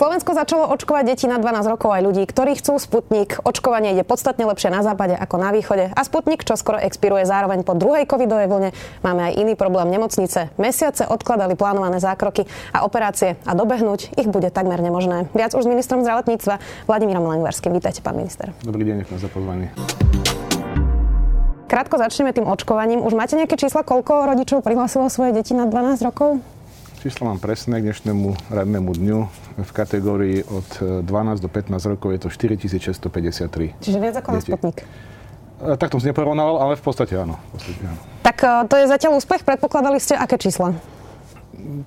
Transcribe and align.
Slovensko 0.00 0.32
začalo 0.32 0.64
očkovať 0.72 1.12
deti 1.12 1.28
na 1.28 1.36
12 1.36 1.76
rokov 1.76 1.92
aj 1.92 2.00
ľudí, 2.00 2.24
ktorí 2.24 2.56
chcú 2.56 2.80
Sputnik. 2.80 3.36
Očkovanie 3.44 3.92
ide 3.92 4.00
podstatne 4.00 4.48
lepšie 4.48 4.72
na 4.72 4.80
západe 4.80 5.12
ako 5.12 5.36
na 5.36 5.52
východe 5.52 5.92
a 5.92 6.00
Sputnik 6.00 6.40
čo 6.40 6.56
skoro 6.56 6.80
expiruje 6.80 7.28
zároveň 7.28 7.60
po 7.68 7.76
druhej 7.76 8.08
covidovej 8.08 8.48
vlne. 8.48 8.70
Máme 9.04 9.28
aj 9.28 9.36
iný 9.36 9.60
problém 9.60 9.92
nemocnice. 9.92 10.56
Mesiace 10.56 11.04
odkladali 11.04 11.52
plánované 11.52 12.00
zákroky 12.00 12.48
a 12.72 12.88
operácie 12.88 13.36
a 13.44 13.52
dobehnúť 13.52 14.16
ich 14.16 14.24
bude 14.24 14.48
takmer 14.48 14.80
nemožné. 14.80 15.28
Viac 15.36 15.52
už 15.52 15.68
s 15.68 15.72
ministrom 15.76 16.00
zdravotníctva 16.00 16.88
Vladimírom 16.88 17.28
Langvarským. 17.28 17.76
Vítajte, 17.76 18.00
pán 18.00 18.16
minister. 18.16 18.56
Dobrý 18.64 18.88
deň, 18.88 19.04
ďakujem 19.04 19.20
za 19.20 19.28
pozvanie. 19.28 19.68
Krátko 21.68 22.00
začneme 22.00 22.32
tým 22.32 22.48
očkovaním. 22.48 23.04
Už 23.04 23.12
máte 23.12 23.36
nejaké 23.36 23.60
čísla, 23.60 23.84
koľko 23.84 24.32
rodičov 24.32 24.64
prihlásilo 24.64 25.12
svoje 25.12 25.36
deti 25.36 25.52
na 25.52 25.68
12 25.68 26.08
rokov? 26.08 26.40
Číslo 27.00 27.32
mám 27.32 27.40
presné 27.40 27.80
k 27.80 27.88
dnešnému 27.88 28.52
radnému 28.52 28.92
dňu. 28.92 29.18
V 29.64 29.70
kategórii 29.72 30.44
od 30.44 31.00
12 31.00 31.40
do 31.40 31.48
15 31.48 31.96
rokov 31.96 32.12
je 32.12 32.20
to 32.20 32.28
4653. 32.28 33.72
Čiže 33.80 33.96
viac 33.96 34.20
ako 34.20 34.28
na 34.36 34.40
Sputnik. 34.44 34.84
Tak 35.80 35.88
to 35.88 35.96
som 35.96 36.12
neporovnával, 36.12 36.60
ale 36.60 36.76
v 36.76 36.84
podstate 36.84 37.16
áno. 37.16 37.40
V 37.40 37.50
podstate 37.56 37.80
áno. 37.88 38.00
Tak 38.20 38.36
e, 38.44 38.48
to 38.68 38.74
je 38.76 38.84
zatiaľ 38.84 39.16
úspech. 39.16 39.48
Predpokladali 39.48 39.96
ste 39.96 40.12
aké 40.12 40.36
čísla? 40.36 40.76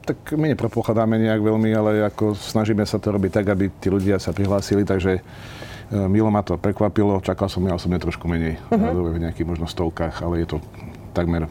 Tak 0.02 0.34
my 0.34 0.50
nepredpokladáme 0.58 1.22
nejak 1.22 1.46
veľmi, 1.46 1.70
ale 1.78 2.10
ako 2.10 2.34
snažíme 2.34 2.82
sa 2.82 2.98
to 2.98 3.14
robiť 3.14 3.38
tak, 3.38 3.54
aby 3.54 3.70
tí 3.70 3.94
ľudia 3.94 4.18
sa 4.18 4.34
prihlásili, 4.34 4.82
takže 4.82 5.22
e, 5.22 5.22
milo 6.10 6.34
ma 6.34 6.42
to 6.42 6.58
prekvapilo, 6.58 7.22
čakal 7.22 7.54
som 7.54 7.62
ja 7.70 7.78
osobne 7.78 8.02
trošku 8.02 8.26
menej, 8.26 8.58
uh-huh. 8.74 9.14
v 9.14 9.30
nejakých 9.30 9.46
možno 9.46 9.70
stovkách, 9.70 10.26
ale 10.26 10.42
je 10.42 10.58
to 10.58 10.58
takmer 11.14 11.46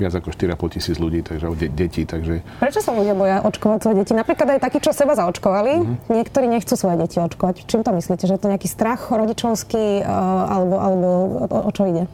viac 0.00 0.16
ako 0.16 0.32
4,5 0.32 0.74
tisíc 0.74 0.96
ľudí, 0.96 1.20
takže 1.20 1.46
de- 1.54 1.72
detí. 1.72 2.02
Takže... 2.08 2.40
Prečo 2.60 2.80
sa 2.80 2.96
ľudia 2.96 3.12
boja 3.12 3.44
očkovať 3.44 3.78
svoje 3.84 3.96
deti? 4.02 4.12
Napríklad 4.16 4.56
aj 4.56 4.60
takí, 4.64 4.80
čo 4.80 4.96
seba 4.96 5.14
zaočkovali, 5.14 5.72
mm-hmm. 5.78 5.96
niektorí 6.08 6.46
nechcú 6.48 6.74
svoje 6.74 6.96
deti 7.04 7.20
očkovať. 7.20 7.68
Čím 7.68 7.84
to 7.84 7.92
myslíte? 7.92 8.24
Že 8.24 8.34
je 8.34 8.42
to 8.42 8.50
nejaký 8.50 8.68
strach 8.68 9.12
rodičovský 9.12 10.02
uh, 10.02 10.08
alebo, 10.48 10.76
alebo 10.80 11.08
o, 11.48 11.58
o 11.68 11.70
čo 11.70 11.84
ide? 11.86 12.04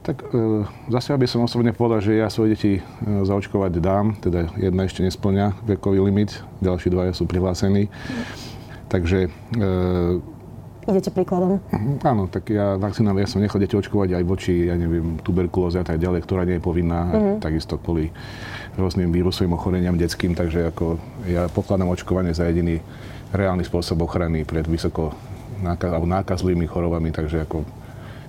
Tak 0.00 0.32
e, 0.32 0.64
zase 0.88 1.12
by 1.12 1.28
som 1.28 1.44
osobne 1.44 1.76
povedal, 1.76 2.00
že 2.00 2.16
ja 2.16 2.32
svoje 2.32 2.56
deti 2.56 2.72
e, 2.80 2.82
zaočkovať 3.04 3.72
dám, 3.84 4.16
teda 4.16 4.48
jedna 4.56 4.88
ešte 4.88 5.04
nesplňa 5.04 5.60
vekový 5.68 6.00
limit, 6.00 6.40
ďalší 6.64 6.88
dvaja 6.88 7.12
sú 7.12 7.28
prihlásení. 7.28 7.92
Mm. 7.92 8.24
Takže 8.88 9.28
e, 9.28 9.30
idete 10.90 11.10
príkladom. 11.14 11.62
Mhm, 11.70 11.92
áno, 12.02 12.26
tak 12.26 12.50
ja 12.50 12.76
vakcínam, 12.76 13.16
ja 13.18 13.30
som 13.30 13.40
nechal 13.40 13.62
deti 13.62 13.78
očkovať 13.78 14.20
aj 14.20 14.24
voči, 14.26 14.68
ja 14.68 14.74
neviem, 14.74 15.18
tuberkulóze 15.22 15.80
a 15.80 15.86
tak 15.86 16.02
ďalej, 16.02 16.20
ktorá 16.26 16.42
nie 16.44 16.58
je 16.58 16.62
povinná, 16.62 17.00
mm-hmm. 17.06 17.36
takisto 17.40 17.78
kvôli 17.80 18.12
rôznym 18.78 19.10
vírusovým 19.10 19.54
ochoreniam 19.56 19.96
detským, 19.96 20.36
takže 20.36 20.70
ako 20.70 21.00
ja 21.26 21.48
pokladám 21.50 21.90
očkovanie 21.90 22.34
za 22.36 22.46
jediný 22.46 22.78
reálny 23.30 23.62
spôsob 23.62 24.02
ochrany 24.02 24.42
pred 24.42 24.66
vysoko 24.66 25.14
nákaz, 25.62 25.90
alebo 25.92 26.08
nákazlivými 26.08 26.66
chorobami, 26.66 27.14
takže 27.14 27.46
ako 27.46 27.62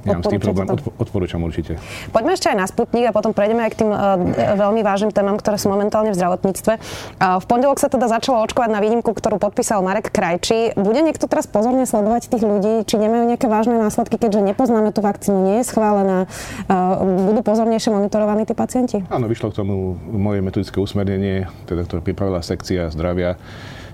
Nemám 0.01 0.23
s 0.25 0.33
tým 0.33 0.41
problém, 0.41 0.67
odporúčam 0.97 1.39
určite. 1.45 1.77
Poďme 2.09 2.33
ešte 2.33 2.49
aj 2.49 2.57
na 2.57 2.65
Sputnik 2.65 3.05
a 3.05 3.11
potom 3.13 3.37
prejdeme 3.37 3.61
aj 3.67 3.71
k 3.73 3.77
tým 3.85 3.89
uh, 3.93 4.17
veľmi 4.57 4.81
vážnym 4.81 5.13
témam, 5.13 5.37
ktoré 5.37 5.61
sú 5.61 5.69
momentálne 5.69 6.09
v 6.09 6.17
zdravotníctve. 6.17 6.73
Uh, 7.21 7.37
v 7.37 7.45
pondelok 7.45 7.77
sa 7.77 7.87
teda 7.87 8.09
začalo 8.09 8.41
očkovať 8.45 8.69
na 8.73 8.81
výnimku, 8.81 9.13
ktorú 9.13 9.37
podpísal 9.37 9.85
Marek 9.85 10.09
Krajčí. 10.09 10.73
Bude 10.73 11.05
niekto 11.05 11.29
teraz 11.29 11.45
pozorne 11.45 11.85
sledovať 11.85 12.33
tých 12.33 12.41
ľudí, 12.41 12.81
či 12.89 12.95
nemajú 12.97 13.29
nejaké 13.29 13.45
vážne 13.45 13.77
následky, 13.77 14.17
keďže 14.17 14.41
nepoznáme 14.41 14.89
tú 14.89 15.05
vakcínu, 15.05 15.37
nie 15.45 15.57
je 15.61 15.69
schválená. 15.69 16.25
Uh, 16.65 17.29
budú 17.29 17.45
pozornejšie 17.45 17.93
monitorovaní 17.93 18.49
tí 18.49 18.57
pacienti? 18.57 19.05
Áno, 19.13 19.29
vyšlo 19.29 19.53
k 19.53 19.61
tomu 19.61 20.01
moje 20.09 20.41
metodické 20.41 20.81
usmernenie, 20.81 21.45
teda, 21.69 21.85
ktoré 21.85 22.01
pripravila 22.01 22.41
sekcia 22.41 22.89
zdravia 22.89 23.37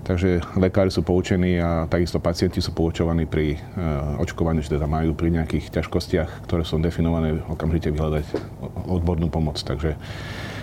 Takže 0.08 0.40
lekári 0.56 0.88
sú 0.88 1.04
poučení 1.04 1.60
a 1.60 1.84
takisto 1.84 2.24
pacienti 2.24 2.64
sú 2.64 2.72
poučovaní 2.72 3.28
pri 3.28 3.60
uh, 3.60 4.24
očkovaní, 4.24 4.64
že 4.64 4.80
teda 4.80 4.88
majú 4.88 5.12
pri 5.12 5.36
nejakých 5.36 5.68
ťažkostiach, 5.68 6.48
ktoré 6.48 6.64
sú 6.64 6.80
definované, 6.80 7.44
okamžite 7.52 7.92
vyhľadať 7.92 8.24
odbornú 8.88 9.28
pomoc. 9.28 9.60
Takže, 9.60 10.00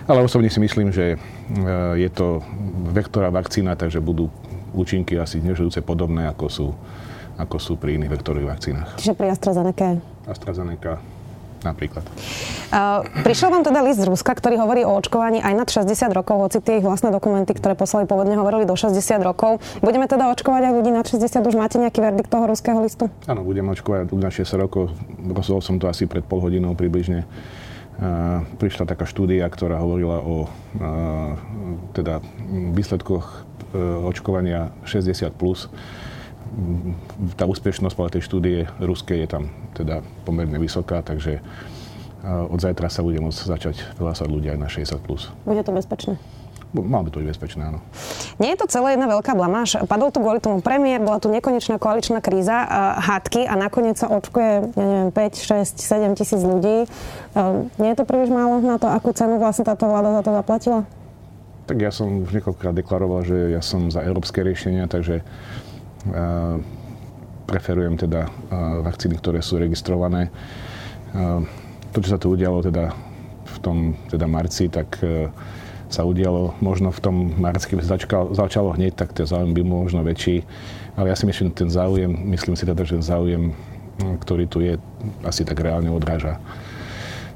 ale 0.09 0.25
osobne 0.25 0.49
si 0.49 0.65
myslím, 0.65 0.89
že 0.97 1.21
uh, 1.21 1.93
je 1.93 2.09
to 2.09 2.41
vektorová 2.97 3.45
vakcína, 3.45 3.77
takže 3.77 4.01
budú 4.01 4.33
účinky 4.73 5.21
asi 5.21 5.45
nežujúce 5.45 5.85
podobné, 5.85 6.25
ako 6.25 6.47
sú, 6.49 6.67
ako 7.37 7.61
sú 7.61 7.77
pri 7.77 8.01
iných 8.01 8.17
vektorových 8.17 8.49
vakcínach. 8.49 8.89
Čiže 8.97 9.13
pri 9.13 9.29
AstraZeneca? 9.29 10.01
AstraZeneca 10.25 11.14
napríklad. 11.65 12.05
Uh, 12.71 13.03
prišiel 13.25 13.49
vám 13.49 13.65
teda 13.65 13.81
list 13.81 14.05
z 14.05 14.07
Ruska, 14.07 14.37
ktorý 14.37 14.61
hovorí 14.61 14.85
o 14.85 14.93
očkovaní 14.93 15.41
aj 15.41 15.55
nad 15.57 15.69
60 15.69 15.89
rokov, 16.13 16.37
hoci 16.39 16.59
tie 16.61 16.79
ich 16.79 16.87
vlastné 16.87 17.09
dokumenty, 17.11 17.57
ktoré 17.57 17.73
poslali 17.75 18.05
pôvodne, 18.05 18.37
hovorili 18.37 18.69
do 18.69 18.77
60 18.77 18.95
rokov. 19.25 19.65
Budeme 19.81 20.05
teda 20.05 20.29
očkovať 20.37 20.71
aj 20.71 20.73
ľudí 20.77 20.91
nad 20.93 21.07
60, 21.09 21.41
už 21.41 21.57
máte 21.57 21.81
nejaký 21.81 22.05
verdikt 22.05 22.29
toho 22.29 22.45
ruského 22.45 22.79
listu? 22.85 23.09
Áno, 23.25 23.41
budeme 23.43 23.73
očkovať 23.73 24.13
ľudí 24.13 24.23
na 24.23 24.31
60 24.31 24.61
rokov. 24.61 24.93
Rozhodol 25.25 25.65
som 25.65 25.81
to 25.81 25.89
asi 25.89 26.05
pred 26.05 26.23
pol 26.23 26.45
hodinou 26.45 26.77
približne. 26.77 27.25
Uh, 27.95 28.43
prišla 28.59 28.91
taká 28.91 29.07
štúdia, 29.07 29.47
ktorá 29.47 29.79
hovorila 29.79 30.19
o 30.19 30.51
uh, 30.51 31.39
teda 31.95 32.19
výsledkoch 32.75 33.47
uh, 33.73 34.11
očkovania 34.11 34.75
60+. 34.83 35.31
Plus 35.39 35.71
tá 37.35 37.45
úspešnosť 37.47 38.19
tej 38.19 38.23
štúdie 38.23 38.59
ruskej 38.79 39.25
je 39.25 39.29
tam 39.29 39.45
teda 39.75 40.07
pomerne 40.23 40.59
vysoká, 40.59 41.03
takže 41.03 41.43
od 42.25 42.57
zajtra 42.57 42.89
sa 42.89 43.05
bude 43.05 43.21
môcť 43.21 43.37
začať 43.37 43.77
hlásať 44.01 44.29
ľudia 44.33 44.57
aj 44.57 44.61
na 44.61 44.69
60+. 44.71 44.97
Plus. 45.05 45.29
Bude 45.45 45.61
to 45.61 45.77
bezpečné? 45.77 46.17
Mal 46.75 47.07
by 47.07 47.11
to 47.15 47.23
byť 47.23 47.29
bezpečné, 47.31 47.63
áno. 47.71 47.79
Nie 48.43 48.59
je 48.59 48.65
to 48.65 48.67
celé 48.67 48.99
jedna 48.99 49.07
veľká 49.07 49.39
blamáž. 49.39 49.79
Padol 49.87 50.11
tu 50.11 50.19
kvôli 50.19 50.43
tomu 50.43 50.59
premiér, 50.59 50.99
bola 50.99 51.23
tu 51.23 51.31
nekonečná 51.31 51.79
koaličná 51.79 52.19
kríza, 52.19 52.67
hádky 52.99 53.47
a 53.47 53.55
nakoniec 53.55 53.95
sa 53.95 54.11
očkuje, 54.11 54.75
ja 54.75 54.87
neviem, 54.91 55.11
5, 55.15 55.71
6, 55.71 55.79
7 55.79 56.19
tisíc 56.19 56.43
ľudí. 56.43 56.91
Nie 57.79 57.89
je 57.95 57.99
to 58.03 58.03
príliš 58.03 58.35
málo 58.35 58.59
na 58.59 58.83
to, 58.83 58.91
akú 58.91 59.15
cenu 59.15 59.39
vlastne 59.39 59.63
táto 59.63 59.87
vláda 59.87 60.19
za 60.19 60.23
to 60.27 60.31
zaplatila? 60.35 60.81
Tak 61.71 61.79
ja 61.79 61.95
som 61.95 62.27
už 62.27 62.35
niekoľkokrát 62.43 62.75
deklaroval, 62.75 63.23
že 63.23 63.55
ja 63.55 63.63
som 63.63 63.87
za 63.95 64.03
európske 64.03 64.43
riešenia, 64.43 64.91
takže 64.91 65.23
preferujem 67.45 67.97
teda 67.97 68.29
vakcíny, 68.85 69.21
ktoré 69.21 69.41
sú 69.45 69.61
registrované. 69.61 70.29
To, 71.95 71.99
čo 72.03 72.09
sa 72.11 72.19
tu 72.19 72.35
udialo 72.35 72.59
teda 72.65 72.91
v 73.45 73.57
tom 73.63 73.77
teda 74.11 74.27
marci, 74.27 74.67
tak 74.67 74.99
e, 74.99 75.31
sa 75.87 76.03
udialo 76.03 76.59
možno 76.59 76.91
v 76.91 76.99
tom 76.99 77.17
marci, 77.39 77.71
keby 77.71 77.87
sa 77.87 77.95
začalo, 78.35 78.75
hneď, 78.75 78.99
tak 78.99 79.15
ten 79.15 79.23
záujem 79.23 79.55
by 79.55 79.63
možno 79.63 80.03
väčší. 80.03 80.43
Ale 80.99 81.15
ja 81.15 81.17
si 81.17 81.23
myslím, 81.31 81.55
ten 81.55 81.71
záujem, 81.71 82.11
myslím 82.35 82.59
si 82.59 82.67
teda, 82.67 82.83
že 82.83 82.99
ten 82.99 83.07
záujem, 83.07 83.55
ktorý 84.27 84.45
tu 84.51 84.59
je, 84.59 84.75
asi 85.23 85.47
tak 85.47 85.63
reálne 85.63 85.87
odráža 85.87 86.43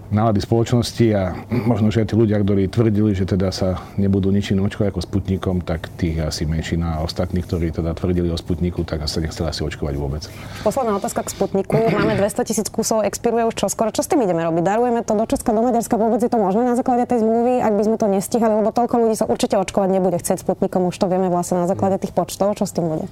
nálady 0.08 0.40
spoločnosti 0.40 1.06
a 1.12 1.36
možno, 1.68 1.92
že 1.92 2.04
aj 2.04 2.12
tí 2.12 2.14
ľudia, 2.16 2.40
ktorí 2.40 2.72
tvrdili, 2.72 3.12
že 3.12 3.28
teda 3.28 3.52
sa 3.52 3.80
nebudú 4.00 4.32
ničím 4.32 4.64
očkovať 4.64 4.92
ako 4.92 5.00
Sputnikom, 5.04 5.56
tak 5.60 5.92
tých 6.00 6.24
asi 6.24 6.48
menšina 6.48 7.00
a 7.00 7.04
ostatní, 7.04 7.44
ktorí 7.44 7.72
teda 7.72 7.92
tvrdili 7.92 8.32
o 8.32 8.38
Sputniku, 8.40 8.84
tak 8.88 9.04
sa 9.04 9.20
nechceli 9.20 9.52
asi 9.52 9.60
očkovať 9.64 9.94
vôbec. 10.00 10.22
Posledná 10.64 10.96
otázka 10.96 11.28
k 11.28 11.28
Sputniku. 11.36 11.76
Máme 11.92 12.16
200 12.16 12.48
tisíc 12.48 12.68
kusov, 12.72 13.04
expiruje 13.04 13.44
už 13.44 13.54
čoskoro. 13.56 13.92
Čo 13.92 14.04
s 14.04 14.08
tým 14.08 14.24
ideme 14.24 14.40
robiť? 14.48 14.64
Darujeme 14.64 15.00
to 15.04 15.12
do 15.12 15.24
Česka, 15.28 15.52
do 15.52 15.60
Maďarska, 15.60 16.00
vôbec 16.00 16.20
je 16.24 16.30
to 16.32 16.40
možné 16.40 16.64
na 16.64 16.74
základe 16.74 17.04
tej 17.04 17.20
zmluvy, 17.20 17.60
ak 17.60 17.72
by 17.76 17.82
sme 17.84 17.96
to 18.00 18.06
nestihali, 18.08 18.52
lebo 18.64 18.72
toľko 18.72 18.94
ľudí 19.04 19.14
sa 19.16 19.28
určite 19.28 19.60
očkovať 19.60 19.88
nebude 19.92 20.16
chcieť 20.16 20.40
Sputnikom, 20.40 20.88
už 20.88 20.96
to 20.96 21.06
vieme 21.08 21.28
vlastne 21.28 21.60
na 21.60 21.68
základe 21.68 22.00
tých 22.00 22.16
počtov. 22.16 22.56
Čo 22.56 22.64
s 22.64 22.72
tým 22.72 22.88
bude? 22.88 23.04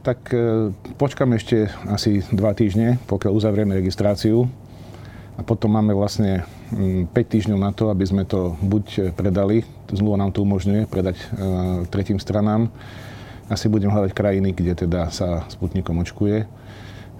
Tak 0.00 0.32
e, 0.32 0.72
počkáme 0.96 1.36
ešte 1.36 1.68
asi 1.84 2.24
dva 2.32 2.56
týždne, 2.56 2.96
pokiaľ 3.04 3.32
uzavrieme 3.36 3.76
registráciu 3.76 4.48
a 5.40 5.42
potom 5.42 5.72
máme 5.72 5.96
vlastne 5.96 6.44
5 6.68 6.76
mm, 6.76 7.16
týždňov 7.16 7.56
na 7.56 7.72
to, 7.72 7.88
aby 7.88 8.04
sme 8.04 8.28
to 8.28 8.60
buď 8.60 9.16
predali, 9.16 9.64
zmluva 9.88 10.20
nám 10.20 10.36
to 10.36 10.44
umožňuje 10.44 10.84
predať 10.84 11.16
e, 11.16 11.24
tretím 11.88 12.20
stranám. 12.20 12.68
Asi 13.48 13.72
budem 13.72 13.88
hľadať 13.88 14.12
krajiny, 14.12 14.52
kde 14.52 14.84
teda 14.84 15.08
sa 15.08 15.48
Sputnikom 15.48 15.96
očkuje. 16.04 16.44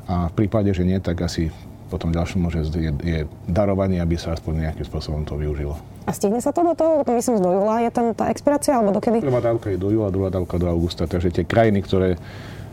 A 0.05 0.29
v 0.29 0.35
prípade, 0.37 0.69
že 0.77 0.85
nie, 0.85 1.01
tak 1.01 1.17
asi 1.25 1.49
potom 1.89 2.13
ďalším 2.13 2.45
môže 2.45 2.61
je, 2.77 2.93
je 3.01 3.21
darovanie, 3.49 3.99
aby 3.99 4.21
sa 4.21 4.37
aspoň 4.37 4.69
nejakým 4.69 4.87
spôsobom 4.87 5.25
to 5.25 5.41
využilo. 5.41 5.81
A 6.05 6.13
stihne 6.13 6.45
sa 6.45 6.53
to 6.53 6.61
do 6.61 6.77
toho, 6.77 7.03
myslím, 7.17 7.41
do 7.41 7.51
júla 7.57 7.83
je 7.89 7.91
tam 7.91 8.13
tá 8.13 8.29
expirácia, 8.29 8.77
alebo 8.77 9.01
dokedy? 9.01 9.25
Prvá 9.25 9.41
dávka 9.41 9.73
je 9.73 9.81
do 9.81 9.89
júla, 9.89 10.13
druhá 10.13 10.29
dávka 10.29 10.61
do 10.61 10.69
augusta, 10.69 11.09
takže 11.09 11.33
tie 11.33 11.49
krajiny, 11.49 11.81
ktoré 11.83 12.21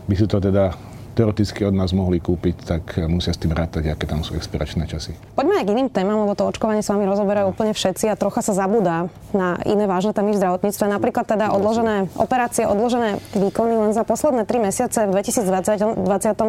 by 0.06 0.14
si 0.14 0.28
to 0.28 0.38
teda 0.38 0.76
teoreticky 1.18 1.66
od 1.66 1.74
nás 1.74 1.90
mohli 1.90 2.22
kúpiť, 2.22 2.56
tak 2.62 2.94
musia 3.10 3.34
s 3.34 3.42
tým 3.42 3.50
rátať, 3.50 3.90
aké 3.90 4.06
tam 4.06 4.22
sú 4.22 4.38
expiračné 4.38 4.86
časy. 4.86 5.18
Poďme 5.34 5.58
aj 5.58 5.64
k 5.66 5.72
iným 5.74 5.88
témam, 5.90 6.22
lebo 6.22 6.38
to 6.38 6.46
očkovanie 6.46 6.86
s 6.86 6.94
vami 6.94 7.10
rozoberajú 7.10 7.50
úplne 7.50 7.74
všetci 7.74 8.06
a 8.06 8.14
trocha 8.14 8.38
sa 8.38 8.54
zabudá 8.54 9.10
na 9.34 9.58
iné 9.66 9.90
vážne 9.90 10.14
témy 10.14 10.30
v 10.30 10.38
zdravotníctve. 10.38 10.84
Napríklad 10.86 11.26
teda 11.26 11.50
odložené 11.50 12.06
operácie, 12.14 12.70
odložené 12.70 13.18
výkony. 13.34 13.74
Len 13.74 13.90
za 13.90 14.06
posledné 14.06 14.46
3 14.46 14.62
mesiace 14.70 15.10
v 15.10 15.18
2020 15.18 15.98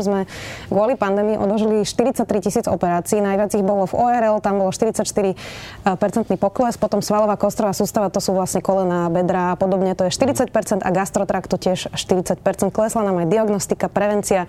sme 0.06 0.30
kvôli 0.70 0.94
pandémii 0.94 1.42
odložili 1.42 1.82
43 1.82 2.30
tisíc 2.46 2.66
operácií. 2.70 3.26
Najviac 3.26 3.50
ich 3.58 3.66
bolo 3.66 3.90
v 3.90 3.98
ORL, 3.98 4.38
tam 4.38 4.62
bolo 4.62 4.70
44-percentný 4.70 6.38
pokles, 6.38 6.78
potom 6.78 7.02
svalová 7.02 7.42
kostrová 7.42 7.74
sústava, 7.74 8.14
to 8.14 8.22
sú 8.22 8.38
vlastne 8.38 8.62
kolena, 8.62 9.10
bedra 9.10 9.52
a 9.52 9.56
podobne, 9.58 9.98
to 9.98 10.06
je 10.06 10.14
40% 10.14 10.86
a 10.86 10.90
gastrotraktu 10.94 11.58
tiež 11.58 11.90
40%. 11.98 12.38
Klesla 12.70 13.02
nám 13.02 13.26
aj 13.26 13.28
diagnostika, 13.34 13.90
prevencia, 13.90 14.46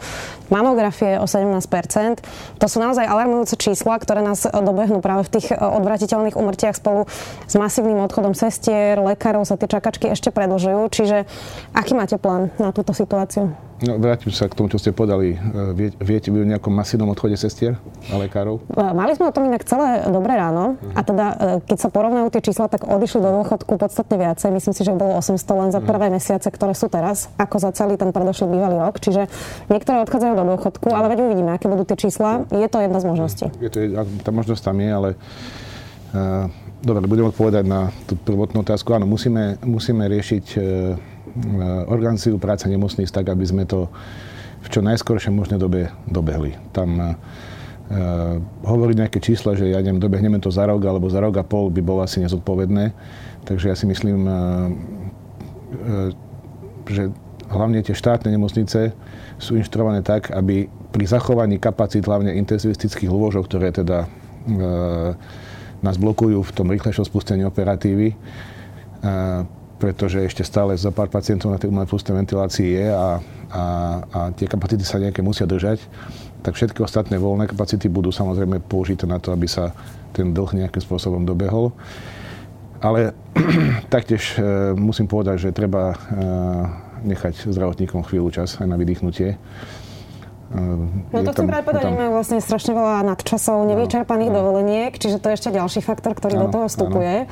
mamografie 0.51 1.17
o 1.23 1.27
17%. 1.31 2.21
To 2.59 2.67
sú 2.67 2.79
naozaj 2.83 3.07
alarmujúce 3.07 3.55
čísla, 3.57 4.03
ktoré 4.03 4.21
nás 4.21 4.45
dobehnú 4.45 4.99
práve 4.99 5.31
v 5.31 5.33
tých 5.39 5.47
e, 5.53 5.57
odvratiteľných 5.57 6.35
umrtiach 6.35 6.77
spolu 6.77 7.07
s 7.47 7.55
masívnym 7.55 8.03
odchodom 8.03 8.35
sestier, 8.35 8.99
lekárov 8.99 9.47
sa 9.47 9.55
tie 9.55 9.71
čakačky 9.71 10.11
ešte 10.11 10.35
predlžujú. 10.35 10.91
Čiže 10.91 11.25
aký 11.73 11.95
máte 11.95 12.19
plán 12.19 12.51
na 12.59 12.75
túto 12.75 12.91
situáciu? 12.91 13.70
No, 13.81 13.97
vrátim 13.97 14.29
sa 14.29 14.45
k 14.45 14.53
tomu, 14.53 14.69
čo 14.69 14.77
ste 14.77 14.93
podali. 14.93 15.33
E, 15.33 15.73
vie, 15.73 15.89
viete 15.97 16.29
vy 16.29 16.45
o 16.45 16.47
nejakom 16.47 16.69
masívnom 16.69 17.09
odchode 17.17 17.33
sestier 17.41 17.81
a 18.13 18.21
lekárov? 18.21 18.61
E, 18.77 18.93
mali 18.93 19.17
sme 19.17 19.29
o 19.29 19.33
tom 19.33 19.49
inak 19.49 19.65
celé 19.65 20.05
dobré 20.13 20.37
ráno. 20.37 20.77
Uh-huh. 20.77 20.93
A 20.93 21.01
teda, 21.01 21.27
e, 21.33 21.65
keď 21.65 21.79
sa 21.81 21.89
porovnajú 21.89 22.29
tie 22.29 22.45
čísla, 22.45 22.69
tak 22.69 22.85
odišli 22.85 23.25
do 23.25 23.41
dôchodku 23.41 23.81
podstatne 23.81 24.21
viacej. 24.21 24.53
Myslím 24.53 24.77
si, 24.77 24.85
že 24.85 24.93
bolo 24.93 25.17
800 25.17 25.33
len 25.57 25.71
za 25.73 25.81
uh-huh. 25.81 25.89
prvé 25.89 26.13
mesiace, 26.13 26.53
ktoré 26.53 26.77
sú 26.77 26.93
teraz, 26.93 27.33
ako 27.41 27.57
za 27.57 27.73
celý 27.73 27.97
ten 27.97 28.13
predošlý 28.13 28.53
bývalý 28.53 28.77
rok. 28.85 29.01
Čiže 29.01 29.33
niektoré 29.73 30.05
odchádzajú 30.05 30.35
do 30.37 30.45
dôchodku, 30.45 30.93
ale 30.93 31.17
veď 31.17 31.19
uvidíme, 31.25 31.57
aké 31.57 31.65
budú 31.73 31.89
tie 31.89 31.97
čísla. 31.97 32.45
Je 32.53 32.69
to 32.69 32.85
jedna 32.85 33.01
z 33.01 33.09
možností. 33.09 33.47
Je 33.65 33.73
to, 33.73 33.81
tá 34.21 34.29
možnosť 34.29 34.61
tam 34.61 34.77
je, 34.77 34.91
ale 34.93 35.09
uh, 36.13 36.53
dobre, 36.85 37.09
budem 37.09 37.33
odpovedať 37.33 37.65
na 37.65 37.89
tú 38.05 38.17
prvotnú 38.17 38.61
otázku. 38.61 38.93
Áno, 38.93 39.09
musíme, 39.09 39.57
musíme 39.65 40.05
riešiť 40.05 40.47
uh, 40.57 40.63
organizáciu 41.89 42.39
práce 42.39 42.67
nemocníc 42.67 43.11
tak, 43.11 43.29
aby 43.31 43.45
sme 43.47 43.65
to 43.67 43.89
v 44.61 44.69
čo 44.69 44.85
najskoršej 44.85 45.33
možnej 45.33 45.57
dobe 45.57 45.89
dobehli. 46.05 46.57
Tam 46.77 46.89
uh, 47.01 47.15
hovoriť 48.65 48.97
nejaké 49.01 49.19
čísla, 49.25 49.57
že 49.57 49.73
ja 49.73 49.81
neviem, 49.81 50.03
dobehneme 50.03 50.37
to 50.39 50.53
za 50.53 50.69
rok 50.69 50.85
alebo 50.85 51.09
za 51.09 51.21
rok 51.25 51.41
a 51.41 51.45
pol 51.47 51.73
by 51.73 51.81
bolo 51.81 52.05
asi 52.05 52.21
nezodpovedné. 52.21 52.93
Takže 53.49 53.73
ja 53.73 53.77
si 53.77 53.89
myslím, 53.89 54.29
uh, 54.29 54.35
uh, 55.81 56.11
že 56.85 57.09
hlavne 57.51 57.83
tie 57.83 57.97
štátne 57.97 58.31
nemocnice 58.31 58.93
sú 59.41 59.57
inštruované 59.57 60.05
tak, 60.05 60.31
aby 60.31 60.71
pri 60.91 61.05
zachovaní 61.07 61.59
kapacít 61.59 62.07
hlavne 62.07 62.35
intenzivistických 62.39 63.11
lôžok, 63.11 63.47
ktoré 63.51 63.75
teda 63.75 64.07
nás 65.81 65.97
blokujú 65.99 66.41
v 66.47 66.55
tom 66.55 66.71
rýchlejšom 66.71 67.05
spustení 67.07 67.43
operatívy, 67.43 68.15
pretože 69.81 70.21
ešte 70.21 70.45
stále 70.45 70.77
za 70.77 70.93
pár 70.93 71.09
pacientov 71.09 71.49
na 71.49 71.57
tej 71.57 71.73
umelej 71.73 71.89
pustej 71.89 72.13
ventilácii 72.13 72.69
je 72.69 72.87
a, 72.93 73.09
a, 73.49 73.65
a 74.05 74.21
tie 74.37 74.45
kapacity 74.45 74.85
sa 74.85 75.01
nejaké 75.01 75.25
musia 75.25 75.49
držať, 75.49 75.81
tak 76.45 76.53
všetky 76.53 76.85
ostatné 76.85 77.17
voľné 77.17 77.49
kapacity 77.49 77.89
budú 77.89 78.13
samozrejme 78.13 78.61
použité 78.61 79.09
na 79.09 79.17
to, 79.17 79.33
aby 79.33 79.49
sa 79.49 79.73
ten 80.13 80.37
dlh 80.37 80.61
nejakým 80.61 80.85
spôsobom 80.85 81.25
dobehol. 81.25 81.73
Ale 82.85 83.17
taktiež 83.95 84.37
e, 84.37 84.77
musím 84.77 85.09
povedať, 85.09 85.49
že 85.49 85.57
treba 85.57 85.93
e, 85.93 85.97
nechať 87.09 87.49
zdravotníkom 87.49 88.05
chvíľu 88.05 88.29
čas 88.37 88.61
aj 88.61 88.69
na 88.69 88.77
vydýchnutie 88.77 89.41
No 90.51 91.23
to 91.23 91.31
chcem 91.31 91.47
práve 91.47 91.63
povedať, 91.63 91.95
majú 91.95 92.19
vlastne 92.19 92.43
strašne 92.43 92.75
veľa 92.75 93.07
nadčasov, 93.07 93.71
nevyčerpaných 93.71 94.35
no. 94.35 94.37
dovoleniek, 94.43 94.91
čiže 94.99 95.23
to 95.23 95.31
je 95.31 95.39
ešte 95.39 95.55
ďalší 95.55 95.79
faktor, 95.79 96.19
ktorý 96.19 96.35
no, 96.35 96.41
do 96.43 96.49
toho 96.51 96.67
vstupuje. 96.67 97.15
Uh, 97.23 97.31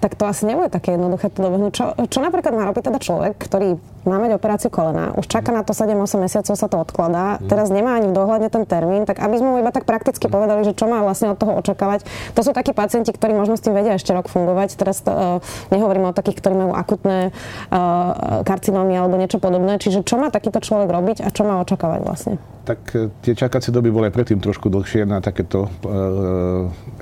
tak 0.00 0.20
to 0.20 0.24
asi 0.28 0.44
nebude 0.44 0.68
také 0.68 1.00
jednoduché 1.00 1.32
to 1.32 1.40
dobehnúť. 1.40 1.72
Čo, 1.72 1.84
čo 2.12 2.18
napríklad 2.20 2.52
má 2.52 2.68
robiť 2.68 2.92
teda 2.92 3.00
človek, 3.00 3.40
ktorý 3.40 3.80
má 4.04 4.16
mať 4.16 4.36
operáciu 4.36 4.68
kolena, 4.72 5.12
už 5.16 5.28
čaká 5.28 5.52
na 5.52 5.64
to 5.64 5.76
7-8 5.76 6.20
mesiacov 6.20 6.54
sa 6.56 6.68
to 6.68 6.76
odkladá, 6.80 7.36
mm. 7.36 7.48
teraz 7.52 7.68
nemá 7.68 8.00
ani 8.00 8.12
v 8.12 8.16
dohľadne 8.16 8.48
ten 8.48 8.64
termín, 8.64 9.04
tak 9.04 9.20
aby 9.20 9.36
sme 9.36 9.48
mu 9.52 9.56
iba 9.60 9.72
tak 9.72 9.84
prakticky 9.84 10.28
mm. 10.28 10.32
povedali, 10.32 10.60
že 10.64 10.76
čo 10.76 10.88
má 10.88 11.04
vlastne 11.04 11.32
od 11.32 11.40
toho 11.40 11.56
očakávať. 11.60 12.04
To 12.36 12.40
sú 12.44 12.52
takí 12.52 12.72
pacienti, 12.72 13.12
ktorí 13.12 13.32
možno 13.32 13.56
s 13.56 13.64
tým 13.64 13.76
vedia 13.76 13.96
ešte 13.96 14.12
rok 14.12 14.28
fungovať. 14.28 14.76
Teraz 14.76 15.04
to, 15.04 15.12
uh, 15.12 15.20
nehovorím 15.72 16.12
o 16.12 16.16
takých, 16.16 16.40
ktorí 16.40 16.54
majú 16.56 16.72
akutné 16.76 17.32
uh, 17.32 18.44
karcinómy 18.44 18.96
alebo 18.96 19.20
niečo 19.20 19.40
podobné. 19.40 19.80
Čiže 19.80 20.04
čo 20.04 20.20
má 20.20 20.32
takýto 20.32 20.60
človek 20.64 20.88
robiť 20.88 21.24
a 21.24 21.28
čo 21.32 21.44
má 21.44 21.60
očakávať? 21.60 22.00
vlastne? 22.04 22.34
Tak 22.64 22.78
e, 22.92 23.08
tie 23.24 23.32
čakacie 23.32 23.72
doby 23.72 23.88
boli 23.88 24.12
predtým 24.12 24.38
trošku 24.38 24.68
dlhšie 24.68 25.08
na 25.08 25.18
takéto 25.24 25.66
e, 25.66 25.70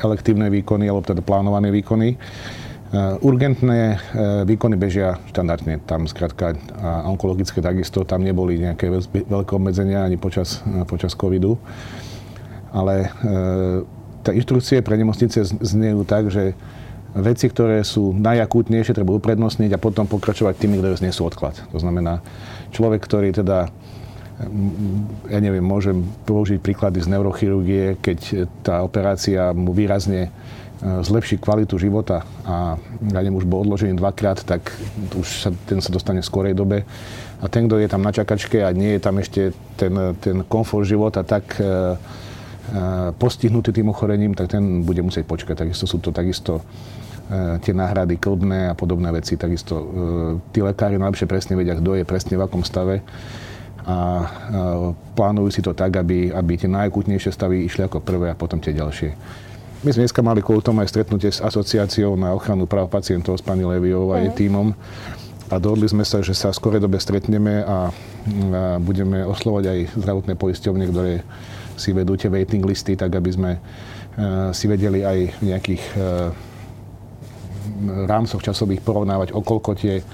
elektívne 0.00 0.46
výkony, 0.48 0.86
alebo 0.86 1.04
teda 1.04 1.22
plánované 1.24 1.74
výkony. 1.74 2.14
Uh, 2.14 2.68
urgentné 3.20 4.00
výkony 4.48 4.80
bežia 4.80 5.20
štandardne. 5.28 5.76
Tam 5.84 6.08
skrátka 6.08 6.56
a 6.80 7.04
onkologické 7.04 7.60
takisto, 7.60 8.08
tam 8.08 8.24
neboli 8.24 8.56
nejaké 8.56 8.88
veľké 9.28 9.52
obmedzenia 9.52 10.08
ani 10.08 10.16
počas, 10.16 10.64
počas 10.88 11.12
covidu. 11.12 11.60
Ale 12.72 13.12
tá 14.24 14.32
inštrukcie 14.32 14.80
pre 14.80 14.96
nemocnice 14.96 15.44
znejú 15.44 16.08
tak, 16.08 16.32
že 16.32 16.56
veci, 17.12 17.48
ktoré 17.52 17.84
sú 17.84 18.16
najakútnejšie, 18.16 18.96
treba 18.96 19.16
uprednostniť 19.16 19.76
a 19.76 19.82
potom 19.82 20.08
pokračovať 20.08 20.56
tými, 20.56 20.80
ktoré 20.80 20.96
znesú 20.96 21.28
odklad. 21.28 21.60
To 21.72 21.78
znamená, 21.80 22.24
človek, 22.72 23.04
ktorý 23.04 23.36
teda 23.36 23.68
ja 25.26 25.38
neviem, 25.42 25.64
môžem 25.64 25.98
použiť 26.22 26.62
príklady 26.62 27.02
z 27.02 27.10
neurochirurgie, 27.10 27.98
keď 27.98 28.46
tá 28.62 28.86
operácia 28.86 29.50
mu 29.50 29.74
výrazne 29.74 30.30
e, 30.30 31.02
zlepší 31.02 31.42
kvalitu 31.42 31.74
života 31.74 32.22
a 32.46 32.78
ja 33.10 33.18
neviem, 33.18 33.34
už 33.34 33.50
bol 33.50 33.66
odložený 33.66 33.98
dvakrát, 33.98 34.46
tak 34.46 34.70
už 35.18 35.26
sa, 35.26 35.50
ten 35.66 35.82
sa 35.82 35.90
dostane 35.90 36.22
v 36.22 36.30
skorej 36.30 36.54
dobe. 36.54 36.86
A 37.42 37.46
ten, 37.50 37.66
kto 37.66 37.82
je 37.82 37.90
tam 37.90 38.02
na 38.02 38.14
čakačke 38.14 38.62
a 38.62 38.70
nie 38.70 38.98
je 38.98 39.00
tam 39.02 39.18
ešte 39.18 39.54
ten, 39.74 39.94
ten 40.22 40.46
komfort 40.46 40.86
života 40.86 41.26
tak 41.26 41.58
e, 41.58 41.62
e, 41.62 41.70
postihnutý 43.18 43.74
tým 43.74 43.90
ochorením, 43.90 44.38
tak 44.38 44.54
ten 44.54 44.86
bude 44.86 45.02
musieť 45.02 45.26
počkať. 45.26 45.66
Takisto 45.66 45.90
sú 45.90 45.98
to 45.98 46.14
takisto 46.14 46.62
e, 47.26 47.58
tie 47.58 47.74
náhrady 47.74 48.22
klbné 48.22 48.70
a 48.70 48.74
podobné 48.78 49.10
veci. 49.10 49.34
Takisto 49.34 49.82
tí 50.54 50.62
lekári 50.62 50.94
najlepšie 50.94 51.26
presne 51.26 51.58
vedia, 51.58 51.74
kto 51.74 51.98
je 51.98 52.06
presne 52.06 52.38
v 52.38 52.46
akom 52.46 52.62
stave 52.62 53.02
a 53.88 53.96
plánujú 55.16 55.48
si 55.48 55.64
to 55.64 55.72
tak, 55.72 55.96
aby, 55.96 56.28
aby 56.28 56.60
tie 56.60 56.68
najakútnejšie 56.68 57.32
stavy 57.32 57.64
išli 57.64 57.88
ako 57.88 58.04
prvé 58.04 58.28
a 58.28 58.36
potom 58.36 58.60
tie 58.60 58.76
ďalšie. 58.76 59.10
My 59.80 59.94
sme 59.94 60.04
dneska 60.04 60.20
mali 60.20 60.44
kvôli 60.44 60.60
tomu 60.60 60.84
aj 60.84 60.92
stretnutie 60.92 61.32
s 61.32 61.40
asociáciou 61.40 62.18
na 62.18 62.36
ochranu 62.36 62.68
práv 62.68 62.92
pacientov 62.92 63.40
s 63.40 63.42
pani 63.42 63.64
Leviou 63.64 64.12
a 64.12 64.20
jej 64.20 64.28
mhm. 64.28 64.36
tímom 64.36 64.68
a 65.48 65.56
dohodli 65.56 65.88
sme 65.88 66.04
sa, 66.04 66.20
že 66.20 66.36
sa 66.36 66.52
v 66.52 66.58
skorej 66.60 66.84
dobe 66.84 67.00
stretneme 67.00 67.64
a, 67.64 67.64
a 67.64 67.78
budeme 68.76 69.24
oslovať 69.24 69.64
aj 69.64 69.78
zdravotné 69.96 70.34
poisťovne, 70.36 70.84
ktoré 70.92 71.24
si 71.80 71.96
vedú 71.96 72.18
tie 72.20 72.28
waiting 72.28 72.60
listy, 72.68 72.92
tak 72.92 73.16
aby 73.16 73.30
sme 73.32 73.50
a, 73.56 74.52
si 74.52 74.68
vedeli 74.68 75.00
aj 75.00 75.18
v 75.40 75.42
nejakých 75.48 75.84
a, 75.88 75.96
rámcoch 78.04 78.44
časových 78.44 78.84
porovnávať, 78.84 79.32
okolko 79.32 79.72
tie 79.72 80.04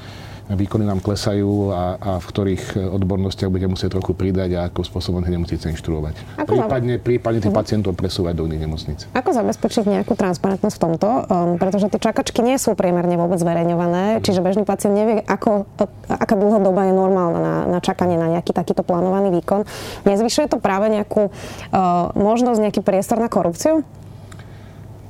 výkony 0.52 0.84
nám 0.84 1.00
klesajú 1.00 1.72
a, 1.72 1.96
a 1.96 2.10
v 2.20 2.26
ktorých 2.28 2.64
odbornostiach 2.92 3.48
bude 3.48 3.64
musieť 3.64 3.96
trochu 3.96 4.12
pridať 4.12 4.50
a 4.60 4.68
akým 4.68 4.84
spôsobom 4.84 5.24
tie 5.24 5.32
nemocnice 5.32 5.72
inštruovať. 5.72 6.20
Ako 6.36 6.60
prípadne, 6.60 6.94
prípadne 7.00 7.40
tých 7.40 7.48
uh-huh. 7.48 7.64
pacientov 7.64 7.96
presúvať 7.96 8.36
do 8.36 8.44
iných 8.44 8.62
nemocnic. 8.68 8.98
Ako 9.16 9.32
zabezpečiť 9.32 9.88
nejakú 9.88 10.12
transparentnosť 10.12 10.76
v 10.76 10.82
tomto? 10.84 11.08
Um, 11.08 11.56
pretože 11.56 11.88
tie 11.88 11.96
čakačky 11.96 12.44
nie 12.44 12.60
sú 12.60 12.76
priemerne 12.76 13.16
vôbec 13.16 13.40
zverejňované, 13.40 14.20
uh-huh. 14.20 14.24
čiže 14.24 14.44
bežný 14.44 14.68
pacient 14.68 14.92
nevie, 14.92 15.24
ako, 15.24 15.64
aká 16.12 16.36
dlhá 16.36 16.60
doba 16.60 16.84
je 16.88 16.92
normálna 16.92 17.40
na, 17.40 17.54
na 17.64 17.78
čakanie 17.80 18.20
na 18.20 18.28
nejaký 18.28 18.52
takýto 18.52 18.84
plánovaný 18.84 19.32
výkon. 19.40 19.64
Nezvyšuje 20.04 20.52
to 20.52 20.60
práve 20.60 20.92
nejakú 20.92 21.32
uh, 21.32 22.12
možnosť, 22.12 22.60
nejaký 22.60 22.80
priestor 22.84 23.16
na 23.16 23.32
korupciu? 23.32 23.80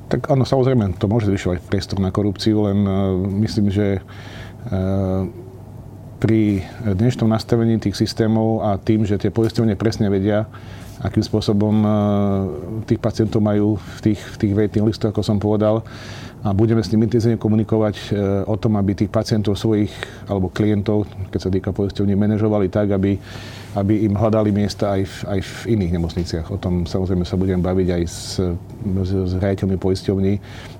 Tak 0.05 0.29
áno, 0.29 0.45
samozrejme, 0.45 0.95
to 1.01 1.09
môže 1.09 1.27
zvyšovať 1.27 1.65
priestor 1.65 1.97
na 1.97 2.13
korupciu, 2.13 2.71
len 2.71 2.79
uh, 2.85 3.17
myslím, 3.41 3.73
že 3.73 3.99
pri 6.15 6.41
dnešnom 6.81 7.29
nastavení 7.29 7.77
tých 7.77 7.97
systémov 7.99 8.65
a 8.65 8.81
tým, 8.81 9.05
že 9.05 9.19
tie 9.19 9.29
poisťovne 9.29 9.77
presne 9.77 10.09
vedia, 10.09 10.49
akým 11.03 11.23
spôsobom 11.23 11.75
tých 12.87 12.99
pacientov 13.01 13.43
majú 13.43 13.75
v 13.75 13.99
tých, 14.11 14.21
v 14.21 14.35
tých 14.39 14.53
waiting 14.55 14.87
listoch, 14.87 15.11
ako 15.11 15.21
som 15.25 15.37
povedal 15.41 15.83
a 16.45 16.53
budeme 16.53 16.85
s 16.85 16.93
nimi 16.93 17.09
intenzívne 17.09 17.41
komunikovať 17.41 17.95
e, 17.97 18.05
o 18.45 18.53
tom, 18.53 18.77
aby 18.77 18.93
tých 18.93 19.09
pacientov 19.09 19.57
svojich 19.57 19.89
alebo 20.29 20.53
klientov, 20.53 21.09
keď 21.33 21.39
sa 21.41 21.49
týka 21.49 21.73
poisťovní, 21.73 22.13
manažovali 22.13 22.69
tak, 22.69 22.93
aby 22.93 23.17
aby 23.75 24.07
im 24.07 24.15
hľadali 24.15 24.55
miesta 24.55 24.95
aj 24.95 25.01
v, 25.03 25.15
aj 25.35 25.39
v 25.43 25.53
iných 25.75 25.91
nemocniciach. 25.99 26.45
O 26.47 26.57
tom 26.57 26.87
samozrejme 26.87 27.27
sa 27.27 27.35
budem 27.35 27.59
baviť 27.59 27.87
aj 27.91 28.03
s, 28.07 28.39
s, 29.03 29.11
s 29.11 29.33
riaditeľmi 29.35 29.75
poisťovní, 29.75 30.33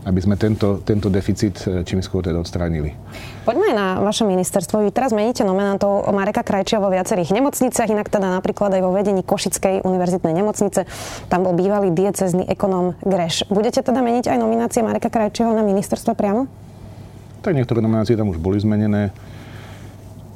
aby 0.07 0.19
sme 0.24 0.39
tento, 0.39 0.79
tento 0.88 1.12
deficit 1.12 1.60
eh, 1.67 1.84
čím 1.84 2.00
skôr 2.00 2.24
teda 2.24 2.39
odstránili. 2.39 2.95
Poďme 3.43 3.75
na 3.75 4.00
vaše 4.00 4.24
ministerstvo. 4.24 4.81
Vy 4.88 4.95
teraz 4.95 5.12
meníte 5.12 5.43
nominantov 5.43 6.07
Mareka 6.10 6.41
Krajčia 6.41 6.79
vo 6.79 6.89
viacerých 6.89 7.36
nemocniciach, 7.36 7.91
inak 7.91 8.07
teda 8.07 8.31
napríklad 8.31 8.79
aj 8.79 8.81
vo 8.81 8.95
vedení 8.95 9.22
Košickej 9.22 9.84
univerzitnej 10.05 10.38
nemocnice. 10.38 10.85
Tam 11.33 11.41
bol 11.41 11.57
bývalý 11.57 11.89
diecezný 11.89 12.45
ekonóm 12.45 12.93
Greš. 13.01 13.50
Budete 13.50 13.81
teda 13.81 14.05
meniť 14.05 14.29
aj 14.29 14.38
nominácie 14.38 14.85
Mareka 14.85 15.09
Krajčieho 15.09 15.50
na 15.57 15.65
ministerstvo 15.65 16.13
priamo? 16.13 16.45
Tak 17.41 17.57
niektoré 17.57 17.81
nominácie 17.81 18.13
tam 18.13 18.29
už 18.29 18.38
boli 18.38 18.62
zmenené 18.62 19.09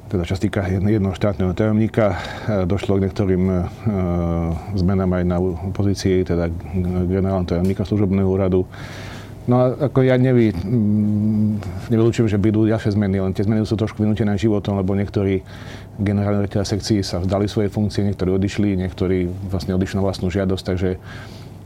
teda 0.10 0.26
čo 0.26 0.34
sa 0.34 0.42
týka 0.42 0.66
jednoho 0.66 1.14
štátneho 1.14 1.54
tajomníka, 1.54 2.18
e, 2.50 2.66
došlo 2.66 2.98
k 2.98 3.06
niektorým 3.06 3.44
e, 3.46 3.58
zmenám 4.74 5.22
aj 5.22 5.24
na 5.30 5.38
pozícii 5.70 6.26
teda 6.26 6.50
generálneho 7.06 7.46
tajomníka 7.46 7.86
služobného 7.86 8.26
úradu. 8.26 8.66
No 9.46 9.56
a 9.62 9.90
ako 9.90 10.06
ja 10.06 10.18
nevy, 10.18 10.50
nevylučujem, 11.94 12.26
že 12.26 12.42
budú 12.42 12.66
ďalšie 12.66 12.94
zmeny, 12.98 13.22
len 13.22 13.38
tie 13.38 13.46
zmeny 13.46 13.66
sú 13.70 13.78
trošku 13.78 14.02
vynútené 14.02 14.34
životom, 14.38 14.82
lebo 14.82 14.98
niektorí 14.98 15.46
generálni 16.00 16.48
riaditeľa 16.48 16.66
sekcií 16.66 17.04
sa 17.04 17.20
vzdali 17.20 17.46
svoje 17.52 17.70
funkcie, 17.70 18.08
niektorí 18.08 18.32
odišli, 18.32 18.80
niektorí 18.80 19.28
vlastne 19.52 19.76
odišli 19.76 20.00
na 20.00 20.04
vlastnú 20.04 20.32
žiadosť, 20.32 20.64
takže 20.64 20.90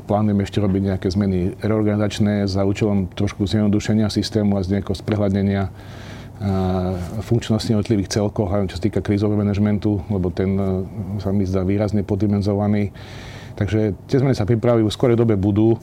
plánujeme 0.10 0.44
ešte 0.44 0.60
robiť 0.60 0.82
nejaké 0.84 1.08
zmeny 1.08 1.56
reorganizačné 1.64 2.50
za 2.50 2.68
účelom 2.68 3.08
trošku 3.14 3.48
zjednodušenia 3.48 4.12
systému 4.12 4.60
a 4.60 4.66
z 4.66 4.78
nejakého 4.78 4.98
sprehľadnenia 4.98 5.72
funkčnosti 7.24 7.72
jednotlivých 7.72 8.12
celkov, 8.12 8.52
hlavne 8.52 8.68
čo 8.68 8.76
sa 8.76 8.84
týka 8.84 9.00
krízového 9.00 9.40
manažmentu, 9.40 10.04
lebo 10.12 10.28
ten 10.28 10.60
e, 10.60 10.64
sa 11.24 11.32
mi 11.32 11.48
zdá 11.48 11.64
výrazne 11.64 12.04
poddimenzovaný. 12.04 12.92
Takže 13.56 13.96
tie 14.12 14.18
zmeny 14.20 14.36
sa 14.36 14.44
pripravujú, 14.44 14.90
v 14.90 14.98
skorej 14.98 15.16
dobe 15.16 15.38
budú, 15.38 15.78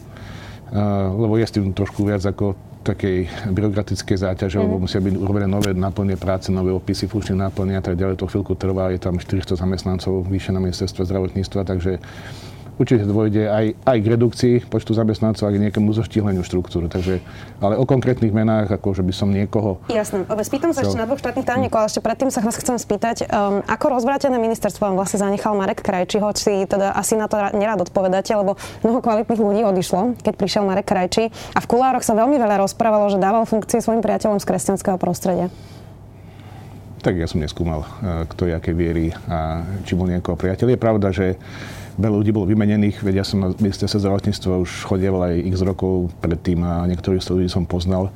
lebo 1.14 1.38
je 1.38 1.46
s 1.46 1.54
tým 1.54 1.70
trošku 1.70 2.02
viac 2.02 2.22
ako 2.22 2.58
takej 2.80 3.28
byrokratickej 3.52 4.16
záťaže, 4.16 4.56
mm. 4.56 4.62
lebo 4.64 4.76
mhm. 4.76 4.82
musia 4.88 5.00
byť 5.00 5.14
urobené 5.20 5.46
nové 5.46 5.70
náplne 5.76 6.16
práce, 6.16 6.48
nové 6.48 6.72
opisy 6.72 7.06
funkčných 7.06 7.40
náplne 7.48 7.76
a 7.76 7.82
tak 7.84 8.00
ďalej. 8.00 8.16
To 8.20 8.28
chvíľku 8.28 8.56
trvá, 8.56 8.88
je 8.92 9.00
tam 9.00 9.20
400 9.20 9.60
zamestnancov 9.60 10.24
vyššie 10.28 10.52
na 10.56 10.60
ministerstve 10.64 11.04
zdravotníctva, 11.04 11.60
takže 11.68 12.00
určite 12.80 13.04
dôjde 13.04 13.44
aj, 13.44 13.76
aj 13.84 13.98
k 14.00 14.06
redukcii 14.08 14.54
počtu 14.72 14.96
zamestnancov 14.96 15.44
a 15.44 15.52
k 15.52 15.60
nejakému 15.68 15.92
zoštihleniu 15.92 16.40
štruktúry. 16.40 16.88
Takže, 16.88 17.20
ale 17.60 17.76
o 17.76 17.84
konkrétnych 17.84 18.32
menách, 18.32 18.72
ako 18.72 18.96
že 18.96 19.04
by 19.04 19.12
som 19.12 19.28
niekoho... 19.28 19.84
Jasné. 19.92 20.24
Spýtam 20.40 20.72
sa 20.72 20.80
ešte 20.80 20.96
na 20.96 21.04
dvoch 21.04 21.20
štátnych 21.20 21.44
tajomníkov, 21.44 21.76
ale 21.76 21.88
ešte 21.92 22.00
predtým 22.00 22.32
sa 22.32 22.40
vás 22.40 22.56
chcem 22.56 22.80
spýtať, 22.80 23.28
um, 23.28 23.60
ako 23.68 24.00
rozvrátené 24.00 24.40
ministerstvo 24.40 24.88
vám 24.88 24.96
vlastne 24.96 25.20
zanechal 25.20 25.52
Marek 25.52 25.84
Krajči, 25.84 26.24
hoci 26.24 26.64
teda 26.64 26.96
asi 26.96 27.20
na 27.20 27.28
to 27.28 27.36
nerád 27.52 27.84
odpovedáte, 27.84 28.32
lebo 28.32 28.56
mnoho 28.80 29.04
kvalitných 29.04 29.36
ľudí 29.44 29.60
odišlo, 29.68 30.16
keď 30.24 30.34
prišiel 30.40 30.64
Marek 30.64 30.88
Krajči 30.88 31.28
a 31.52 31.58
v 31.60 31.66
kulároch 31.68 32.02
sa 32.02 32.16
veľmi 32.16 32.40
veľa 32.40 32.64
rozprávalo, 32.64 33.12
že 33.12 33.20
dával 33.20 33.44
funkcie 33.44 33.84
svojim 33.84 34.00
priateľom 34.00 34.40
z 34.40 34.48
kresťanského 34.48 34.96
prostredia. 34.96 35.52
Tak 37.00 37.16
ja 37.16 37.28
som 37.28 37.44
neskúmal, 37.44 37.84
uh, 37.84 38.24
kto 38.24 38.48
je 38.48 38.56
aké 38.56 38.72
viery 38.72 39.12
a 39.28 39.68
či 39.84 39.92
bol 39.92 40.08
niekoho 40.08 40.40
priateľ. 40.40 40.72
Je 40.72 40.80
pravda, 40.80 41.08
že 41.12 41.36
Veľa 42.00 42.16
ľudí 42.16 42.32
bolo 42.32 42.48
vymenených, 42.48 43.04
veď 43.04 43.14
ja 43.20 43.24
som 43.28 43.44
na 43.44 43.48
ministerstve 43.52 44.00
zdravotníctva 44.00 44.64
už 44.64 44.88
chodieval 44.88 45.28
aj 45.28 45.36
x 45.52 45.60
rokov 45.60 46.08
predtým 46.24 46.64
a 46.64 46.88
niektorých 46.88 47.20
z 47.20 47.28
ľudí 47.36 47.48
som 47.52 47.68
poznal 47.68 48.08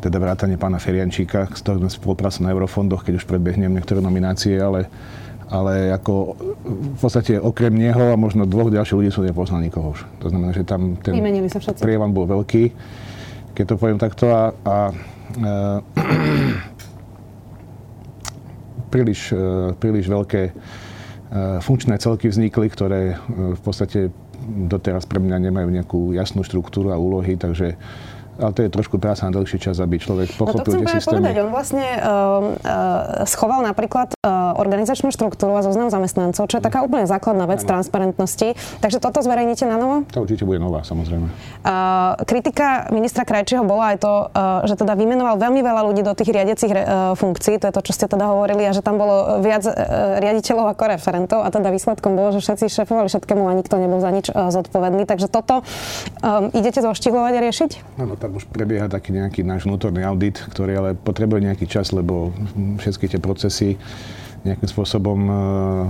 teda 0.00 0.16
vrátane 0.16 0.56
pána 0.56 0.80
Feriančíka, 0.80 1.52
s 1.52 1.60
ktorým 1.60 1.84
sme 1.84 1.92
spolupracovali 1.92 2.44
na 2.48 2.54
eurofondoch, 2.56 3.04
keď 3.04 3.20
už 3.20 3.28
predbehnem 3.28 3.68
niektoré 3.68 4.00
nominácie, 4.00 4.56
ale, 4.56 4.88
ale 5.52 5.92
ako 5.92 6.40
v 6.96 6.98
podstate 7.00 7.36
okrem 7.36 7.76
neho 7.76 8.12
a 8.12 8.16
možno 8.16 8.48
dvoch 8.48 8.72
ďalších 8.72 8.96
ľudí 8.96 9.10
som 9.12 9.28
nepoznal 9.28 9.60
nikoho 9.60 9.92
už. 9.92 10.00
To 10.24 10.32
znamená, 10.32 10.56
že 10.56 10.64
tam 10.64 10.96
ten 11.00 11.16
prievan 11.80 12.16
bol 12.16 12.24
veľký, 12.24 12.72
keď 13.52 13.64
to 13.68 13.74
poviem 13.76 14.00
takto 14.00 14.32
a, 14.32 14.52
a 14.64 14.76
e, 15.36 15.52
príliš, 18.92 19.36
e, 19.36 19.72
príliš 19.76 20.08
veľké 20.08 20.42
funkčné 21.60 21.98
celky 21.98 22.30
vznikli, 22.30 22.70
ktoré 22.70 23.14
e, 23.14 23.56
v 23.58 23.60
podstate 23.60 24.14
doteraz 24.46 25.10
pre 25.10 25.18
mňa 25.18 25.50
nemajú 25.50 25.68
nejakú 25.74 26.00
jasnú 26.14 26.46
štruktúru 26.46 26.94
a 26.94 27.00
úlohy, 27.00 27.34
takže 27.34 27.74
ale 28.36 28.52
to 28.52 28.60
je 28.68 28.70
trošku 28.70 29.00
práca 29.00 29.24
na 29.24 29.32
dlhší 29.32 29.56
čas, 29.56 29.80
aby 29.80 29.96
človek 29.96 30.28
pochopil 30.36 30.76
no 30.76 30.84
to 30.84 30.84
tie 30.84 31.00
systémy. 31.00 31.24
Povedať. 31.24 31.36
On 31.40 31.50
vlastne 31.56 31.86
uh, 31.88 32.04
uh, 32.04 33.24
schoval 33.24 33.64
napríklad 33.64 34.12
uh, 34.12 34.45
organizačnú 34.56 35.12
štruktúru 35.12 35.54
a 35.56 35.62
zoznam 35.62 35.92
zamestnancov, 35.92 36.48
čo 36.48 36.58
je 36.58 36.62
taká 36.64 36.82
úplne 36.82 37.04
základná 37.04 37.44
vec 37.46 37.62
ano. 37.62 37.76
transparentnosti. 37.76 38.56
Takže 38.80 38.98
toto 38.98 39.20
zverejníte 39.22 39.68
na 39.68 39.76
novo? 39.76 40.02
To 40.12 40.24
určite 40.24 40.42
bude 40.48 40.58
nová, 40.58 40.82
samozrejme. 40.82 41.28
Uh, 41.62 42.16
kritika 42.24 42.88
ministra 42.90 43.22
Krajčího 43.28 43.62
bola 43.62 43.94
aj 43.94 43.96
to, 44.00 44.12
uh, 44.32 44.64
že 44.64 44.74
teda 44.80 44.96
vymenoval 44.96 45.36
veľmi 45.36 45.60
veľa 45.60 45.82
ľudí 45.86 46.02
do 46.02 46.16
tých 46.16 46.32
riadiacich 46.32 46.72
uh, 46.72 47.12
funkcií, 47.14 47.60
to 47.60 47.68
je 47.68 47.74
to, 47.74 47.82
čo 47.84 47.92
ste 47.92 48.06
teda 48.08 48.26
hovorili, 48.32 48.64
a 48.66 48.72
že 48.72 48.80
tam 48.80 48.96
bolo 48.96 49.40
viac 49.44 49.62
uh, 49.68 50.18
riaditeľov 50.18 50.72
ako 50.74 50.82
referentov 50.90 51.38
a 51.44 51.48
teda 51.52 51.68
výsledkom 51.70 52.16
bolo, 52.16 52.32
že 52.34 52.40
všetci 52.40 52.72
šefovali 52.72 53.08
všetkému 53.12 53.44
a 53.46 53.52
nikto 53.54 53.76
nebol 53.76 54.00
za 54.00 54.10
nič 54.10 54.32
uh, 54.32 54.48
zodpovedný. 54.50 55.04
Takže 55.04 55.28
toto 55.28 55.62
um, 55.62 56.50
idete 56.56 56.80
zoštihlovať 56.80 57.32
a 57.36 57.40
riešiť? 57.44 57.70
Áno, 58.00 58.16
tam 58.16 58.36
už 58.38 58.48
prebieha 58.48 58.88
taký 58.88 59.12
nejaký 59.12 59.44
náš 59.44 59.68
vnútorný 59.68 60.02
audit, 60.02 60.40
ktorý 60.40 60.72
ale 60.78 60.90
potrebuje 60.96 61.52
nejaký 61.52 61.66
čas, 61.68 61.92
lebo 61.92 62.32
všetky 62.80 63.12
tie 63.12 63.20
procesy 63.20 63.76
nejakým 64.46 64.70
spôsobom 64.70 65.20
uh, 65.26 65.34
uh, 65.34 65.84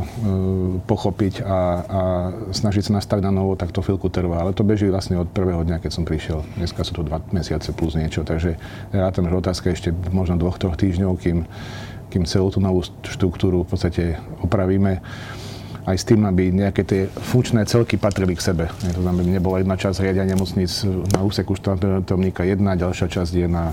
pochopiť 0.89 1.45
a, 1.45 1.59
a 1.85 2.01
snažiť 2.51 2.89
sa 2.89 2.97
nastaviť 2.97 3.29
na 3.29 3.33
novo, 3.37 3.53
tak 3.55 3.77
to 3.77 3.85
chvíľku 3.85 4.09
trvá. 4.09 4.41
Ale 4.41 4.57
to 4.57 4.65
beží 4.65 4.89
vlastne 4.89 5.21
od 5.21 5.29
prvého 5.29 5.61
dňa, 5.63 5.85
keď 5.85 5.91
som 5.93 6.09
prišiel. 6.09 6.41
Dneska 6.57 6.81
sú 6.83 6.97
to 6.97 7.05
dva 7.05 7.21
mesiace 7.31 7.77
plus 7.77 7.95
niečo, 7.95 8.25
takže 8.25 8.57
rátam, 8.91 9.29
že 9.29 9.37
otázka 9.37 9.71
ešte 9.71 9.93
možno 10.11 10.41
dvoch, 10.41 10.57
troch 10.57 10.81
týždňov, 10.81 11.13
kým, 11.21 11.45
kým 12.09 12.25
celú 12.25 12.49
tú 12.49 12.65
novú 12.65 12.81
štruktúru 13.05 13.63
v 13.63 13.71
podstate 13.71 14.03
opravíme 14.41 15.05
aj 15.87 15.97
s 16.03 16.05
tým, 16.05 16.27
aby 16.27 16.51
nejaké 16.51 16.83
tie 16.83 17.07
funkčné 17.07 17.63
celky 17.71 17.95
patrili 17.95 18.35
k 18.35 18.43
sebe. 18.43 18.65
To 18.91 19.03
znamená, 19.07 19.39
nebola 19.39 19.63
jedna 19.63 19.79
časť 19.79 20.03
riadia 20.03 20.27
nemocnic 20.27 20.67
na 21.15 21.23
úseku 21.23 21.55
štátneho 21.55 22.03
jedna, 22.43 22.75
ďalšia 22.75 23.07
časť 23.07 23.33
je 23.47 23.47
na 23.47 23.71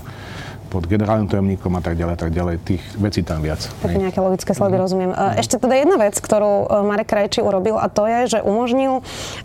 pod 0.74 0.90
generálnym 0.90 1.30
tajomníkom 1.30 1.70
a 1.78 1.82
tak 1.86 1.94
ďalej, 1.94 2.18
tak 2.18 2.34
ďalej. 2.34 2.54
Tých 2.66 2.82
vecí 2.98 3.22
tam 3.22 3.46
viac. 3.46 3.62
Také 3.78 4.02
nejaké 4.02 4.18
logické 4.18 4.50
sledy, 4.50 4.74
mm-hmm. 4.74 4.82
rozumiem. 4.82 5.10
Mm-hmm. 5.14 5.38
Ešte 5.38 5.56
teda 5.62 5.74
jedna 5.78 5.96
vec, 6.02 6.18
ktorú 6.18 6.66
e, 6.66 6.82
Marek 6.82 7.14
Krajči 7.14 7.46
urobil 7.46 7.78
a 7.78 7.86
to 7.86 8.10
je, 8.10 8.34
že 8.34 8.38
umožnil 8.42 8.98
e, 8.98 9.02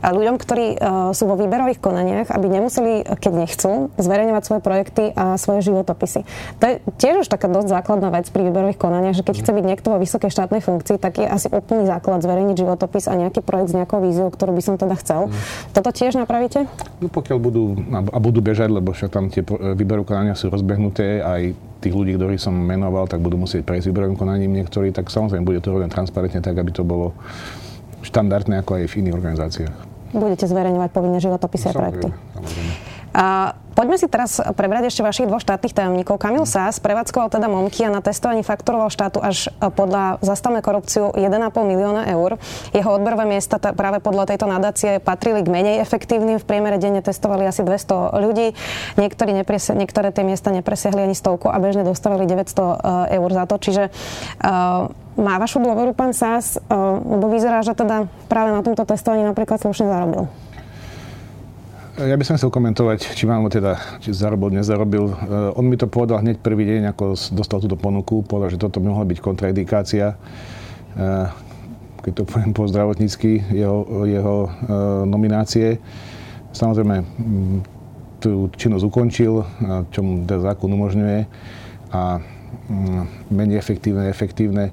ľuďom, 0.09 0.35
ktorí 0.41 0.81
sú 1.13 1.27
vo 1.27 1.35
výberových 1.35 1.77
konaniach, 1.83 2.27
aby 2.31 2.47
nemuseli, 2.49 3.05
keď 3.19 3.33
nechcú, 3.35 3.91
zverejňovať 3.99 4.43
svoje 4.47 4.61
projekty 4.63 5.03
a 5.13 5.35
svoje 5.35 5.67
životopisy. 5.67 6.23
To 6.57 6.63
je 6.65 6.73
tiež 6.97 7.25
už 7.25 7.27
taká 7.27 7.51
dosť 7.51 7.67
základná 7.69 8.09
vec 8.09 8.31
pri 8.31 8.47
výberových 8.47 8.79
konaniach, 8.79 9.13
že 9.13 9.21
keď 9.21 9.43
mm-hmm. 9.43 9.45
chce 9.45 9.57
byť 9.59 9.65
niekto 9.67 9.87
vo 9.91 9.97
vysokej 9.99 10.31
štátnej 10.31 10.61
funkcii, 10.63 10.97
tak 10.97 11.19
je 11.19 11.27
asi 11.27 11.51
úplný 11.51 11.85
základ 11.85 12.23
zverejniť 12.23 12.55
životopis 12.57 13.05
a 13.11 13.13
nejaký 13.19 13.43
projekt 13.43 13.75
s 13.75 13.75
nejakou 13.75 13.99
víziou, 13.99 14.31
ktorú 14.31 14.55
by 14.55 14.61
som 14.63 14.75
teda 14.79 14.95
chcel. 14.97 15.29
Mm-hmm. 15.29 15.73
Toto 15.75 15.89
tiež 15.91 16.15
napravíte? 16.15 16.65
No 17.03 17.07
pokiaľ 17.11 17.37
budú, 17.37 17.63
a 17.91 18.17
budú 18.17 18.39
bežať, 18.39 18.69
lebo 18.71 18.95
však 18.95 19.09
tam 19.11 19.27
tie 19.27 19.43
výberové 19.75 20.07
konania 20.07 20.33
sú 20.33 20.47
rozbehnuté, 20.47 21.18
aj 21.21 21.41
tých 21.79 21.93
ľudí, 21.95 22.15
ktorých 22.19 22.43
som 22.43 22.51
menoval, 22.51 23.07
tak 23.07 23.23
budú 23.23 23.39
musieť 23.39 23.63
prejsť 23.63 23.87
výberovým 23.91 24.19
konaním 24.19 24.51
niektorí, 24.51 24.91
tak 24.91 25.07
samozrejme 25.07 25.47
bude 25.47 25.63
to 25.63 25.71
robené 25.71 25.87
transparentne 25.87 26.43
tak, 26.43 26.59
aby 26.59 26.75
to 26.75 26.83
bolo 26.83 27.15
štandardné 28.03 28.59
ako 28.63 28.79
aj 28.79 28.91
v 28.91 28.97
iných 29.05 29.15
organizáciách. 29.15 29.75
Budete 30.11 30.49
zverejňovať 30.49 30.89
povinné 30.91 31.19
životopisy 31.21 31.65
a 31.69 31.73
projekty. 31.75 32.07
Samozrejme. 32.35 32.88
A 33.09 33.57
poďme 33.73 33.97
si 33.97 34.05
teraz 34.05 34.37
prebrať 34.53 34.93
ešte 34.93 35.01
vašich 35.01 35.25
dvoch 35.25 35.41
štátnych 35.41 35.73
tajomníkov. 35.73 36.21
Kamil 36.21 36.45
Sás 36.45 36.77
prevádzkoval 36.77 37.33
teda 37.33 37.49
Momky 37.49 37.87
a 37.87 37.89
na 37.89 38.05
testovaní 38.05 38.45
faktoroval 38.45 38.93
štátu 38.93 39.17
až 39.17 39.49
podľa 39.57 40.21
zastavme 40.21 40.61
korupciu 40.61 41.09
1,5 41.17 41.25
milióna 41.65 42.05
eur. 42.13 42.37
Jeho 42.69 42.89
odberové 42.93 43.25
miesta 43.25 43.57
t- 43.57 43.73
práve 43.73 43.97
podľa 43.97 44.29
tejto 44.29 44.45
nadácie 44.45 45.01
patrili 45.01 45.41
k 45.41 45.49
menej 45.49 45.75
efektívnym. 45.81 46.37
V 46.37 46.45
priemere 46.45 46.77
denne 46.77 47.01
testovali 47.01 47.49
asi 47.49 47.65
200 47.65 48.13
ľudí. 48.21 48.53
Niektorí 49.01 49.33
nepresia- 49.33 49.73
niektoré 49.73 50.13
tie 50.13 50.21
miesta 50.21 50.53
nepresiahli 50.53 51.09
ani 51.09 51.15
stovku 51.17 51.49
a 51.49 51.57
bežne 51.57 51.81
dostávali 51.81 52.29
900 52.29 53.09
eur 53.09 53.29
za 53.33 53.43
to. 53.49 53.55
Čiže 53.57 53.83
uh, 53.89 54.85
má 55.19 55.35
vašu 55.35 55.59
dôveru 55.59 55.91
pán 55.91 56.15
Sás, 56.15 56.55
lebo 57.03 57.27
vyzerá, 57.27 57.59
že 57.59 57.75
teda 57.75 58.07
práve 58.31 58.55
na 58.55 58.63
tomto 58.63 58.87
testovaní 58.87 59.27
napríklad 59.27 59.59
slušne 59.59 59.91
zarobil. 59.91 60.31
Ja 61.99 62.15
by 62.15 62.23
som 62.23 62.39
chcel 62.39 62.47
komentovať, 62.47 63.11
či 63.11 63.27
vám 63.27 63.43
teda, 63.51 63.75
či 63.99 64.15
zarobil, 64.15 64.55
nezarobil. 64.55 65.03
Uh, 65.03 65.51
on 65.59 65.67
mi 65.67 65.75
to 65.75 65.83
povedal 65.83 66.23
hneď 66.23 66.39
prvý 66.39 66.63
deň, 66.63 66.95
ako 66.95 67.11
dostal 67.35 67.59
túto 67.59 67.75
ponuku. 67.75 68.23
Povedal, 68.23 68.55
že 68.55 68.61
toto 68.61 68.79
mohla 68.79 69.03
byť 69.03 69.19
kontraindikácia. 69.19 70.15
Uh, 70.95 71.27
keď 71.99 72.13
to 72.15 72.23
poviem 72.23 72.55
po 72.55 72.63
zdravotnícky, 72.71 73.43
jeho, 73.51 74.07
jeho 74.07 74.47
e, 74.47 74.49
nominácie. 75.03 75.83
Samozrejme, 76.55 77.03
tú 78.23 78.47
činnosť 78.55 78.87
ukončil, 78.87 79.43
čo 79.91 79.99
mu 79.99 80.23
zákon 80.23 80.71
umožňuje 80.71 81.19
a 81.91 82.23
menej 83.29 83.59
efektívne, 83.59 84.07
efektívne. 84.07 84.71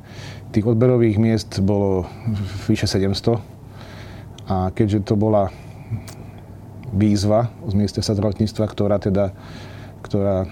Tých 0.54 0.64
odberových 0.64 1.18
miest 1.18 1.50
bolo 1.61 2.06
vyše 2.71 2.87
700 2.87 3.42
a 4.47 4.71
keďže 4.71 5.04
to 5.04 5.18
bola 5.18 5.50
výzva 6.97 7.53
z 7.69 7.73
ministerstva 7.76 8.17
zdravotníctva, 8.17 8.65
ktorá 8.65 8.97
teda 8.97 9.37
ktorá 10.07 10.47
e, 10.47 10.49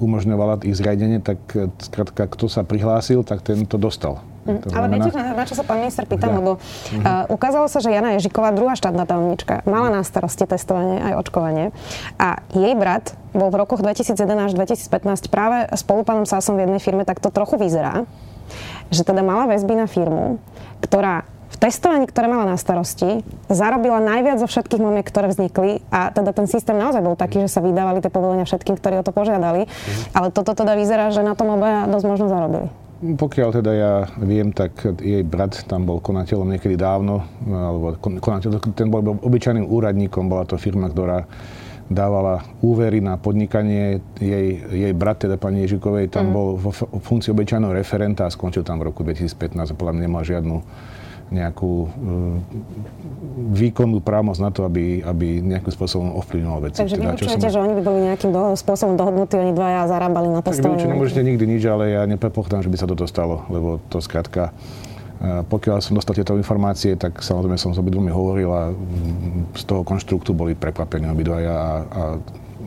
umožňovala 0.00 0.64
ich 0.64 0.80
zriadenie, 0.80 1.20
tak 1.20 1.36
e, 1.52 1.68
skrátka, 1.84 2.24
kto 2.24 2.48
sa 2.48 2.64
prihlásil, 2.64 3.20
tak 3.20 3.44
ten 3.44 3.68
to 3.68 3.76
dostal. 3.76 4.24
Mm, 4.48 4.60
to 4.60 4.72
ale 4.76 4.86
viete, 4.92 5.12
na 5.12 5.44
čo 5.44 5.56
sa 5.56 5.64
pán 5.64 5.80
minister 5.80 6.04
pýtam, 6.04 6.36
ja. 6.36 6.36
lebo 6.36 6.52
uh, 6.60 7.24
ukázalo 7.32 7.64
sa, 7.64 7.80
že 7.80 7.88
Jana 7.88 8.12
Ježiková, 8.20 8.52
druhá 8.52 8.76
štátna 8.76 9.08
tajomnička, 9.08 9.64
mala 9.64 9.88
na 9.88 10.04
starosti 10.04 10.44
testovanie 10.44 11.00
aj 11.00 11.24
očkovanie 11.24 11.72
a 12.20 12.44
jej 12.52 12.76
brat 12.76 13.16
bol 13.32 13.48
v 13.48 13.64
rokoch 13.64 13.80
2011 13.80 14.20
až 14.20 14.52
2015 14.52 15.32
práve 15.32 15.64
spolu 15.80 16.04
pánom 16.04 16.28
Sásom 16.28 16.60
v 16.60 16.68
jednej 16.68 16.76
firme, 16.76 17.08
tak 17.08 17.24
to 17.24 17.32
trochu 17.32 17.56
vyzerá, 17.56 18.04
že 18.92 19.00
teda 19.00 19.24
mala 19.24 19.48
väzby 19.48 19.80
na 19.80 19.88
firmu, 19.88 20.36
ktorá 20.84 21.24
testovaní, 21.64 22.04
ktoré 22.04 22.28
mala 22.28 22.44
na 22.44 22.60
starosti, 22.60 23.24
zarobila 23.48 23.96
najviac 23.96 24.36
zo 24.36 24.44
všetkých 24.44 24.84
momiek, 24.84 25.08
ktoré 25.08 25.32
vznikli 25.32 25.80
a 25.88 26.12
teda 26.12 26.36
ten 26.36 26.44
systém 26.44 26.76
naozaj 26.76 27.00
bol 27.00 27.16
taký, 27.16 27.40
že 27.40 27.48
sa 27.48 27.64
vydávali 27.64 28.04
tie 28.04 28.12
povolenia 28.12 28.44
všetkým, 28.44 28.76
ktorí 28.76 29.00
o 29.00 29.06
to 29.06 29.16
požiadali. 29.16 29.64
Mhm. 29.64 30.12
Ale 30.12 30.28
toto 30.28 30.52
teda 30.52 30.76
vyzerá, 30.76 31.08
že 31.08 31.24
na 31.24 31.32
tom 31.32 31.56
obaja 31.56 31.88
dosť 31.88 32.04
možno 32.04 32.28
zarobili. 32.28 32.68
Pokiaľ 33.04 33.48
teda 33.60 33.72
ja 33.74 33.92
viem, 34.16 34.48
tak 34.52 34.80
jej 35.00 35.20
brat 35.24 35.64
tam 35.68 35.84
bol 35.84 36.00
konateľom 36.00 36.56
niekedy 36.56 36.76
dávno, 36.76 37.24
alebo 37.44 37.96
konateľ, 38.00 38.60
ten 38.72 38.88
bol 38.88 39.04
obyčajným 39.20 39.68
úradníkom, 39.68 40.24
bola 40.24 40.48
to 40.48 40.56
firma, 40.56 40.88
ktorá 40.88 41.28
dávala 41.92 42.48
úvery 42.64 43.04
na 43.04 43.20
podnikanie. 43.20 44.00
Jej, 44.16 44.48
jej 44.72 44.92
brat, 44.96 45.20
teda 45.20 45.36
pani 45.36 45.68
Ježikovej, 45.68 46.08
tam 46.08 46.32
mm. 46.32 46.32
bol 46.32 46.48
vo 46.56 46.72
funkcii 46.96 47.28
obyčajného 47.28 47.76
referenta 47.76 48.24
a 48.24 48.32
skončil 48.32 48.64
tam 48.64 48.80
v 48.80 48.88
roku 48.88 49.04
2015 49.04 49.52
a 49.52 49.74
podľa 49.76 49.92
mňa 49.92 50.02
nemal 50.08 50.24
žiadnu 50.24 50.56
nejakú 51.32 51.72
e, 51.84 51.88
výkonnú 53.56 54.04
právomoc 54.04 54.36
na 54.36 54.52
to, 54.52 54.68
aby, 54.68 55.00
aby 55.00 55.40
nejakým 55.40 55.72
spôsobom 55.72 56.12
ovplyvňoval 56.20 56.60
veci. 56.68 56.78
Takže 56.84 56.96
teda, 57.00 57.04
vylučujete, 57.08 57.46
som... 57.48 57.52
že 57.52 57.58
oni 57.60 57.74
by 57.80 57.82
boli 57.82 58.00
nejakým 58.12 58.30
do, 58.34 58.42
spôsobom 58.58 58.94
dohodnutí, 59.00 59.34
oni 59.40 59.52
dvaja 59.56 59.88
zarábali 59.88 60.28
na 60.28 60.40
testovaní? 60.44 60.84
Tak 60.84 60.92
nemôžete 60.92 61.22
nikdy 61.24 61.44
nič, 61.48 61.62
ale 61.64 61.84
ja 61.96 62.02
nepredpokladám, 62.04 62.64
že 62.68 62.70
by 62.72 62.76
sa 62.76 62.86
toto 62.90 63.04
stalo, 63.08 63.48
lebo 63.48 63.80
to 63.88 64.04
skrátka 64.04 64.52
e, 65.20 65.40
pokiaľ 65.48 65.80
som 65.80 65.96
dostal 65.96 66.12
tieto 66.12 66.36
informácie, 66.36 66.98
tak 67.00 67.24
samozrejme 67.24 67.56
som 67.56 67.72
s 67.72 67.80
obidvomi 67.80 68.12
hovoril 68.12 68.50
a 68.52 68.62
mm, 68.68 69.56
z 69.56 69.62
toho 69.64 69.80
konštruktu 69.80 70.36
boli 70.36 70.52
prekvapení 70.52 71.08
obidvaja 71.08 71.54
a, 71.54 71.70
a 71.84 72.02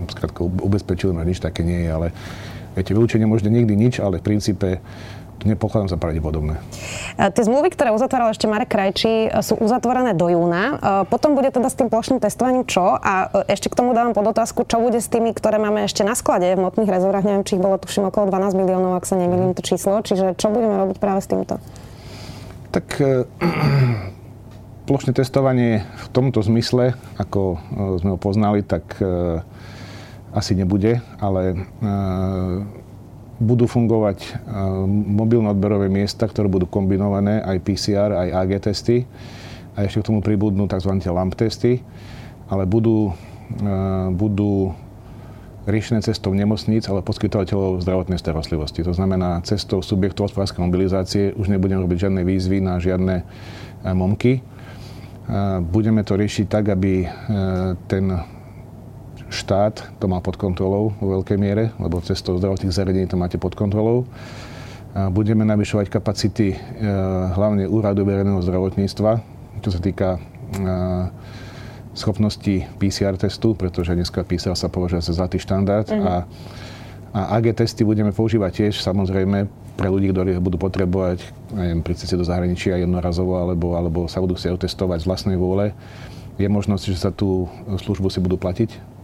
skrátka 0.10 0.46
ubezpečili 0.46 1.14
ma, 1.14 1.26
nič 1.26 1.42
také 1.42 1.62
nie 1.62 1.86
je, 1.86 1.90
ale 1.90 2.08
viete, 2.78 2.94
vylúčenie 2.94 3.26
nemôžete 3.26 3.50
nikdy 3.50 3.74
nič, 3.74 3.94
ale 3.98 4.22
v 4.22 4.26
princípe 4.34 4.82
nepokladám 5.46 5.92
za 5.92 5.98
pravdepodobné. 6.00 6.58
E, 7.20 7.30
tie 7.30 7.44
zmluvy, 7.46 7.70
ktoré 7.70 7.94
uzatváral 7.94 8.34
ešte 8.34 8.50
Marek 8.50 8.74
Krajčí, 8.74 9.30
e, 9.30 9.42
sú 9.46 9.60
uzatvorené 9.60 10.18
do 10.18 10.32
júna. 10.32 10.64
E, 10.64 10.74
potom 11.12 11.38
bude 11.38 11.54
teda 11.54 11.70
s 11.70 11.78
tým 11.78 11.92
plošným 11.92 12.18
testovaním 12.18 12.66
čo? 12.66 12.98
A 12.98 13.30
ešte 13.46 13.70
k 13.70 13.78
tomu 13.78 13.94
dávam 13.94 14.18
pod 14.18 14.26
otázku, 14.34 14.66
čo 14.66 14.82
bude 14.82 14.98
s 14.98 15.12
tými, 15.12 15.36
ktoré 15.36 15.62
máme 15.62 15.86
ešte 15.86 16.02
na 16.02 16.18
sklade 16.18 16.50
v 16.58 16.64
motných 16.64 16.90
rezervách. 16.90 17.28
Neviem, 17.28 17.46
či 17.46 17.60
ich 17.60 17.64
bolo 17.64 17.78
tuším 17.78 18.10
okolo 18.10 18.32
12 18.34 18.58
miliónov, 18.58 18.98
ak 18.98 19.06
sa 19.06 19.20
nemýlim 19.20 19.54
to 19.54 19.62
číslo. 19.62 20.02
Čiže 20.02 20.34
čo 20.40 20.50
budeme 20.50 20.80
robiť 20.80 20.98
práve 20.98 21.22
s 21.22 21.30
týmto? 21.30 21.62
Tak 22.74 22.88
plošné 24.90 25.12
testovanie 25.14 25.84
v 25.84 26.08
tomto 26.16 26.40
zmysle, 26.42 26.96
ako 27.20 27.60
sme 28.00 28.10
ho 28.16 28.20
poznali, 28.20 28.64
tak 28.64 28.96
asi 30.32 30.54
nebude, 30.56 31.04
ale 31.20 31.68
budú 33.38 33.70
fungovať 33.70 34.18
eh, 34.22 34.34
mobilné 34.90 35.54
odberové 35.54 35.88
miesta, 35.90 36.26
ktoré 36.26 36.50
budú 36.50 36.66
kombinované 36.66 37.42
aj 37.46 37.58
PCR, 37.62 38.12
aj 38.14 38.30
AG 38.34 38.52
testy 38.62 38.98
a 39.78 39.86
ešte 39.86 40.02
k 40.02 40.08
tomu 40.10 40.20
pribudnú 40.26 40.66
tzv. 40.66 40.98
LAMP 40.98 41.38
testy, 41.38 41.86
ale 42.50 42.66
budú, 42.66 43.14
eh, 43.62 44.10
budú 44.14 44.74
riešené 45.68 46.00
cestou 46.00 46.32
nemocníc, 46.32 46.88
ale 46.88 47.04
poskytovateľov 47.04 47.84
zdravotnej 47.84 48.16
starostlivosti. 48.16 48.88
To 48.88 48.96
znamená, 48.96 49.44
cestou 49.44 49.84
subjektov 49.84 50.32
hospodárskej 50.32 50.64
mobilizácie 50.64 51.24
už 51.36 51.52
nebudeme 51.52 51.84
robiť 51.84 52.08
žiadne 52.08 52.22
výzvy 52.24 52.64
na 52.64 52.80
žiadne 52.80 53.16
eh, 53.22 53.94
momky. 53.94 54.42
Budeme 55.76 56.08
to 56.08 56.16
riešiť 56.16 56.48
tak, 56.48 56.72
aby 56.72 57.04
ten 57.92 58.16
štát 59.30 60.00
to 60.00 60.06
má 60.08 60.24
pod 60.24 60.40
kontrolou 60.40 60.96
vo 60.98 61.20
veľkej 61.20 61.38
miere, 61.40 61.76
lebo 61.78 62.04
cestou 62.04 62.40
zdravotných 62.40 62.74
zariadení 62.74 63.08
to 63.08 63.20
máte 63.20 63.36
pod 63.36 63.54
kontrolou. 63.54 64.08
Budeme 64.98 65.46
navyšovať 65.46 65.94
kapacity 65.94 66.58
e, 66.58 66.58
hlavne 67.38 67.70
úradu 67.70 68.02
verejného 68.02 68.42
zdravotníctva, 68.42 69.12
čo 69.62 69.70
sa 69.70 69.78
týka 69.78 70.18
e, 70.18 70.20
schopnosti 71.94 72.66
PCR 72.82 73.14
testu, 73.14 73.54
pretože 73.54 73.94
dneska 73.94 74.26
PCR 74.26 74.58
sa 74.58 74.74
považuje 74.74 75.06
za 75.06 75.14
zlatý 75.14 75.38
štandard 75.38 75.86
uh-huh. 75.86 76.02
a, 76.02 76.16
a 77.14 77.22
AG 77.38 77.54
testy 77.54 77.86
budeme 77.86 78.10
používať 78.10 78.66
tiež 78.66 78.82
samozrejme 78.82 79.46
pre 79.78 79.88
ľudí, 79.94 80.10
ktorí 80.10 80.42
budú 80.42 80.58
potrebovať 80.58 81.22
neviem, 81.54 81.86
pri 81.86 81.94
ceste 81.94 82.18
do 82.18 82.26
zahraničia 82.26 82.82
jednorazovo 82.82 83.38
alebo, 83.38 83.78
alebo 83.78 84.10
sa 84.10 84.18
budú 84.18 84.34
chcieť 84.34 84.58
otestovať 84.58 85.06
z 85.06 85.10
vlastnej 85.10 85.38
vôle. 85.38 85.78
Je 86.42 86.50
možnosť, 86.50 86.84
že 86.90 86.98
sa 86.98 87.14
tú 87.14 87.46
službu 87.70 88.10
si 88.10 88.18
budú 88.18 88.42
platiť 88.42 88.97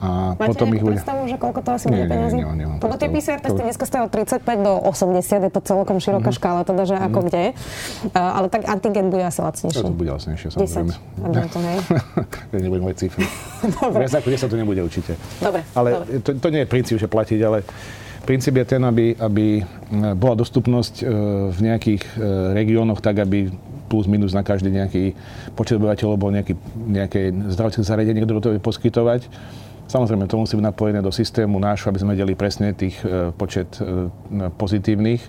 a 0.00 0.32
Máte 0.32 0.56
potom 0.56 0.72
ich 0.72 0.80
predstavu, 0.80 1.28
že 1.28 1.36
koľko 1.36 1.60
to 1.60 1.70
asi 1.76 1.86
bude 1.92 2.08
peniazy? 2.08 2.40
Nie, 2.40 2.48
nie, 2.56 2.64
nie, 2.64 2.80
Lebo 2.80 2.94
tie 2.96 3.08
PCR 3.12 3.36
testy 3.44 3.60
dneska 3.60 3.84
stojí 3.84 4.08
od 4.08 4.12
35 4.12 4.64
do 4.64 4.72
80, 4.88 5.44
je 5.44 5.52
to 5.52 5.60
celkom 5.60 6.00
široká 6.00 6.32
mm-hmm. 6.32 6.40
škála, 6.40 6.64
teda, 6.64 6.88
že 6.88 6.96
mm-hmm. 6.96 7.08
ako 7.12 7.18
mhm. 7.20 7.26
kde. 7.28 7.44
Uh, 7.52 8.16
ale 8.16 8.46
tak 8.48 8.64
antigen 8.64 9.12
bude 9.12 9.28
asi 9.28 9.44
lacnejší. 9.44 9.84
To 9.84 9.92
bude 9.92 10.08
lacnejšie, 10.16 10.48
samozrejme. 10.56 10.92
10, 10.96 11.52
to, 11.52 11.58
hej? 11.60 11.78
ja 12.56 12.58
nebudem 12.64 12.84
mať 12.88 12.96
cifry. 12.96 13.24
Dobre. 13.76 14.00
Viac 14.08 14.14
ako 14.24 14.28
10 14.32 14.48
to 14.48 14.56
nebude 14.56 14.80
určite. 14.80 15.12
Dobre. 15.36 15.60
Ale 15.76 15.88
dobre. 15.92 16.08
To, 16.24 16.30
to 16.32 16.48
nie 16.48 16.60
je 16.64 16.68
princíp, 16.72 16.96
že 16.96 17.04
platiť, 17.04 17.40
ale 17.44 17.58
princíp 18.24 18.56
je 18.56 18.64
ten, 18.64 18.80
aby, 18.80 19.20
aby 19.20 19.60
bola 20.16 20.32
dostupnosť 20.32 20.94
e, 21.00 21.04
v 21.52 21.58
nejakých 21.60 22.02
e, 22.08 22.20
regiónoch 22.56 23.04
tak, 23.04 23.20
aby 23.20 23.52
plus 23.90 24.06
minus 24.06 24.30
na 24.30 24.46
každý 24.46 24.70
nejaký 24.70 25.18
počet 25.58 25.76
obyvateľov 25.76 26.16
bol 26.16 26.30
nejaký, 26.30 26.54
nejaké 26.78 27.34
zdravotné 27.52 27.82
zariadenie, 27.82 28.22
ktoré 28.22 28.38
to 28.38 28.54
vie 28.54 28.62
poskytovať 28.62 29.26
Samozrejme, 29.90 30.30
to 30.30 30.38
musí 30.38 30.54
byť 30.54 30.66
napojené 30.70 31.02
do 31.02 31.10
systému 31.10 31.58
nášho, 31.58 31.90
aby 31.90 31.98
sme 31.98 32.14
vedeli 32.14 32.38
presne 32.38 32.70
tých 32.70 32.94
e, 33.02 33.34
počet 33.34 33.74
e, 33.82 34.06
pozitívnych. 34.54 35.22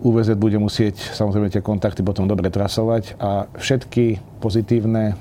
UVZ 0.00 0.40
bude 0.40 0.56
musieť 0.56 0.96
samozrejme 0.96 1.52
tie 1.52 1.60
kontakty 1.60 2.00
potom 2.00 2.24
dobre 2.24 2.48
trasovať 2.48 3.20
a 3.20 3.44
všetky 3.60 4.16
pozitívne 4.40 5.12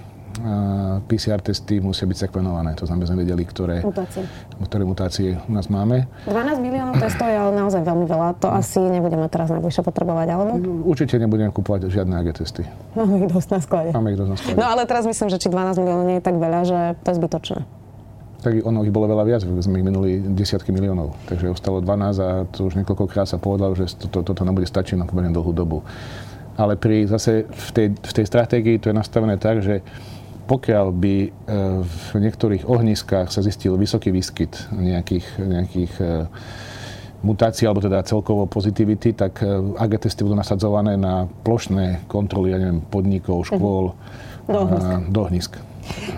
PCR 1.12 1.44
testy 1.44 1.84
musia 1.84 2.08
byť 2.08 2.18
sekvenované. 2.30 2.72
To 2.80 2.88
znamená, 2.88 3.12
sme 3.12 3.28
vedeli, 3.28 3.44
ktoré 3.44 3.84
mutácie. 3.84 4.24
ktoré 4.64 4.84
mutácie 4.88 5.28
u 5.36 5.52
nás 5.52 5.68
máme. 5.68 6.08
12 6.24 6.64
miliónov 6.64 6.96
testov 6.96 7.28
je 7.28 7.36
ale 7.36 7.52
naozaj 7.52 7.84
veľmi 7.84 8.06
veľa. 8.08 8.40
To 8.40 8.48
asi 8.48 8.80
nebudeme 8.80 9.28
teraz 9.28 9.52
najbližšie 9.52 9.84
potrebovať, 9.84 10.28
alebo? 10.32 10.52
Určite 10.88 11.20
nebudeme 11.20 11.52
kúpovať 11.52 11.92
žiadne 11.92 12.16
AG 12.24 12.40
testy. 12.40 12.64
Máme 12.96 13.26
ich 13.26 13.28
dosť 13.28 13.50
na 13.52 13.60
sklade. 13.60 13.90
Máme 13.92 14.08
ich 14.16 14.20
dosť 14.20 14.32
na 14.32 14.38
sklade. 14.40 14.56
No 14.56 14.66
ale 14.72 14.82
teraz 14.88 15.04
myslím, 15.04 15.28
že 15.28 15.38
či 15.42 15.52
12 15.52 15.76
miliónov 15.84 16.06
nie 16.08 16.18
je 16.22 16.24
tak 16.24 16.36
veľa, 16.40 16.60
že 16.64 16.80
to 17.04 17.08
je 17.12 17.16
zbytočné 17.20 17.79
tak 18.40 18.64
ono 18.64 18.88
ich 18.88 18.94
bolo 18.96 19.12
veľa 19.12 19.26
viac, 19.28 19.42
sme 19.44 19.84
ich 19.84 19.88
minuli 19.88 20.24
desiatky 20.24 20.72
miliónov. 20.72 21.12
Takže 21.28 21.52
ostalo 21.52 21.84
12 21.84 22.24
a 22.24 22.30
to 22.48 22.72
už 22.72 22.80
niekoľkokrát 22.80 23.28
sa 23.28 23.36
povedalo, 23.36 23.76
že 23.76 23.92
toto, 24.00 24.24
toto 24.24 24.42
nebude 24.48 24.64
stačiť 24.64 24.96
na 24.96 25.04
pomerne 25.04 25.36
dlhú 25.36 25.52
dobu. 25.52 25.84
Ale 26.56 26.80
pri, 26.80 27.08
zase 27.08 27.48
v 27.48 27.70
tej, 27.72 27.88
v 28.00 28.14
tej 28.16 28.26
stratégii 28.28 28.80
to 28.80 28.92
je 28.92 28.96
nastavené 28.96 29.36
tak, 29.36 29.60
že 29.60 29.84
pokiaľ 30.50 30.88
by 30.92 31.16
e, 31.22 31.30
v 31.86 32.10
niektorých 32.18 32.66
ohniskách 32.66 33.30
sa 33.30 33.46
zistil 33.46 33.78
vysoký 33.78 34.10
výskyt 34.10 34.72
nejakých, 34.74 35.28
nejakých 35.38 35.94
e, 36.02 36.06
mutácií, 37.22 37.70
alebo 37.70 37.86
teda 37.86 38.02
celkovo 38.02 38.50
pozitivity, 38.50 39.14
tak 39.14 39.46
e, 39.46 39.78
AG 39.78 40.02
testy 40.02 40.26
budú 40.26 40.34
nasadzované 40.34 40.98
na 40.98 41.30
plošné 41.46 42.10
kontroly, 42.10 42.56
ja 42.56 42.58
neviem, 42.58 42.82
podnikov, 42.82 43.46
škôl, 43.46 43.94
mhm. 44.50 45.14
do 45.14 45.20
ohnisk. 45.22 45.69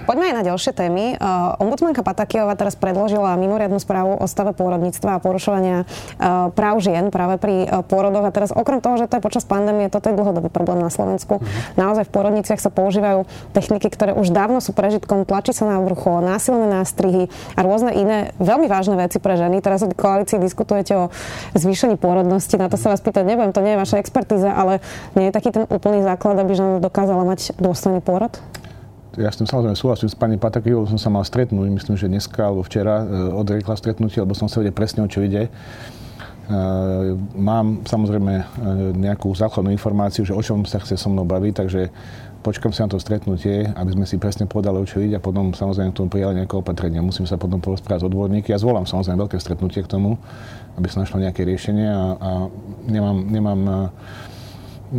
Poďme 0.06 0.34
aj 0.34 0.36
na 0.36 0.44
ďalšie 0.44 0.72
témy. 0.74 1.16
Uh, 1.16 1.56
ombudsmanka 1.62 2.02
Patakijová 2.02 2.58
teraz 2.58 2.76
predložila 2.76 3.38
mimoriadnu 3.38 3.78
správu 3.78 4.18
o 4.18 4.26
stave 4.26 4.52
pôrodníctva 4.58 5.18
a 5.18 5.24
porušovania 5.24 5.86
uh, 5.86 6.50
práv 6.52 6.82
žien 6.82 7.14
práve 7.14 7.38
pri 7.38 7.66
uh, 7.66 7.86
pôrodoch. 7.86 8.26
A 8.28 8.32
teraz 8.34 8.50
okrem 8.52 8.82
toho, 8.82 8.98
že 8.98 9.08
to 9.08 9.18
je 9.20 9.24
počas 9.24 9.46
pandémie, 9.46 9.88
toto 9.88 10.10
je 10.12 10.18
dlhodobý 10.18 10.50
problém 10.50 10.82
na 10.82 10.90
Slovensku. 10.90 11.40
Uh-huh. 11.40 11.80
Naozaj 11.80 12.10
v 12.10 12.12
pôrodniciach 12.12 12.60
sa 12.60 12.74
používajú 12.74 13.30
techniky, 13.56 13.88
ktoré 13.88 14.12
už 14.18 14.34
dávno 14.34 14.60
sú 14.60 14.74
prežitkom, 14.74 15.24
tlačí 15.24 15.54
sa 15.54 15.70
na 15.70 15.78
vrchu, 15.80 16.22
násilné 16.22 16.68
nástrihy 16.70 17.30
a 17.56 17.60
rôzne 17.62 17.94
iné 17.94 18.34
veľmi 18.42 18.66
vážne 18.68 18.98
veci 18.98 19.22
pre 19.22 19.38
ženy. 19.38 19.62
Teraz 19.62 19.86
v 19.86 19.94
koalícii 19.94 20.42
diskutujete 20.42 20.94
o 20.98 21.06
zvýšení 21.56 21.96
pôrodnosti. 21.96 22.58
Na 22.58 22.68
to 22.68 22.76
sa 22.76 22.92
vás 22.92 23.00
pýtať 23.00 23.24
nebudem, 23.24 23.54
to 23.54 23.64
nie 23.64 23.78
je 23.78 23.82
vaša 23.82 24.02
expertíza, 24.02 24.52
ale 24.52 24.84
nie 25.16 25.30
je 25.30 25.36
taký 25.36 25.50
ten 25.54 25.64
úplný 25.70 26.04
základ, 26.04 26.40
aby 26.42 26.58
žena 26.58 26.78
dokázala 26.82 27.24
mať 27.24 27.56
dôstojný 27.62 28.02
pôrod? 28.02 28.34
Ja 29.20 29.28
s 29.28 29.36
tým 29.36 29.48
samozrejme 29.48 29.76
súhlasím 29.76 30.08
s 30.08 30.16
pani 30.16 30.40
Patakivou, 30.40 30.88
som 30.88 30.96
sa 30.96 31.12
mal 31.12 31.28
stretnúť, 31.28 31.68
myslím, 31.68 31.96
že 32.00 32.08
dneska 32.08 32.48
alebo 32.48 32.64
včera 32.64 33.04
e, 33.04 33.36
odriekla 33.36 33.76
stretnutie, 33.76 34.24
lebo 34.24 34.32
som 34.32 34.48
sa 34.48 34.64
vedel 34.64 34.72
presne, 34.72 35.04
o 35.04 35.12
čo 35.12 35.20
ide. 35.20 35.48
E, 35.48 35.52
mám 37.36 37.84
samozrejme 37.84 38.34
e, 38.40 38.44
nejakú 38.96 39.28
základnú 39.36 39.68
informáciu, 39.76 40.24
že 40.24 40.32
o 40.32 40.40
čom 40.40 40.64
sa 40.64 40.80
chce 40.80 40.96
so 40.96 41.12
mnou 41.12 41.28
baviť, 41.28 41.54
takže 41.60 41.82
počkam 42.40 42.72
si 42.72 42.80
na 42.80 42.88
to 42.88 43.04
stretnutie, 43.04 43.68
aby 43.76 43.92
sme 43.92 44.08
si 44.08 44.16
presne 44.16 44.48
povedali, 44.48 44.80
o 44.80 44.88
čo 44.88 45.04
ide 45.04 45.20
a 45.20 45.22
potom 45.22 45.52
samozrejme 45.52 45.92
k 45.92 45.98
tomu 46.00 46.08
prijali 46.08 46.40
nejaké 46.40 46.56
opatrenia. 46.56 47.04
Musím 47.04 47.28
sa 47.28 47.36
potom 47.36 47.60
porozprávať 47.60 48.02
s 48.02 48.08
odborníky. 48.08 48.56
Ja 48.56 48.64
zvolám 48.64 48.88
samozrejme 48.88 49.28
veľké 49.28 49.38
stretnutie 49.44 49.84
k 49.84 49.92
tomu, 49.92 50.16
aby 50.80 50.88
sa 50.88 51.04
našlo 51.04 51.20
nejaké 51.20 51.44
riešenie 51.44 51.86
a, 51.86 52.04
a 52.16 52.32
nemám, 52.88 53.18
nemám 53.28 53.62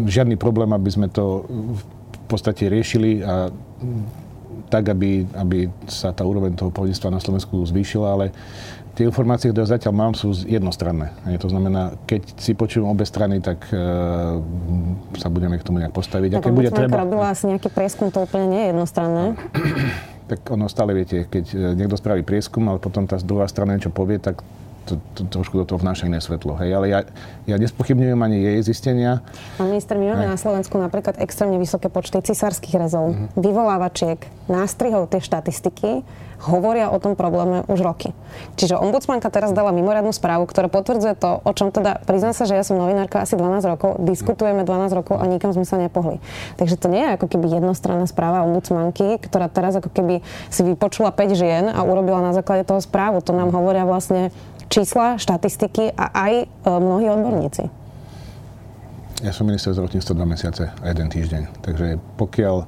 žiadny 0.05 0.37
problém, 0.37 0.71
aby 0.71 0.91
sme 0.93 1.09
to 1.09 1.49
v 1.49 1.83
podstate 2.29 2.69
riešili 2.69 3.25
a 3.25 3.51
tak, 4.69 4.89
aby, 4.93 5.25
aby 5.37 5.69
sa 5.89 6.13
tá 6.13 6.25
úroveň 6.25 6.57
toho 6.57 6.73
poľníctva 6.73 7.09
na 7.13 7.21
Slovensku 7.21 7.61
zvýšila, 7.65 8.09
ale 8.13 8.27
tie 8.93 9.09
informácie, 9.09 9.49
ktoré 9.49 9.65
zatiaľ 9.65 9.93
mám, 9.97 10.13
sú 10.13 10.33
jednostranné. 10.45 11.13
To 11.41 11.49
znamená, 11.49 11.97
keď 12.05 12.37
si 12.37 12.53
počujem 12.53 12.85
obe 12.85 13.09
strany, 13.09 13.41
tak 13.41 13.65
uh, 13.73 14.41
sa 15.17 15.29
budeme 15.33 15.57
k 15.57 15.65
tomu 15.65 15.81
nejak 15.81 15.97
postaviť. 15.97 16.37
No, 16.37 16.45
keď 16.45 16.53
bude 16.53 16.71
treba... 16.73 17.05
robila 17.05 17.33
asi 17.33 17.49
nejaký 17.49 17.73
prieskum, 17.73 18.13
to 18.13 18.25
úplne 18.25 18.53
nie 18.53 18.61
je 18.61 18.69
jednostranné. 18.77 19.25
tak 20.33 20.41
ono 20.49 20.69
stále 20.69 20.97
viete, 20.97 21.29
keď 21.29 21.45
e, 21.53 21.57
niekto 21.77 22.01
spraví 22.01 22.25
prieskum, 22.25 22.65
ale 22.65 22.81
potom 22.81 23.05
tá 23.05 23.21
druhá 23.21 23.45
strana 23.45 23.77
niečo 23.77 23.93
povie, 23.93 24.17
tak 24.17 24.41
to, 24.85 24.99
to, 25.15 25.23
trošku 25.31 25.59
do 25.59 25.65
toho 25.65 25.79
vnáša 25.79 26.11
iné 26.11 26.19
svetlo. 26.19 26.59
Hej. 26.59 26.71
Ale 26.75 26.87
ja, 26.91 27.01
ja 27.47 27.57
nespochybňujem 27.59 28.21
ani 28.21 28.39
jej 28.43 28.59
zistenia. 28.63 29.23
Pán 29.57 29.71
minister, 29.71 29.95
my 29.97 30.15
máme 30.15 30.27
na 30.31 30.39
Slovensku 30.39 30.79
napríklad 30.79 31.19
extrémne 31.23 31.57
vysoké 31.57 31.89
počty 31.89 32.19
cisárskych 32.23 32.75
rezov, 32.77 33.15
uh-huh. 33.15 33.29
vyvolávačiek, 33.39 34.23
nástrihov, 34.51 35.11
tie 35.11 35.23
štatistiky 35.23 36.03
hovoria 36.43 36.91
o 36.91 36.99
tom 36.99 37.15
probléme 37.15 37.63
už 37.71 37.79
roky. 37.87 38.11
Čiže 38.59 38.75
ombudsmanka 38.75 39.31
teraz 39.31 39.55
dala 39.55 39.71
mimoriadnu 39.71 40.11
správu, 40.11 40.51
ktorá 40.51 40.67
potvrdzuje 40.67 41.15
to, 41.15 41.39
o 41.39 41.53
čom 41.55 41.71
teda, 41.71 42.03
priznám 42.03 42.35
sa, 42.35 42.51
že 42.51 42.59
ja 42.59 42.67
som 42.67 42.83
novinárka 42.83 43.23
asi 43.23 43.39
12 43.39 43.63
rokov, 43.71 44.03
diskutujeme 44.03 44.67
12 44.67 44.99
rokov 44.99 45.23
a 45.23 45.25
nikam 45.31 45.55
sme 45.55 45.63
sa 45.63 45.79
nepohli. 45.79 46.19
Takže 46.59 46.75
to 46.75 46.91
nie 46.91 47.03
je 47.07 47.15
ako 47.15 47.27
keby 47.31 47.47
jednostranná 47.47 48.11
správa 48.11 48.43
ombudsmanky, 48.43 49.23
ktorá 49.23 49.47
teraz 49.47 49.79
ako 49.79 49.95
keby 49.95 50.27
si 50.51 50.67
vypočula 50.67 51.15
5 51.15 51.39
žien 51.39 51.65
a 51.71 51.79
urobila 51.87 52.19
na 52.19 52.35
základe 52.35 52.67
toho 52.67 52.83
správu. 52.83 53.23
To 53.23 53.31
nám 53.31 53.55
hovoria 53.55 53.87
vlastne 53.87 54.35
čísla, 54.73 55.21
štatistiky 55.21 55.93
a 55.93 56.05
aj 56.17 56.33
e, 56.41 56.47
mnohí 56.65 57.13
odborníci. 57.13 57.69
Ja 59.21 59.31
som 59.31 59.47
minister 59.47 59.77
zdravotníctva 59.77 60.17
dva 60.17 60.27
mesiace 60.27 60.73
a 60.73 60.85
jeden 60.89 61.07
týždeň. 61.07 61.63
Takže 61.63 61.95
pokiaľ 62.19 62.57
uh, 62.59 62.67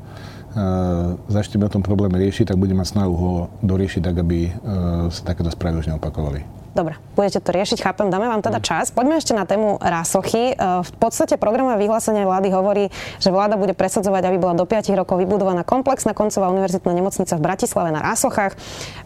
začneme 1.26 1.66
o 1.66 1.72
tom 1.74 1.82
probléme 1.82 2.14
riešiť, 2.14 2.54
tak 2.54 2.62
budeme 2.62 2.86
mať 2.86 2.94
snahu 2.94 3.10
ho 3.10 3.32
doriešiť 3.58 4.02
tak, 4.06 4.22
aby 4.22 4.46
uh, 4.46 5.10
sa 5.10 5.34
takéto 5.34 5.50
správy 5.50 5.82
už 5.82 5.90
neopakovali. 5.90 6.63
Dobre, 6.74 6.98
budete 7.14 7.38
to 7.38 7.54
riešiť, 7.54 7.86
chápem, 7.86 8.10
dáme 8.10 8.26
vám 8.26 8.42
teda 8.42 8.58
mm. 8.58 8.66
čas. 8.66 8.90
Poďme 8.90 9.22
ešte 9.22 9.30
na 9.30 9.46
tému 9.46 9.78
rásochy. 9.78 10.52
E, 10.52 10.54
v 10.58 10.92
podstate 10.98 11.38
programové 11.38 11.86
vyhlásenie 11.86 12.26
vlády 12.26 12.50
hovorí, 12.50 12.84
že 13.22 13.30
vláda 13.30 13.54
bude 13.54 13.78
presadzovať, 13.78 14.26
aby 14.26 14.42
bola 14.42 14.58
do 14.58 14.66
5 14.66 14.90
rokov 14.98 15.22
vybudovaná 15.22 15.62
komplexná 15.62 16.18
koncová 16.18 16.50
univerzitná 16.50 16.90
nemocnica 16.90 17.30
v 17.38 17.42
Bratislave 17.46 17.94
na 17.94 18.02
Rásochách. 18.02 18.58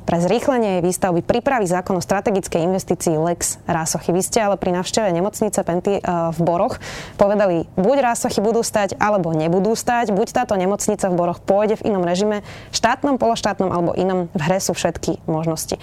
Pre 0.09 0.17
zrýchlenie 0.17 0.81
jej 0.81 0.83
výstavby 0.89 1.21
pripraví 1.21 1.69
zákon 1.69 2.01
o 2.01 2.03
strategickej 2.03 2.65
investícii 2.65 3.21
Lex 3.21 3.61
Rásochy. 3.69 4.17
Vy 4.17 4.25
ste 4.25 4.41
ale 4.41 4.57
pri 4.57 4.73
návšteve 4.73 5.13
nemocnice 5.13 5.61
Penty 5.61 6.01
e, 6.01 6.03
v 6.09 6.39
Boroch 6.41 6.81
povedali, 7.21 7.69
buď 7.77 7.97
Rásochy 8.01 8.41
budú 8.41 8.65
stať, 8.65 8.97
alebo 8.97 9.37
nebudú 9.37 9.77
stať, 9.77 10.17
buď 10.17 10.33
táto 10.33 10.57
nemocnica 10.57 11.05
v 11.13 11.15
Boroch 11.21 11.45
pôjde 11.45 11.77
v 11.85 11.93
inom 11.93 12.01
režime, 12.01 12.41
štátnom, 12.73 13.21
pološtátnom 13.21 13.69
alebo 13.69 13.93
inom. 13.93 14.33
V 14.33 14.41
hre 14.41 14.57
sú 14.57 14.73
všetky 14.73 15.21
možnosti. 15.29 15.77
E, 15.77 15.81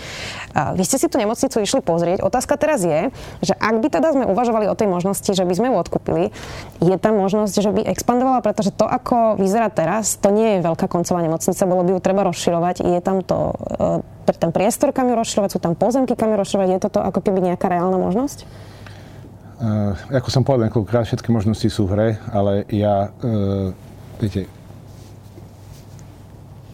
vy 0.74 0.82
ste 0.82 0.98
si 0.98 1.06
tú 1.06 1.22
nemocnicu 1.22 1.62
išli 1.62 1.75
išli 1.76 1.84
pozrieť. 1.84 2.24
Otázka 2.24 2.56
teraz 2.56 2.88
je, 2.88 3.12
že 3.44 3.52
ak 3.60 3.84
by 3.84 3.92
teda 3.92 4.16
sme 4.16 4.24
uvažovali 4.32 4.72
o 4.72 4.80
tej 4.80 4.88
možnosti, 4.88 5.28
že 5.28 5.44
by 5.44 5.52
sme 5.60 5.68
ju 5.68 5.76
odkúpili, 5.76 6.32
je 6.80 6.96
tam 6.96 7.20
možnosť, 7.20 7.60
že 7.60 7.72
by 7.76 7.84
expandovala, 7.92 8.40
pretože 8.40 8.72
to, 8.72 8.88
ako 8.88 9.36
vyzerá 9.36 9.68
teraz, 9.68 10.16
to 10.16 10.32
nie 10.32 10.56
je 10.56 10.64
veľká 10.64 10.88
koncová 10.88 11.20
nemocnica, 11.20 11.68
bolo 11.68 11.84
by 11.84 11.92
ju 11.92 12.00
treba 12.00 12.24
rozširovať. 12.24 12.88
Je 12.88 13.00
tam 13.04 13.20
to, 13.20 13.52
e, 14.24 14.32
ten 14.40 14.56
priestor, 14.56 14.96
kam 14.96 15.12
ju 15.12 15.20
rozširovať, 15.20 15.50
sú 15.52 15.60
tam 15.60 15.76
pozemky, 15.76 16.16
kam 16.16 16.32
ju 16.32 16.40
rozširovať. 16.40 16.68
Je 16.72 16.80
toto 16.80 17.04
ako 17.04 17.20
keby 17.20 17.52
nejaká 17.52 17.68
reálna 17.68 18.00
možnosť? 18.00 18.48
Uh, 19.56 19.96
ako 20.12 20.28
som 20.32 20.44
povedal 20.44 20.68
niekoľkokrát, 20.68 21.08
všetky 21.08 21.32
možnosti 21.32 21.68
sú 21.72 21.88
v 21.88 21.92
hre, 21.96 22.10
ale 22.28 22.68
ja, 22.76 23.08
uh, 23.24 23.72
viete, 24.20 24.52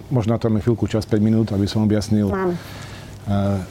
možno 0.10 0.34
na 0.34 0.42
to 0.42 0.50
máme 0.50 0.66
chvíľku 0.66 0.90
čas, 0.90 1.06
5 1.06 1.22
minút, 1.22 1.54
aby 1.54 1.70
som 1.70 1.86
objasnil. 1.86 2.34
Mám. 2.34 2.58
Uh, 3.30 3.62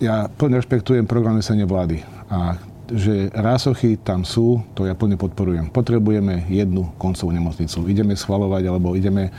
ja 0.00 0.26
plne 0.32 0.58
rešpektujem 0.58 1.04
program 1.04 1.36
nesenie 1.36 1.68
vlády 1.68 2.00
a 2.32 2.56
že 2.90 3.30
rásochy 3.30 4.00
tam 4.02 4.26
sú, 4.26 4.66
to 4.74 4.82
ja 4.82 4.98
plne 4.98 5.14
podporujem. 5.14 5.70
Potrebujeme 5.70 6.50
jednu 6.50 6.90
koncovú 6.98 7.30
nemocnicu. 7.30 7.86
Ideme 7.86 8.18
schvalovať 8.18 8.66
alebo 8.66 8.98
ideme 8.98 9.30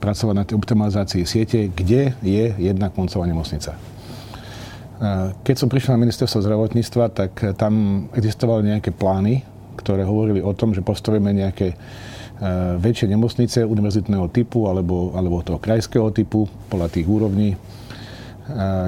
pracovať 0.00 0.34
na 0.34 0.44
tej 0.48 0.56
optimalizácii 0.56 1.28
siete, 1.28 1.68
kde 1.68 2.16
je 2.24 2.44
jedna 2.56 2.88
koncová 2.88 3.28
nemocnica. 3.28 3.76
Keď 5.44 5.56
som 5.58 5.68
prišiel 5.68 6.00
na 6.00 6.08
ministerstvo 6.08 6.40
zdravotníctva, 6.40 7.04
tak 7.12 7.32
tam 7.60 8.06
existovali 8.16 8.72
nejaké 8.72 8.88
plány, 8.94 9.44
ktoré 9.76 10.06
hovorili 10.06 10.40
o 10.40 10.56
tom, 10.56 10.72
že 10.72 10.80
postavíme 10.80 11.28
nejaké 11.28 11.76
väčšie 12.80 13.12
nemocnice 13.12 13.68
univerzitného 13.68 14.32
typu 14.32 14.64
alebo, 14.64 15.12
alebo 15.12 15.44
toho 15.44 15.60
krajského 15.60 16.08
typu 16.08 16.48
podľa 16.72 16.88
tých 16.88 17.04
úrovní 17.04 17.52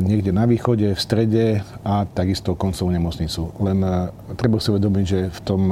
niekde 0.05 0.37
na 0.37 0.45
východe, 0.45 0.93
v 0.93 1.01
strede 1.01 1.65
a 1.81 2.05
takisto 2.05 2.53
koncovú 2.53 2.93
nemocnicu. 2.93 3.57
Len 3.65 3.79
treba 4.37 4.61
si 4.61 4.69
uvedomiť, 4.69 5.05
že 5.09 5.21
v 5.33 5.41
tom 5.41 5.63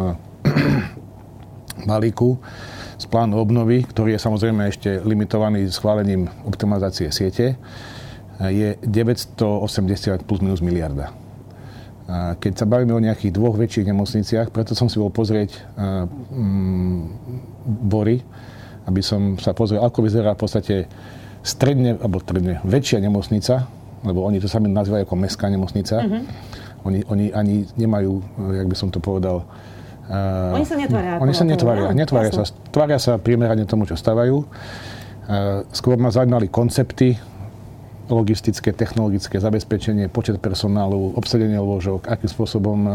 balíku 1.91 2.41
z 2.97 3.05
plánu 3.11 3.37
obnovy, 3.37 3.85
ktorý 3.85 4.17
je 4.17 4.25
samozrejme 4.25 4.63
ešte 4.71 5.05
limitovaný 5.05 5.69
schválením 5.69 6.31
optimalizácie 6.49 7.13
siete, 7.13 7.61
je 8.41 8.75
980 8.83 10.27
plus 10.27 10.41
minus 10.41 10.65
miliarda. 10.65 11.13
Keď 12.41 12.53
sa 12.53 12.69
bavíme 12.69 12.93
o 12.93 13.01
nejakých 13.01 13.33
dvoch 13.33 13.57
väčších 13.57 13.89
nemocniciach, 13.89 14.53
preto 14.53 14.77
som 14.77 14.93
si 14.93 15.01
bol 15.01 15.09
pozrieť 15.09 15.57
mm, 15.77 17.01
Bory, 17.65 18.21
aby 18.85 19.01
som 19.01 19.41
sa 19.41 19.57
pozrel, 19.57 19.81
ako 19.81 20.05
vyzerá 20.05 20.37
v 20.37 20.41
podstate 20.41 20.77
stredne, 21.45 22.01
alebo 22.01 22.19
stredne 22.25 22.65
väčšia 22.65 23.05
nemocnica, 23.05 23.69
lebo 24.03 24.25
oni 24.25 24.41
to 24.41 24.49
sami 24.49 24.73
nazývajú 24.73 25.05
ako 25.05 25.17
mestská 25.21 25.47
nemocnica. 25.53 26.01
Uh-huh. 26.01 26.25
Oni, 26.89 27.01
oni 27.09 27.33
ani 27.33 27.69
nemajú, 27.77 28.13
jak 28.57 28.67
by 28.69 28.77
som 28.77 28.89
to 28.89 28.99
povedal, 28.99 29.45
Uh, 30.05 30.61
oni 30.61 30.69
sa 30.69 30.77
netvária. 30.77 31.17
Oni 31.17 31.33
sa 31.33 31.45
netvária. 31.49 31.89
No, 31.89 31.97
netvária 31.97 32.29
sa, 32.29 32.45
tvária 32.69 33.01
sa 33.01 33.17
primerane 33.17 33.65
tomu, 33.65 33.89
čo 33.89 33.97
stavajú. 33.97 34.45
Uh, 34.45 35.65
skôr 35.73 35.97
ma 35.97 36.13
zaujímali 36.13 36.53
koncepty, 36.53 37.17
logistické, 38.13 38.77
technologické 38.77 39.41
zabezpečenie, 39.41 40.13
počet 40.13 40.37
personálu, 40.45 41.17
obsadenie 41.17 41.57
lôžok, 41.57 42.05
akým 42.05 42.29
spôsobom 42.29 42.79
uh, 42.85 42.95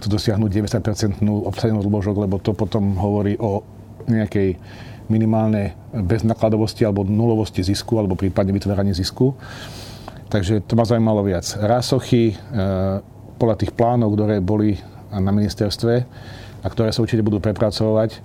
to 0.00 0.08
dosiahnuť 0.08 0.48
90-percentnú 0.48 1.44
obsadenosť 1.52 1.84
lôžok, 1.84 2.16
lebo 2.24 2.40
to 2.40 2.56
potom 2.56 2.96
hovorí 2.96 3.36
o 3.36 3.60
nejakej 4.08 4.56
minimálnej 5.08 5.74
beznakladovosti 5.92 6.82
alebo 6.82 7.06
nulovosti 7.06 7.62
zisku, 7.62 7.96
alebo 7.98 8.18
prípadne 8.18 8.54
vytváraní 8.54 8.92
zisku. 8.92 9.34
Takže 10.26 10.66
to 10.66 10.74
ma 10.74 10.82
zaujímalo 10.82 11.22
viac. 11.22 11.46
Rásochy, 11.54 12.34
e, 12.34 12.36
podľa 13.38 13.56
tých 13.62 13.72
plánov, 13.72 14.18
ktoré 14.18 14.42
boli 14.42 14.74
na 15.14 15.30
ministerstve 15.30 15.94
a 16.62 16.66
ktoré 16.66 16.90
sa 16.90 17.02
určite 17.04 17.22
budú 17.22 17.38
prepracovať, 17.38 18.18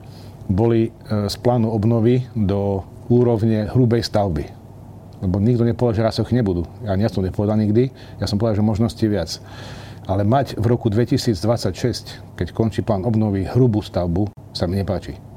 boli 0.49 0.89
e, 0.89 0.91
z 1.29 1.35
plánu 1.39 1.69
obnovy 1.69 2.25
do 2.33 2.81
úrovne 3.11 3.69
hrubej 3.69 4.01
stavby. 4.01 4.45
Lebo 5.21 5.37
nikto 5.37 5.61
nepovedal, 5.61 6.01
že 6.01 6.07
rásochy 6.09 6.33
nebudú. 6.33 6.65
Ja 6.81 6.97
nie 6.97 7.05
som 7.05 7.21
nepovedal 7.21 7.61
nikdy, 7.61 7.93
ja 8.17 8.25
som 8.25 8.41
povedal, 8.41 8.57
že 8.57 8.65
možnosti 8.65 9.05
viac. 9.05 9.37
Ale 10.09 10.25
mať 10.25 10.57
v 10.57 10.65
roku 10.65 10.89
2026, 10.89 12.33
keď 12.33 12.47
končí 12.57 12.81
plán 12.81 13.05
obnovy 13.05 13.45
hrubú 13.45 13.85
stavbu, 13.85 14.33
sa 14.49 14.65
mi 14.65 14.81
nepáči. 14.81 15.30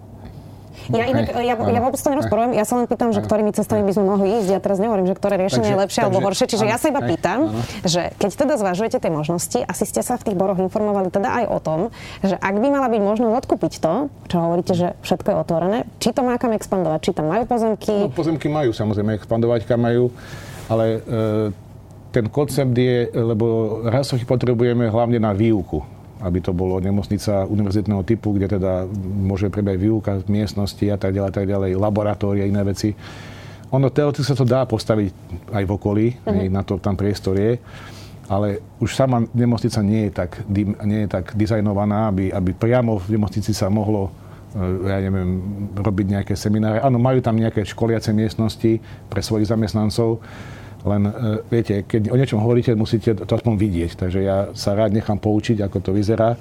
Ja, 0.92 1.08
inak, 1.08 1.32
ja, 1.32 1.54
ja 1.56 1.80
vôbec 1.80 1.96
to 1.96 2.08
nerozporujem, 2.12 2.52
ja 2.52 2.64
sa 2.68 2.76
len 2.76 2.86
pýtam, 2.90 3.14
že 3.14 3.24
ktorými 3.24 3.56
cestami 3.56 3.86
by 3.88 3.92
sme 3.96 4.04
mohli 4.04 4.28
ísť. 4.42 4.48
Ja 4.52 4.60
teraz 4.60 4.76
nehovorím, 4.82 5.08
že 5.08 5.16
ktoré 5.16 5.40
riešenie 5.40 5.72
je 5.72 5.78
lepšie 5.80 6.00
alebo 6.04 6.20
horšie. 6.20 6.50
Čiže 6.50 6.64
áno, 6.68 6.72
ja 6.74 6.76
sa 6.76 6.86
iba 6.92 7.00
pýtam, 7.00 7.40
že 7.86 8.12
keď 8.20 8.30
teda 8.34 8.54
zvažujete 8.60 8.98
tie 9.00 9.10
možnosti, 9.10 9.58
asi 9.64 9.84
ste 9.88 10.04
sa 10.04 10.20
v 10.20 10.30
tých 10.30 10.36
boroch 10.36 10.60
informovali 10.60 11.08
teda 11.08 11.42
aj 11.42 11.44
o 11.48 11.58
tom, 11.62 11.80
že 12.20 12.36
ak 12.36 12.54
by 12.58 12.68
mala 12.68 12.88
byť 12.92 13.00
možnosť 13.00 13.34
odkúpiť 13.46 13.72
to, 13.80 13.94
čo 14.28 14.36
hovoríte, 14.36 14.72
že 14.76 14.88
všetko 15.06 15.28
je 15.30 15.36
otvorené, 15.40 15.78
či 16.02 16.10
to 16.12 16.20
má 16.20 16.36
kam 16.36 16.52
expandovať, 16.52 17.00
či 17.00 17.10
tam 17.16 17.30
majú 17.30 17.44
pozemky? 17.48 17.94
No, 17.94 18.12
pozemky 18.12 18.50
majú 18.50 18.74
samozrejme 18.74 19.16
expandovať, 19.16 19.64
kam 19.64 19.80
majú, 19.86 20.12
ale 20.68 20.84
e, 20.84 20.98
ten 22.12 22.26
koncept 22.28 22.74
je, 22.74 23.08
lebo 23.14 23.80
rasochy 23.88 24.26
potrebujeme 24.26 24.90
hlavne 24.90 25.16
na 25.22 25.32
výuku 25.32 25.93
aby 26.24 26.40
to 26.40 26.56
bolo 26.56 26.80
nemocnica 26.80 27.44
univerzitného 27.44 28.02
typu, 28.08 28.32
kde 28.32 28.56
teda 28.56 28.88
môže 29.04 29.52
prebiehať 29.52 29.78
výuka 29.78 30.12
miestnosti 30.24 30.84
a 30.88 30.96
tak 30.96 31.12
ďalej, 31.12 31.32
tak 31.36 31.46
ďalej, 31.46 31.76
laboratória, 31.76 32.48
iné 32.48 32.64
veci. 32.64 32.96
Ono 33.68 33.92
teoreticky 33.92 34.32
sa 34.32 34.38
to 34.38 34.48
dá 34.48 34.64
postaviť 34.64 35.12
aj 35.52 35.64
v 35.68 35.70
okolí, 35.70 36.06
uh-huh. 36.16 36.48
na 36.48 36.64
to 36.64 36.80
tam 36.80 36.96
priestor 36.96 37.36
je, 37.36 37.60
ale 38.24 38.64
už 38.80 38.96
sama 38.96 39.28
nemocnica 39.36 39.84
nie 39.84 40.08
je 40.08 40.12
tak, 40.16 40.30
nie 40.88 41.04
je 41.04 41.08
tak 41.12 41.36
dizajnovaná, 41.36 42.08
aby, 42.08 42.32
aby 42.32 42.50
priamo 42.56 42.96
v 42.96 43.20
nemocnici 43.20 43.52
sa 43.52 43.68
mohlo 43.68 44.08
e, 44.56 44.88
ja 44.88 44.96
neviem, 45.04 45.44
robiť 45.76 46.06
nejaké 46.08 46.34
semináre. 46.38 46.80
Áno, 46.80 46.96
majú 46.96 47.20
tam 47.20 47.36
nejaké 47.36 47.68
školiace 47.68 48.16
miestnosti 48.16 48.80
pre 49.12 49.20
svojich 49.20 49.50
zamestnancov, 49.50 50.24
len 50.84 51.02
e, 51.08 51.12
viete, 51.48 51.74
keď 51.88 52.12
o 52.12 52.16
niečom 52.20 52.44
hovoríte, 52.44 52.76
musíte 52.76 53.16
to 53.16 53.32
aspoň 53.32 53.56
vidieť. 53.56 53.90
Takže 53.96 54.20
ja 54.20 54.52
sa 54.52 54.76
rád 54.76 54.92
nechám 54.92 55.16
poučiť, 55.16 55.64
ako 55.64 55.80
to 55.80 55.90
vyzerá. 55.96 56.36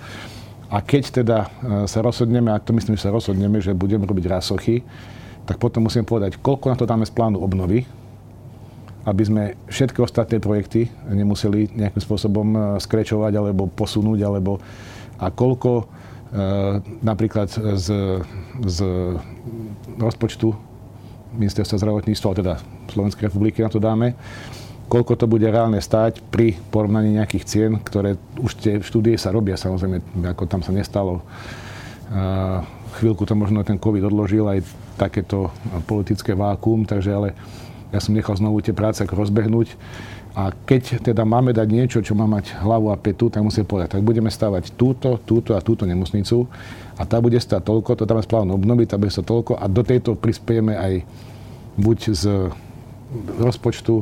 A 0.67 0.77
keď 0.83 1.23
teda 1.23 1.37
e, 1.39 1.47
sa 1.87 2.03
rozhodneme, 2.03 2.51
a 2.51 2.59
to 2.59 2.75
myslím, 2.75 2.99
že 2.99 3.07
sa 3.07 3.15
rozhodneme, 3.15 3.63
že 3.63 3.71
budeme 3.71 4.03
robiť 4.03 4.27
rásochy, 4.27 4.83
tak 5.47 5.59
potom 5.59 5.87
musím 5.87 6.03
povedať, 6.03 6.39
koľko 6.43 6.65
na 6.71 6.75
to 6.75 6.87
dáme 6.87 7.07
z 7.07 7.15
plánu 7.15 7.39
obnovy, 7.39 7.87
aby 9.03 9.23
sme 9.23 9.43
všetky 9.67 9.99
ostatné 9.99 10.39
projekty 10.39 10.87
nemuseli 11.07 11.75
nejakým 11.79 12.03
spôsobom 12.03 12.47
e, 12.51 12.59
skrečovať 12.83 13.31
alebo 13.39 13.71
posunúť, 13.71 14.19
alebo 14.27 14.59
a 15.23 15.31
koľko 15.31 16.03
napríklad 17.05 17.45
z, 17.77 17.87
z 18.65 18.77
rozpočtu 20.01 20.72
ministerstva 21.33 21.81
zdravotníctva, 21.81 22.39
teda 22.39 22.53
Slovenskej 22.93 23.27
republiky 23.29 23.65
na 23.65 23.69
to 23.73 23.81
dáme, 23.81 24.13
koľko 24.87 25.17
to 25.17 25.25
bude 25.25 25.47
reálne 25.49 25.81
stáť 25.81 26.21
pri 26.29 26.53
porovnaní 26.69 27.17
nejakých 27.17 27.47
cien, 27.49 27.71
ktoré 27.81 28.15
už 28.37 28.51
tie 28.61 28.77
štúdie 28.83 29.17
sa 29.17 29.33
robia, 29.33 29.57
samozrejme, 29.57 30.01
ako 30.29 30.45
tam 30.45 30.61
sa 30.61 30.69
nestalo. 30.69 31.25
Chvíľku 33.01 33.25
to 33.25 33.33
možno 33.33 33.65
ten 33.65 33.81
COVID 33.81 34.05
odložil 34.05 34.45
aj 34.45 34.61
takéto 34.93 35.49
politické 35.89 36.37
vákuum, 36.37 36.85
takže 36.85 37.09
ale 37.09 37.33
ja 37.89 37.97
som 37.97 38.13
nechal 38.13 38.37
znovu 38.37 38.61
tie 38.61 38.73
práce 38.73 39.01
rozbehnúť. 39.01 39.73
A 40.33 40.49
keď 40.49 40.97
teda 41.13 41.21
máme 41.29 41.53
dať 41.53 41.67
niečo, 41.69 42.01
čo 42.01 42.17
má 42.17 42.25
mať 42.25 42.57
hlavu 42.57 42.89
a 42.89 42.97
petu, 42.97 43.29
tak 43.29 43.45
musím 43.45 43.69
povedať, 43.69 43.97
tak 43.97 44.01
budeme 44.01 44.33
stavať 44.33 44.73
túto, 44.73 45.21
túto 45.21 45.53
a 45.53 45.61
túto 45.61 45.85
nemocnicu. 45.85 46.49
A 46.97 47.05
tá 47.05 47.21
bude 47.21 47.37
stať 47.37 47.61
toľko, 47.61 48.01
to 48.01 48.09
tam 48.09 48.17
je 48.17 48.25
správne 48.25 48.49
obnoviť, 48.57 48.87
tá 48.89 48.97
bude 48.97 49.13
stať 49.13 49.29
toľko. 49.29 49.61
A 49.61 49.69
do 49.69 49.85
tejto 49.85 50.17
prispiejeme 50.17 50.73
aj 50.73 50.93
buď 51.77 51.97
z 52.17 52.23
rozpočtu, 53.37 54.01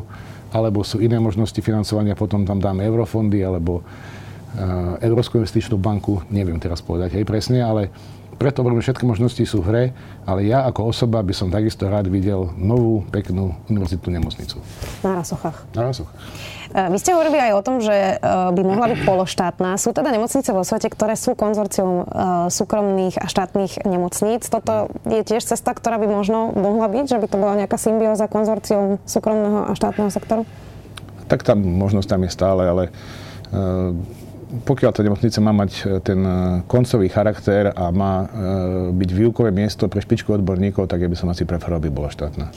alebo 0.56 0.88
sú 0.88 1.04
iné 1.04 1.20
možnosti 1.20 1.60
financovania, 1.60 2.16
potom 2.16 2.48
tam 2.48 2.64
dáme 2.64 2.84
eurofondy, 2.88 3.44
alebo 3.44 3.84
uh, 3.84 5.00
Európsku 5.04 5.36
investičnú 5.36 5.76
banku, 5.76 6.24
neviem 6.32 6.60
teraz 6.60 6.80
povedať 6.80 7.20
aj 7.20 7.28
presne, 7.28 7.60
ale 7.64 7.92
preto 8.42 8.66
hovorím, 8.66 8.82
všetky 8.82 9.06
možnosti 9.06 9.46
sú 9.46 9.62
v 9.62 9.66
hre, 9.70 9.84
ale 10.26 10.50
ja 10.50 10.66
ako 10.66 10.90
osoba 10.90 11.22
by 11.22 11.30
som 11.30 11.54
takisto 11.54 11.86
rád 11.86 12.10
videl 12.10 12.50
novú, 12.58 13.06
peknú 13.14 13.54
univerzitnú 13.70 14.18
nemocnicu. 14.18 14.58
Na 15.06 15.22
Rasochách. 15.22 15.70
Na 15.78 15.94
Rasochách. 15.94 16.18
E, 16.74 16.90
vy 16.90 16.98
ste 16.98 17.14
hovorili 17.14 17.38
aj 17.38 17.54
o 17.54 17.62
tom, 17.62 17.78
že 17.86 17.94
e, 17.94 18.16
by 18.26 18.62
mohla 18.66 18.90
byť 18.90 19.06
pološtátna. 19.06 19.78
Sú 19.78 19.94
teda 19.94 20.10
nemocnice 20.10 20.50
vo 20.58 20.66
svete, 20.66 20.90
ktoré 20.90 21.14
sú 21.14 21.38
konzorcium 21.38 22.10
súkromných 22.50 23.22
a 23.22 23.30
štátnych 23.30 23.86
nemocníc. 23.86 24.50
Toto 24.50 24.90
je 25.06 25.22
tiež 25.22 25.46
cesta, 25.46 25.78
ktorá 25.78 26.02
by 26.02 26.10
možno 26.10 26.50
mohla 26.58 26.90
byť, 26.90 27.06
že 27.14 27.18
by 27.22 27.28
to 27.30 27.38
bola 27.38 27.54
nejaká 27.62 27.78
symbióza 27.78 28.26
konzorcium 28.26 28.98
súkromného 29.06 29.70
a 29.70 29.72
štátneho 29.78 30.10
sektoru? 30.10 30.50
Tak 31.30 31.46
tá 31.46 31.54
možnosť 31.54 32.08
tam 32.10 32.26
je 32.26 32.32
stále, 32.34 32.64
ale 32.66 32.84
pokiaľ 34.52 34.92
tá 34.92 35.02
nemocnica 35.02 35.40
má 35.40 35.56
mať 35.56 35.72
e, 35.72 35.82
ten 36.04 36.20
e, 36.20 36.32
koncový 36.68 37.08
charakter 37.08 37.72
a 37.72 37.88
má 37.96 38.14
e, 38.22 38.28
byť 38.92 39.10
výukové 39.16 39.50
miesto 39.56 39.88
pre 39.88 40.04
špičku 40.04 40.36
odborníkov, 40.36 40.92
tak 40.92 41.00
ja 41.00 41.08
by 41.08 41.16
som 41.16 41.32
asi 41.32 41.48
preferoval, 41.48 41.80
aby 41.80 41.88
bola 41.88 42.12
štátna. 42.12 42.52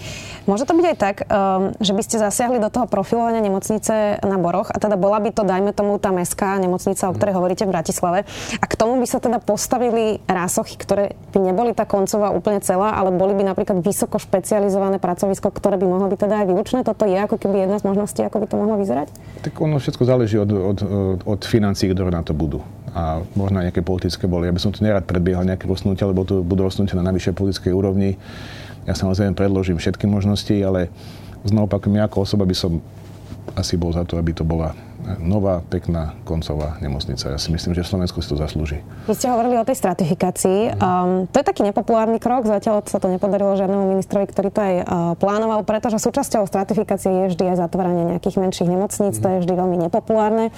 Môže 0.45 0.67
to 0.67 0.77
byť 0.77 0.87
aj 0.93 0.99
tak, 1.01 1.17
že 1.81 1.97
by 1.97 2.03
ste 2.05 2.21
zasiahli 2.21 2.61
do 2.61 2.69
toho 2.69 2.85
profilovania 2.85 3.41
nemocnice 3.41 4.21
na 4.21 4.37
Boroch 4.37 4.69
a 4.69 4.77
teda 4.77 5.01
bola 5.01 5.17
by 5.17 5.33
to, 5.33 5.41
dajme 5.41 5.73
tomu, 5.73 5.97
tá 5.97 6.13
mestská 6.13 6.61
nemocnica, 6.61 7.09
o 7.09 7.17
ktorej 7.17 7.33
mhm. 7.33 7.39
hovoríte 7.41 7.65
v 7.65 7.73
Bratislave. 7.73 8.19
A 8.61 8.65
k 8.69 8.75
tomu 8.77 9.01
by 9.01 9.07
sa 9.09 9.23
teda 9.25 9.41
postavili 9.41 10.21
rásochy, 10.29 10.77
ktoré 10.77 11.17
by 11.33 11.39
neboli 11.41 11.73
tá 11.73 11.89
koncová 11.89 12.35
úplne 12.35 12.61
celá, 12.61 12.93
ale 12.99 13.15
boli 13.15 13.33
by 13.33 13.55
napríklad 13.55 13.81
vysoko 13.81 14.21
špecializované 14.21 15.01
pracovisko, 15.01 15.49
ktoré 15.49 15.81
by 15.81 15.87
mohlo 15.89 16.13
byť 16.13 16.19
teda 16.29 16.45
aj 16.45 16.47
výlučné. 16.51 16.79
Toto 16.85 17.09
je 17.09 17.17
ako 17.17 17.41
keby 17.41 17.65
jedna 17.65 17.81
z 17.81 17.85
možností, 17.89 18.21
ako 18.21 18.45
by 18.45 18.47
to 18.51 18.57
mohlo 18.61 18.77
vyzerať? 18.77 19.09
Tak 19.41 19.55
ono 19.57 19.81
všetko 19.81 20.03
záleží 20.05 20.37
od, 20.37 20.51
od, 20.53 20.79
od 21.25 21.41
financí, 21.45 21.84
ktoré 21.93 22.09
na 22.15 22.25
to 22.25 22.33
budú 22.33 22.65
a 22.95 23.27
možno 23.35 23.59
nejaké 23.59 23.83
politické 23.83 24.31
boli. 24.31 24.47
Ja 24.47 24.55
by 24.55 24.63
som 24.63 24.71
tu 24.71 24.87
nerad 24.87 25.03
predbiehal 25.03 25.43
nejaké 25.43 25.67
rozsnutia, 25.67 26.07
lebo 26.07 26.23
tu 26.23 26.47
budú 26.47 26.63
rozsnutia 26.63 26.95
na 26.95 27.11
najvyššej 27.11 27.35
politickej 27.35 27.73
úrovni. 27.75 28.15
Ja 28.87 28.95
samozrejme 28.95 29.35
predložím 29.35 29.83
všetky 29.83 30.07
možnosti, 30.07 30.55
ale 30.63 30.95
znovu 31.43 31.67
opakujem, 31.67 31.99
ja 31.99 32.07
ako 32.07 32.23
osoba 32.23 32.47
by 32.47 32.55
som 32.55 32.79
asi 33.59 33.75
bol 33.75 33.91
za 33.91 34.07
to, 34.07 34.15
aby 34.15 34.31
to 34.31 34.47
bola 34.47 34.79
nová, 35.21 35.61
pekná 35.61 36.17
koncová 36.25 36.81
nemocnica. 36.81 37.33
Ja 37.33 37.39
si 37.39 37.53
myslím, 37.53 37.77
že 37.77 37.85
Slovensko 37.85 38.25
si 38.25 38.29
to 38.33 38.37
zaslúži. 38.41 38.81
Vy 39.05 39.15
ste 39.15 39.29
hovorili 39.29 39.61
o 39.61 39.65
tej 39.65 39.77
stratifikácii. 39.77 40.81
Um, 40.81 41.29
to 41.29 41.41
je 41.41 41.47
taký 41.47 41.63
nepopulárny 41.65 42.17
krok. 42.17 42.49
Zatiaľ 42.49 42.85
sa 42.89 42.99
to 42.99 43.13
nepodarilo 43.13 43.57
žiadnemu 43.57 43.97
ministrovi, 43.97 44.27
ktorý 44.29 44.49
to 44.49 44.61
aj 44.61 44.75
uh, 44.81 44.85
plánoval, 45.21 45.63
pretože 45.63 46.01
súčasťou 46.01 46.49
stratifikácie 46.49 47.11
je 47.11 47.27
vždy 47.37 47.45
aj 47.55 47.57
zatváranie 47.69 48.17
nejakých 48.17 48.41
menších 48.41 48.69
nemocníc. 48.69 49.15
Mm. 49.19 49.23
To 49.23 49.29
je 49.29 49.39
vždy 49.45 49.55
veľmi 49.55 49.77
nepopulárne. 49.89 50.51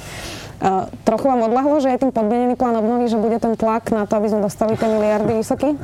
Uh, 0.62 0.86
trochu 1.02 1.26
vám 1.26 1.46
odlahlo, 1.46 1.82
že 1.82 1.90
je 1.92 2.02
tým 2.06 2.12
podmienený 2.14 2.54
plán 2.54 2.78
obnovy, 2.78 3.10
že 3.10 3.18
bude 3.18 3.36
ten 3.42 3.58
tlak 3.58 3.90
na 3.90 4.06
to, 4.06 4.16
aby 4.16 4.30
sme 4.30 4.40
dostali 4.46 4.78
tie 4.78 4.88
miliardy 4.88 5.42
vysoký? 5.42 5.74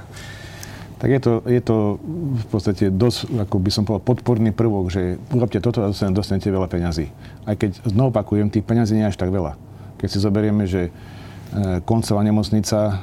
tak 1.03 1.11
je 1.11 1.19
to, 1.19 1.33
je 1.51 1.59
to 1.59 1.99
v 2.39 2.47
podstate 2.47 2.85
dosť, 2.95 3.35
ako 3.43 3.59
by 3.59 3.71
som 3.75 3.83
povedal, 3.83 4.07
podporný 4.07 4.55
prvok, 4.55 4.87
že 4.87 5.19
urobte 5.35 5.59
toto 5.59 5.83
a 5.83 5.91
dostanete 5.91 6.47
veľa 6.47 6.71
peňazí. 6.71 7.11
Aj 7.43 7.59
keď 7.59 7.83
znovu 7.91 8.15
opakujem, 8.15 8.55
tých 8.55 8.63
peňazí 8.63 8.95
nie 8.95 9.03
je 9.03 9.11
až 9.11 9.19
tak 9.19 9.35
veľa. 9.35 9.59
Keď 9.99 10.07
si 10.07 10.23
zoberieme, 10.23 10.63
že 10.63 10.87
e, 10.87 10.91
koncová 11.83 12.23
nemocnica 12.23 12.79
e, 12.87 12.95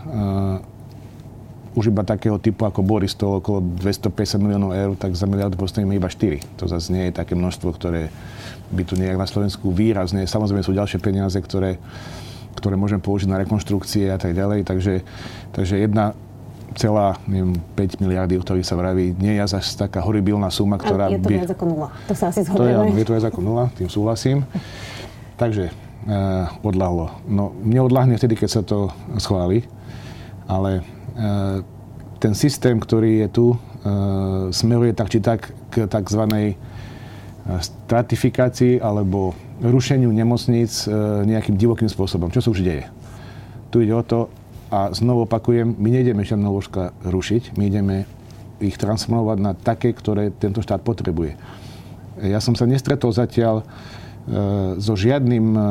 už 1.75 1.91
iba 1.91 2.07
takého 2.07 2.39
typu 2.39 2.63
ako 2.63 2.87
Boris 2.87 3.19
to 3.19 3.43
okolo 3.43 3.59
250 3.83 4.47
miliónov 4.47 4.71
eur, 4.71 4.95
tak 4.95 5.19
za 5.19 5.27
miliardu 5.27 5.59
postavíme 5.59 5.91
iba 5.91 6.07
4. 6.07 6.55
To 6.55 6.71
zase 6.71 6.95
nie 6.95 7.11
je 7.11 7.19
také 7.19 7.35
množstvo, 7.35 7.67
ktoré 7.75 8.07
by 8.71 8.83
tu 8.87 8.95
nejak 8.95 9.19
na 9.19 9.27
Slovensku 9.27 9.75
výrazne. 9.75 10.23
Samozrejme 10.23 10.63
sú 10.63 10.71
ďalšie 10.71 11.03
peniaze, 11.03 11.35
ktoré, 11.35 11.75
ktoré 12.55 12.79
môžeme 12.79 13.03
použiť 13.03 13.27
na 13.27 13.43
rekonštrukcie 13.43 14.07
a 14.07 14.15
tak 14.15 14.39
ďalej. 14.39 14.63
Takže, 14.63 15.03
takže 15.51 15.83
jedna 15.83 16.15
celá, 16.75 17.17
neviem, 17.25 17.55
5 17.75 18.01
miliardy, 18.03 18.37
o 18.37 18.43
ktorých 18.43 18.67
sa 18.67 18.77
vraví, 18.77 19.15
nie 19.17 19.37
je 19.37 19.45
zase 19.49 19.77
taká 19.77 20.01
horibilná 20.05 20.49
suma, 20.53 20.77
ktorá 20.77 21.09
by... 21.09 21.13
je 21.15 21.19
to 21.19 21.29
by... 21.29 21.35
viac 21.41 21.51
ako 21.53 21.65
nula. 21.65 21.87
To 22.05 22.13
sa 22.13 22.25
asi 22.29 22.41
zhodneme. 22.45 22.93
To 22.93 22.93
je, 22.93 22.99
je 23.01 23.05
to 23.05 23.13
viac 23.17 23.25
ako 23.29 23.39
nula, 23.41 23.63
tým 23.73 23.89
súhlasím. 23.89 24.37
Takže 25.39 25.65
e, 25.69 25.73
odľahlo. 26.61 27.05
No, 27.25 27.55
mne 27.63 28.15
vtedy, 28.19 28.35
keď 28.35 28.49
sa 28.49 28.61
to 28.61 28.93
schváli, 29.17 29.65
ale 30.45 30.81
e, 30.81 30.83
ten 32.19 32.33
systém, 32.35 32.75
ktorý 32.77 33.25
je 33.25 33.27
tu, 33.31 33.45
e, 33.53 33.57
smeruje 34.51 34.91
tak 34.93 35.07
či 35.09 35.23
tak 35.23 35.53
k 35.71 35.87
tzv. 35.87 36.21
stratifikácii 37.47 38.83
alebo 38.83 39.33
rušeniu 39.59 40.11
nemocníc 40.11 40.87
e, 40.87 40.91
nejakým 41.27 41.59
divokým 41.59 41.91
spôsobom, 41.91 42.31
čo 42.31 42.39
sa 42.39 42.49
už 42.51 42.63
deje. 42.63 42.87
Tu 43.69 43.85
ide 43.85 43.93
o 43.93 44.03
to, 44.03 44.31
a 44.69 44.93
znovu 44.93 45.25
opakujem, 45.25 45.73
my 45.77 45.89
nejdeme 45.89 46.21
žiadne 46.21 46.45
lôžka 46.45 46.93
rušiť, 47.01 47.57
my 47.57 47.63
ideme 47.69 47.95
ich 48.61 48.77
transformovať 48.77 49.37
na 49.41 49.51
také, 49.57 49.95
ktoré 49.95 50.29
tento 50.29 50.61
štát 50.61 50.85
potrebuje. 50.85 51.33
Ja 52.21 52.43
som 52.43 52.53
sa 52.53 52.67
nestretol 52.67 53.15
zatiaľ 53.15 53.63
e, 53.63 53.65
so 54.77 54.93
žiadnym 54.93 55.45
e, 55.55 55.61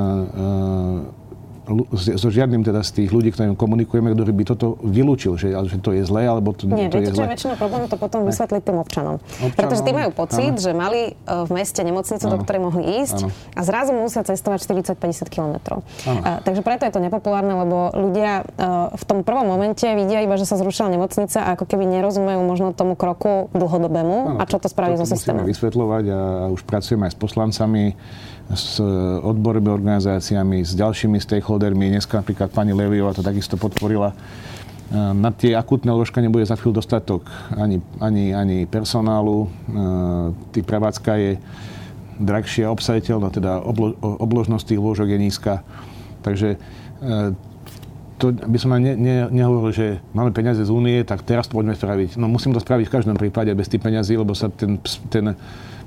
so 1.95 2.29
žiadnym 2.33 2.65
teda 2.65 2.81
z 2.81 3.05
tých 3.05 3.11
ľudí, 3.13 3.33
ktorým 3.33 3.55
komunikujeme, 3.55 4.13
ktorý 4.13 4.33
by 4.33 4.45
toto 4.49 4.81
vylúčil, 4.81 5.37
že, 5.37 5.53
že 5.53 5.77
to 5.81 5.93
je 5.93 6.03
zlé, 6.05 6.25
alebo 6.25 6.57
to, 6.57 6.65
Nie, 6.65 6.89
to 6.89 7.01
je 7.01 7.13
zlé. 7.13 7.29
Nie, 7.29 7.35
väčšina 7.37 7.55
problémov 7.61 7.93
to 7.93 8.01
potom 8.01 8.25
vysvetliť 8.25 8.63
tým 8.65 8.79
občanom. 8.81 9.21
občanom. 9.21 9.57
Pretože 9.57 9.83
tí 9.85 9.93
majú 9.93 10.11
pocit, 10.17 10.53
áno. 10.57 10.63
že 10.63 10.71
mali 10.73 11.13
e, 11.13 11.33
v 11.45 11.51
meste 11.53 11.81
nemocnicu, 11.85 12.25
áno. 12.25 12.33
do 12.35 12.39
ktorej 12.41 12.61
mohli 12.65 12.85
ísť 13.05 13.29
áno. 13.29 13.35
a 13.53 13.61
zrazu 13.65 13.91
musia 13.93 14.23
cestovať 14.25 14.59
40-50 14.97 15.29
kilometrov. 15.29 15.85
Takže 16.19 16.61
preto 16.65 16.83
je 16.89 16.93
to 16.93 17.01
nepopulárne, 17.03 17.53
lebo 17.53 17.93
ľudia 17.93 18.43
uh, 18.45 18.93
v 18.95 19.05
tom 19.05 19.19
prvom 19.23 19.47
momente 19.47 19.85
vidia 19.85 20.25
iba, 20.25 20.35
že 20.41 20.49
sa 20.49 20.57
zrušila 20.57 20.93
nemocnica 20.93 21.45
a 21.45 21.49
ako 21.55 21.65
keby 21.69 21.85
nerozumejú 21.89 22.41
možno 22.45 22.73
tomu 22.73 22.95
kroku 22.95 23.53
dlhodobému 23.53 24.37
áno, 24.37 24.39
a 24.41 24.45
čo 24.49 24.59
to 24.61 24.69
spraví 24.71 24.97
so 24.97 25.07
systémom. 25.07 25.45
vysvetľovať 25.45 26.05
a 26.11 26.21
už 26.53 26.65
pracujeme 26.65 27.09
aj 27.09 27.13
s 27.15 27.19
poslancami 27.19 27.83
s 28.49 28.81
odborovými 29.23 29.69
organizáciami, 29.69 30.65
s 30.65 30.73
ďalšími 30.73 31.21
stakeholdermi. 31.21 31.93
Dneska 31.93 32.25
napríklad 32.25 32.49
pani 32.49 32.73
Leviová 32.73 33.13
to 33.13 33.21
takisto 33.21 33.61
podporila. 33.61 34.17
Na 34.93 35.29
tie 35.37 35.53
akutné 35.53 35.93
ložka 35.93 36.25
nebude 36.25 36.49
za 36.49 36.57
chvíľu 36.57 36.81
dostatok 36.81 37.29
ani, 37.53 37.77
ani, 38.01 38.33
ani 38.33 38.65
personálu. 38.65 39.53
Tý 40.57 40.65
prevádzka 40.65 41.13
je 41.21 41.33
drahšia 42.17 42.73
obsajiteľná, 42.73 43.29
teda 43.29 43.61
oblo, 43.61 43.93
obložnosť 44.01 44.65
tých 44.73 44.81
lôžok 44.81 45.13
je 45.13 45.19
nízka. 45.21 45.61
Takže 46.25 46.57
to 48.19 48.33
by 48.33 48.59
som 48.59 48.75
ne, 48.81 48.97
ne, 48.97 49.31
nehovoril, 49.31 49.71
že 49.71 49.89
máme 50.17 50.33
peniaze 50.33 50.65
z 50.65 50.73
únie, 50.73 51.05
tak 51.05 51.23
teraz 51.23 51.47
to 51.47 51.55
poďme 51.55 51.77
spraviť. 51.77 52.17
No 52.17 52.27
musím 52.27 52.57
to 52.57 52.65
spraviť 52.65 52.89
v 52.89 52.95
každom 52.97 53.15
prípade 53.21 53.53
bez 53.53 53.69
tých 53.69 53.85
peniazí, 53.85 54.17
lebo 54.17 54.33
sa 54.33 54.49
ten, 54.51 54.81
ten 55.13 55.37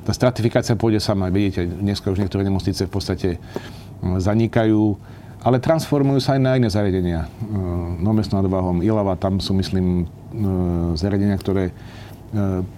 tá 0.02 0.12
stratifikácia 0.14 0.74
pôjde 0.74 1.00
sama. 1.02 1.30
Vidíte, 1.30 1.66
dneska 1.66 2.10
už 2.10 2.22
niektoré 2.22 2.42
nemocnice 2.46 2.90
v 2.90 2.92
podstate 2.92 3.30
mm, 4.02 4.18
zanikajú, 4.18 4.98
ale 5.42 5.58
transformujú 5.58 6.20
sa 6.22 6.38
aj 6.38 6.42
na 6.42 6.58
iné 6.58 6.70
zariadenia. 6.70 7.30
Mm, 7.42 8.02
Nomesto 8.02 8.38
nad 8.38 8.46
Váhom, 8.50 8.82
Ilava, 8.82 9.18
tam 9.18 9.38
sú, 9.38 9.54
myslím, 9.58 10.10
mm, 10.34 10.98
zariadenia, 10.98 11.38
ktoré 11.38 11.74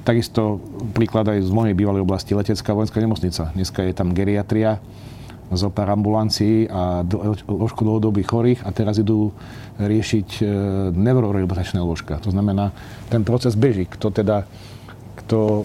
takisto 0.02 0.58
príklad 0.98 1.30
aj 1.30 1.46
z 1.46 1.54
mojej 1.54 1.78
bývalej 1.78 2.02
oblasti 2.02 2.34
letecká 2.34 2.74
vojenská 2.74 2.98
nemocnica. 2.98 3.54
Dneska 3.54 3.86
je 3.86 3.94
tam 3.94 4.10
geriatria, 4.10 4.82
zo 5.54 5.70
pár 5.70 5.94
ambulancií 5.94 6.66
a 6.66 7.06
ložku 7.46 7.86
dlhodobých 7.86 8.26
chorých 8.26 8.60
a 8.66 8.74
teraz 8.74 8.98
idú 8.98 9.30
riešiť 9.78 10.42
neurorehabilitačné 10.98 11.78
ložka. 11.86 12.18
To 12.26 12.34
znamená, 12.34 12.74
ten 13.14 13.22
proces 13.22 13.54
beží. 13.54 13.86
Kto 13.86 14.10
teda 14.10 14.50
kto 15.24 15.64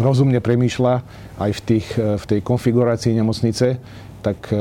rozumne 0.00 0.40
premýšľa 0.40 0.94
aj 1.36 1.50
v, 1.52 1.60
tých, 1.62 1.88
v 1.96 2.24
tej 2.24 2.40
konfigurácii 2.40 3.12
nemocnice, 3.12 3.76
tak 4.26 4.50
e, 4.50 4.58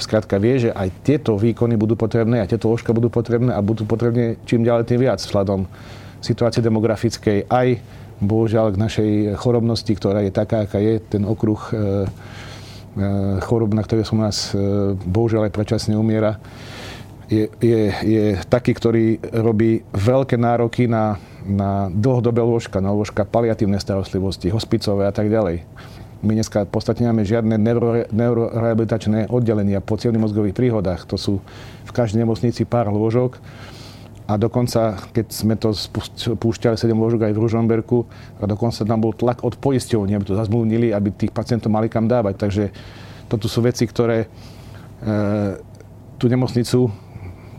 skrátka 0.00 0.40
vie, 0.40 0.68
že 0.68 0.70
aj 0.72 0.88
tieto 1.04 1.36
výkony 1.36 1.76
budú 1.76 2.00
potrebné, 2.00 2.40
aj 2.40 2.56
tieto 2.56 2.72
ložka 2.72 2.96
budú 2.96 3.12
potrebné 3.12 3.52
a 3.52 3.60
budú 3.60 3.84
potrebné 3.84 4.40
čím 4.48 4.64
ďalej 4.64 4.88
tým 4.88 5.04
viac 5.04 5.20
vzhľadom 5.20 5.68
situácie 6.24 6.64
demografickej 6.64 7.44
aj 7.52 7.76
bohužiaľ 8.16 8.72
k 8.72 8.80
našej 8.80 9.10
chorobnosti, 9.36 9.92
ktorá 9.92 10.24
je 10.24 10.32
taká, 10.32 10.64
aká 10.64 10.80
je, 10.80 10.96
ten 11.04 11.28
okruh 11.28 11.60
e, 11.60 11.72
e, 11.76 11.84
chorob, 13.44 13.76
na 13.76 13.84
ktoré 13.84 14.00
som 14.08 14.16
nás 14.16 14.56
bohužiaľ 15.04 15.50
aj 15.50 15.52
predčasne 15.52 15.92
umiera, 15.92 16.40
je, 17.26 17.50
je, 17.58 17.80
je 17.90 18.24
taký, 18.46 18.72
ktorý 18.74 19.18
robí 19.34 19.82
veľké 19.94 20.38
nároky 20.38 20.86
na 20.86 21.18
na 21.46 21.88
dlhodobé 21.94 22.42
lôžka, 22.42 22.82
na 22.82 22.90
lôžka 22.90 23.22
paliatívnej 23.22 23.78
starostlivosti, 23.78 24.50
hospicové 24.50 25.06
a 25.06 25.14
tak 25.14 25.30
ďalej. 25.30 25.62
My 26.26 26.34
dneska 26.34 26.66
v 26.66 26.72
podstate 26.74 27.06
nemáme 27.06 27.22
žiadne 27.22 27.54
neuro, 27.54 28.02
oddelenia 29.30 29.78
po 29.78 29.94
cievných 29.94 30.24
mozgových 30.26 30.58
príhodách. 30.58 31.06
To 31.06 31.14
sú 31.14 31.38
v 31.86 31.92
každej 31.94 32.26
nemocnici 32.26 32.66
pár 32.66 32.90
lôžok. 32.90 33.38
A 34.26 34.34
dokonca, 34.34 34.98
keď 35.14 35.26
sme 35.30 35.54
to 35.54 35.70
púšťali 36.34 36.74
7 36.74 36.90
lôžok 36.98 37.30
aj 37.30 37.32
v 37.36 37.42
Ružomberku, 37.46 37.98
a 38.42 38.44
dokonca 38.50 38.82
tam 38.82 38.98
bol 38.98 39.14
tlak 39.14 39.46
od 39.46 39.54
poisťovní, 39.54 40.18
aby 40.18 40.26
to 40.26 40.34
zazmluvnili, 40.34 40.90
aby 40.90 41.14
tých 41.14 41.30
pacientov 41.30 41.70
mali 41.70 41.86
kam 41.86 42.10
dávať. 42.10 42.34
Takže 42.34 42.64
toto 43.30 43.46
sú 43.46 43.62
veci, 43.62 43.86
ktoré 43.86 44.26
e, 44.26 44.28
tú 46.18 46.26
nemocnicu 46.26 46.90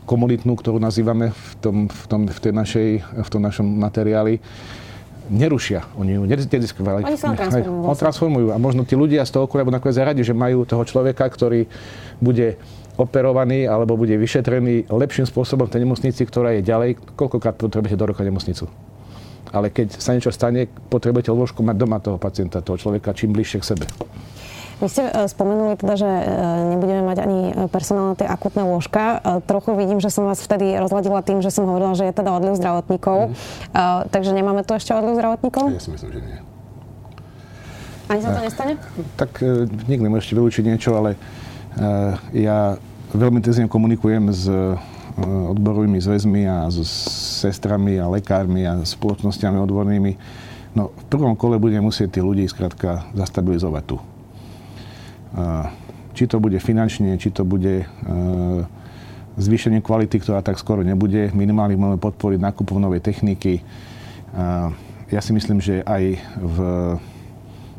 komunitnú, 0.08 0.56
ktorú 0.56 0.80
nazývame 0.80 1.36
v 1.36 1.52
tom, 1.60 1.76
v 1.91 2.04
tom, 2.08 2.22
v 2.32 2.39
tej 2.39 2.54
našej, 2.56 2.89
v 3.04 3.30
tom 3.30 3.41
našom 3.43 3.67
materiáli, 3.67 4.39
nerušia. 5.28 5.84
Oni 6.00 6.15
ju 6.15 6.24
nediskriminali. 6.24 7.04
Oni 7.04 7.20
sa 7.20 7.36
transformujú. 7.36 7.84
Oni 7.84 8.00
transformujú. 8.00 8.48
A 8.56 8.58
možno 8.58 8.88
tí 8.88 8.96
ľudia 8.96 9.28
z 9.28 9.36
toho 9.36 9.43
okolia 9.46 9.67
nakoniec 9.67 10.00
radi, 10.00 10.24
že 10.24 10.32
majú 10.32 10.63
toho 10.63 10.88
človeka, 10.88 11.28
ktorý 11.28 11.67
bude 12.24 12.56
operovaný 12.98 13.70
alebo 13.70 13.93
bude 14.00 14.17
vyšetrený 14.17 14.89
lepším 14.89 15.30
spôsobom 15.30 15.70
v 15.70 15.72
tej 15.76 15.82
nemocnici, 15.86 16.22
ktorá 16.26 16.58
je 16.58 16.65
ďalej. 16.65 16.89
Koľkokrát 17.13 17.60
potrebujete 17.60 18.00
do 18.00 18.08
roka 18.10 18.24
nemocnicu? 18.24 18.65
Ale 19.52 19.72
keď 19.72 20.00
sa 20.00 20.12
niečo 20.15 20.34
stane, 20.34 20.67
potrebujete 20.89 21.32
lôžku 21.32 21.62
mať 21.63 21.76
doma 21.78 22.00
toho 22.02 22.17
pacienta, 22.20 22.63
toho 22.63 22.80
človeka, 22.80 23.15
čím 23.15 23.32
bližšie 23.32 23.60
k 23.63 23.70
sebe. 23.76 23.86
Vy 24.78 24.88
ste 24.94 25.10
e, 25.10 25.26
spomenuli 25.26 25.74
teda, 25.74 25.98
že 25.98 26.06
e, 26.06 26.26
nebudeme 26.78 27.02
mať 27.02 27.18
ani 27.26 27.40
e, 27.50 27.54
personálne 27.66 28.13
tie 28.13 28.30
akutné 28.30 28.62
lôžka. 28.62 29.26
Trochu 29.50 29.74
vidím, 29.74 29.98
že 29.98 30.13
som 30.13 30.30
vás 30.30 30.38
vtedy 30.38 30.78
rozladila 30.78 31.26
tým, 31.26 31.42
že 31.42 31.50
som 31.50 31.66
hovorila, 31.66 31.98
že 31.98 32.06
je 32.06 32.13
teda 32.13 32.30
odliv 32.30 32.54
zdravotníkov. 32.62 33.34
Mm. 33.34 33.34
Takže 34.13 34.32
nemáme 34.38 34.62
tu 34.62 34.78
ešte 34.78 34.94
odliv 34.94 35.18
zdravotníkov? 35.18 35.66
Ja 35.74 35.82
si 35.82 35.90
myslím, 35.98 36.12
že 36.13 36.20
nie. 36.22 36.38
Ani 38.08 38.20
sa 38.24 38.30
to 38.32 38.40
nestane? 38.40 38.74
Tak 39.20 39.44
nikto 39.90 40.04
nemôžete 40.08 40.34
vylúčiť 40.38 40.63
niečo, 40.63 40.96
ale 40.96 41.20
ja 42.32 42.80
veľmi 43.12 43.44
intenzívne 43.44 43.68
komunikujem 43.68 44.32
s 44.32 44.48
odborovými 45.52 46.00
zväzmi 46.00 46.48
a 46.48 46.72
s 46.72 46.88
sestrami 47.44 48.00
a 48.00 48.08
lekármi 48.08 48.63
a 48.63 48.80
spoločnosťami 48.80 49.60
odbornými. 49.60 50.12
No, 50.78 50.94
v 50.94 51.04
prvom 51.12 51.36
kole 51.36 51.60
budeme 51.60 51.90
musieť 51.90 52.16
tí 52.16 52.20
ľudí 52.24 52.48
skrátka 52.48 53.10
zastabilizovať 53.12 53.84
tu. 53.84 53.98
Či 56.17 56.23
to 56.26 56.41
bude 56.41 56.58
finančne, 56.58 57.13
či 57.21 57.30
to 57.30 57.45
bude 57.45 57.84
e, 57.84 57.86
zvýšenie 59.38 59.86
kvality, 59.86 60.17
ktorá 60.17 60.41
tak 60.41 60.58
skoro 60.58 60.82
nebude. 60.82 61.30
Minimálne 61.38 61.78
môžeme 61.78 62.02
podporiť 62.02 62.41
nákupov 62.41 62.82
novej 62.82 63.06
techniky. 63.06 63.62
Ja 65.08 65.21
si 65.21 65.32
myslím, 65.32 65.62
že 65.62 65.86
aj 65.86 66.17
v 66.41 66.58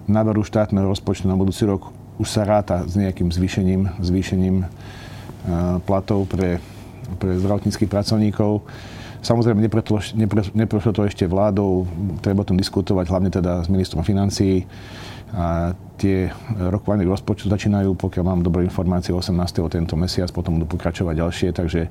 návrhu 0.07 0.47
štátneho 0.47 0.87
rozpočtu 0.87 1.27
na 1.29 1.37
budúci 1.37 1.67
rok 1.69 1.93
už 2.19 2.29
sa 2.31 2.43
ráta 2.43 2.83
s 2.83 2.99
nejakým 2.99 3.31
zvýšením, 3.31 4.03
zvýšením 4.03 4.57
e, 4.63 4.67
platov 5.87 6.27
pre, 6.27 6.59
pre 7.23 7.39
zdravotníckých 7.39 7.87
pracovníkov. 7.87 8.67
Samozrejme, 9.23 9.63
neprešlo 10.55 10.91
to 10.95 11.07
ešte 11.07 11.27
vládou, 11.27 11.87
treba 12.23 12.43
o 12.43 12.49
tom 12.49 12.59
diskutovať, 12.59 13.07
hlavne 13.11 13.31
teda 13.31 13.67
s 13.67 13.69
ministrom 13.71 14.03
financií. 14.07 14.63
Tie 15.99 16.31
rokovania 16.71 17.05
rozpočtu 17.11 17.51
začínajú, 17.51 17.99
pokiaľ 17.99 18.25
mám 18.25 18.41
dobré 18.47 18.63
informácie, 18.63 19.11
18. 19.11 19.35
tento 19.67 19.99
mesiac, 19.99 20.31
potom 20.31 20.57
budú 20.57 20.79
pokračovať 20.79 21.15
ďalšie, 21.19 21.49
takže 21.51 21.91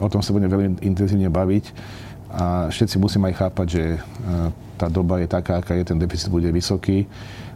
o 0.00 0.08
tom 0.08 0.24
sa 0.24 0.32
budeme 0.32 0.50
veľmi 0.50 0.68
intenzívne 0.82 1.28
baviť. 1.28 1.64
A 2.34 2.66
všetci 2.66 2.98
musíme 2.98 3.30
aj 3.30 3.46
chápať, 3.46 3.66
že 3.70 3.84
e, 3.94 3.98
tá 4.74 4.90
doba 4.90 5.22
je 5.22 5.30
taká, 5.30 5.62
aká 5.62 5.78
je, 5.78 5.86
ten 5.86 6.00
deficit 6.02 6.26
bude 6.32 6.50
vysoký, 6.50 7.06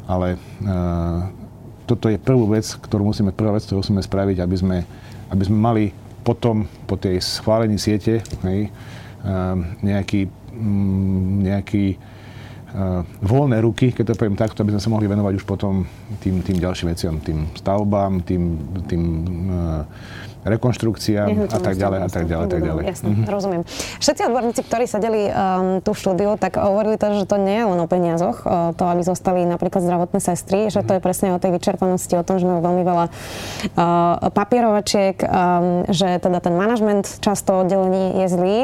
ale 0.07 0.39
e, 0.63 0.71
toto 1.83 2.07
je 2.07 2.21
prvú 2.21 2.47
vec, 2.47 2.63
ktorú 2.79 3.11
musíme, 3.11 3.35
prvá 3.35 3.59
vec, 3.59 3.67
ktorú 3.67 3.83
musíme 3.83 3.99
spraviť, 3.99 4.39
aby 4.39 4.57
sme, 4.61 4.79
aby 5.35 5.43
sme 5.43 5.59
mali 5.59 5.85
potom, 6.23 6.71
po 6.87 6.95
tej 6.95 7.19
schválení 7.19 7.75
siete, 7.75 8.23
hej, 8.47 8.69
e, 8.69 8.71
nejaký, 9.83 10.31
nejaký 11.43 11.99
voľné 13.25 13.65
ruky, 13.65 13.97
keď 13.97 14.13
to 14.13 14.19
poviem 14.21 14.37
takto, 14.37 14.61
aby 14.61 14.77
sme 14.77 14.83
sa 14.85 14.93
mohli 14.93 15.09
venovať 15.09 15.41
už 15.41 15.45
potom 15.49 15.89
tým, 16.21 16.45
tým 16.45 16.61
ďalším 16.61 16.93
veciam, 16.93 17.15
tým 17.17 17.49
stavbám, 17.57 18.21
tým, 18.29 18.43
tým 18.85 19.03
rekonštrukciám 20.49 21.51
a 21.53 21.59
tak 21.61 21.75
ďalej 21.77 21.99
a 22.05 22.09
tak 22.09 22.25
ďalej. 22.25 22.47
Tak 22.49 22.63
ďalej. 22.65 22.83
Jasne, 22.89 23.09
mm-hmm. 23.13 23.29
rozumiem. 23.29 23.63
Všetci 24.01 24.23
odborníci, 24.29 24.61
ktorí 24.65 24.85
sedeli 24.89 25.23
um, 25.29 25.33
tu 25.85 25.93
v 25.93 25.99
štúdiu, 25.99 26.31
tak 26.41 26.57
hovorili 26.57 26.97
to, 26.97 27.13
že 27.13 27.29
to 27.29 27.37
nie 27.37 27.61
je 27.61 27.67
len 27.69 27.79
o 27.79 27.87
peniazoch, 27.87 28.45
uh, 28.45 28.73
to, 28.75 28.85
aby 28.89 29.03
zostali 29.05 29.45
napríklad 29.45 29.85
zdravotné 29.85 30.21
sestry, 30.21 30.69
že 30.73 30.85
to 30.85 30.97
je 30.97 31.01
presne 31.05 31.35
o 31.35 31.39
tej 31.39 31.55
vyčerpanosti, 31.57 32.15
o 32.17 32.25
tom, 32.27 32.41
že 32.41 32.49
majú 32.49 32.61
veľmi 32.65 32.83
veľa 32.85 33.07
uh, 33.09 34.33
papierovačiek, 34.33 35.17
um, 35.23 35.85
že 35.91 36.19
teda 36.21 36.39
ten 36.41 36.55
manažment 36.57 37.07
často 37.21 37.65
oddelení 37.65 38.25
je 38.25 38.27
zlý. 38.29 38.59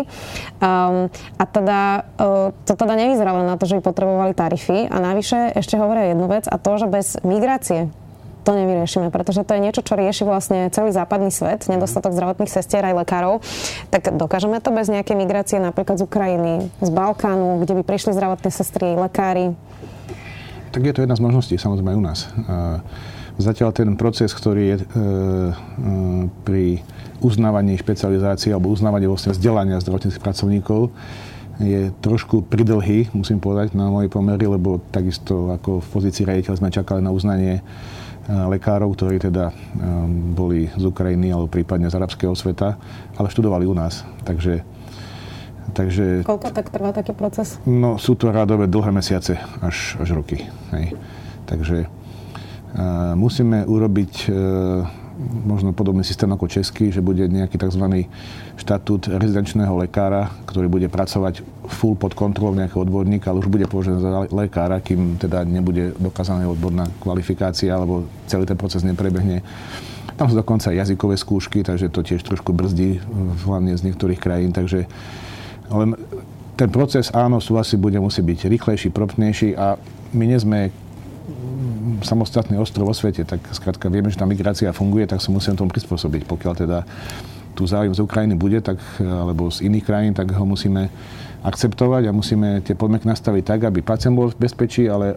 Um, 0.60 1.08
a 1.38 1.44
teda 1.44 1.80
uh, 2.18 2.50
to 2.64 2.72
teda 2.74 2.94
nevyzerá 2.96 3.30
len 3.36 3.46
na 3.46 3.56
to, 3.60 3.68
že 3.68 3.78
by 3.78 3.82
potrebovali 3.84 4.32
tarify 4.32 4.86
a 4.88 4.96
navyše 5.00 5.52
ešte 5.54 5.76
hovoria 5.76 6.12
jednu 6.12 6.26
vec 6.30 6.44
a 6.48 6.56
to, 6.56 6.72
že 6.78 6.86
bez 6.86 7.06
migrácie 7.26 7.90
to 8.44 8.52
nevyriešime, 8.52 9.08
pretože 9.08 9.42
to 9.42 9.56
je 9.56 9.64
niečo, 9.64 9.80
čo 9.80 9.96
rieši 9.96 10.28
vlastne 10.28 10.68
celý 10.68 10.92
západný 10.92 11.32
svet, 11.32 11.64
nedostatok 11.66 12.12
zdravotných 12.12 12.52
sestier 12.52 12.84
aj 12.84 13.00
lekárov. 13.00 13.40
Tak 13.88 14.12
dokážeme 14.14 14.60
to 14.60 14.68
bez 14.70 14.92
nejakej 14.92 15.16
migrácie 15.16 15.56
napríklad 15.56 15.96
z 15.96 16.04
Ukrajiny, 16.04 16.68
z 16.84 16.90
Balkánu, 16.92 17.64
kde 17.64 17.80
by 17.80 17.82
prišli 17.82 18.12
zdravotné 18.12 18.52
sestry, 18.52 18.92
lekári? 18.94 19.56
Tak 20.70 20.84
je 20.84 20.92
to 20.92 21.02
jedna 21.02 21.16
z 21.16 21.24
možností, 21.24 21.54
samozrejme 21.56 21.96
aj 21.96 21.98
u 21.98 22.04
nás. 22.04 22.18
Zatiaľ 23.34 23.74
ten 23.74 23.98
proces, 23.98 24.30
ktorý 24.30 24.62
je 24.62 24.76
e, 24.78 24.82
e, 24.82 24.86
pri 26.46 26.86
uznávaní 27.18 27.74
špecializácie 27.74 28.54
alebo 28.54 28.70
uznávaní 28.70 29.10
vlastne 29.10 29.34
vzdelania 29.34 29.82
zdravotníckých 29.82 30.22
pracovníkov 30.22 30.94
je 31.62 31.94
trošku 32.02 32.42
pridlhý, 32.50 33.10
musím 33.14 33.38
povedať, 33.38 33.78
na 33.78 33.86
mojej 33.86 34.10
pomery, 34.10 34.42
lebo 34.50 34.82
takisto 34.90 35.54
ako 35.54 35.78
v 35.82 35.88
pozícii 35.94 36.26
riaditeľ 36.26 36.54
sme 36.58 36.74
čakali 36.74 36.98
na 36.98 37.14
uznanie 37.14 37.62
lekárov, 38.24 38.96
ktorí 38.96 39.20
teda 39.20 39.52
boli 40.32 40.72
z 40.72 40.84
Ukrajiny 40.84 41.28
alebo 41.28 41.48
prípadne 41.48 41.92
z 41.92 41.96
arabského 42.00 42.32
sveta, 42.32 42.80
ale 43.20 43.28
študovali 43.28 43.68
u 43.68 43.76
nás. 43.76 44.00
Takže 44.24 44.64
Takže, 45.74 46.22
Koľko 46.28 46.52
tak 46.52 46.68
trvá 46.68 46.92
taký 46.92 47.16
proces? 47.16 47.56
No, 47.64 47.96
sú 47.96 48.14
to 48.14 48.28
rádové 48.28 48.68
dlhé 48.68 48.92
mesiace, 48.92 49.40
až, 49.64 49.96
až 49.96 50.12
roky. 50.12 50.44
Hej. 50.76 50.92
Takže 51.48 51.88
uh, 51.88 53.16
musíme 53.16 53.64
urobiť 53.64 54.12
uh, 54.28 54.84
možno 55.46 55.72
podobný 55.72 56.04
systém 56.04 56.28
ako 56.28 56.46
český, 56.46 56.92
že 56.92 57.00
bude 57.00 57.26
nejaký 57.26 57.56
tzv. 57.56 58.06
štatút 58.60 59.08
rezidenčného 59.14 59.72
lekára, 59.78 60.30
ktorý 60.44 60.68
bude 60.68 60.88
pracovať 60.92 61.40
full 61.68 61.96
pod 61.96 62.12
kontrolou 62.12 62.54
nejakého 62.54 62.84
odborníka, 62.84 63.30
ale 63.32 63.40
už 63.40 63.48
bude 63.48 63.64
považený 63.64 63.96
za 64.00 64.10
lekára, 64.32 64.80
kým 64.80 65.16
teda 65.16 65.44
nebude 65.44 65.96
dokázaná 65.96 66.44
odborná 66.48 66.88
kvalifikácia, 67.00 67.72
alebo 67.72 68.04
celý 68.28 68.44
ten 68.44 68.58
proces 68.58 68.84
neprebehne. 68.84 69.40
Tam 70.14 70.30
sú 70.30 70.38
dokonca 70.38 70.70
jazykové 70.70 71.18
skúšky, 71.18 71.66
takže 71.66 71.90
to 71.90 72.06
tiež 72.06 72.22
trošku 72.22 72.54
brzdí, 72.54 73.02
hlavne 73.48 73.74
z 73.74 73.82
niektorých 73.90 74.20
krajín, 74.20 74.54
takže 74.54 74.86
len 75.72 75.98
ten 76.54 76.70
proces, 76.70 77.10
áno, 77.10 77.42
sú 77.42 77.58
asi 77.58 77.74
bude 77.74 77.98
musieť 77.98 78.22
byť 78.22 78.40
rýchlejší, 78.46 78.88
promptnejší 78.94 79.58
a 79.58 79.74
my 80.14 80.24
nie 80.30 80.38
sme 80.38 80.70
samostatný 82.06 82.60
ostrov 82.62 82.86
vo 82.86 82.94
svete, 82.94 83.26
tak 83.26 83.42
skrátka 83.50 83.90
vieme, 83.90 84.12
že 84.12 84.20
tá 84.20 84.26
migrácia 84.28 84.70
funguje, 84.70 85.08
tak 85.10 85.18
sa 85.18 85.34
musíme 85.34 85.58
tomu 85.58 85.74
prispôsobiť. 85.74 86.30
Pokiaľ 86.30 86.52
teda 86.54 86.78
tu 87.54 87.64
záujem 87.64 87.94
z 87.94 88.02
Ukrajiny 88.02 88.34
bude, 88.34 88.58
tak, 88.60 88.82
alebo 89.00 89.48
z 89.48 89.64
iných 89.70 89.84
krajín, 89.86 90.12
tak 90.12 90.34
ho 90.34 90.44
musíme 90.44 90.90
akceptovať 91.46 92.10
a 92.10 92.16
musíme 92.16 92.60
tie 92.66 92.74
podmienky 92.74 93.06
nastaviť 93.06 93.42
tak, 93.44 93.60
aby 93.70 93.80
pacient 93.80 94.16
bol 94.16 94.32
v 94.32 94.40
bezpečí, 94.42 94.90
ale 94.90 95.16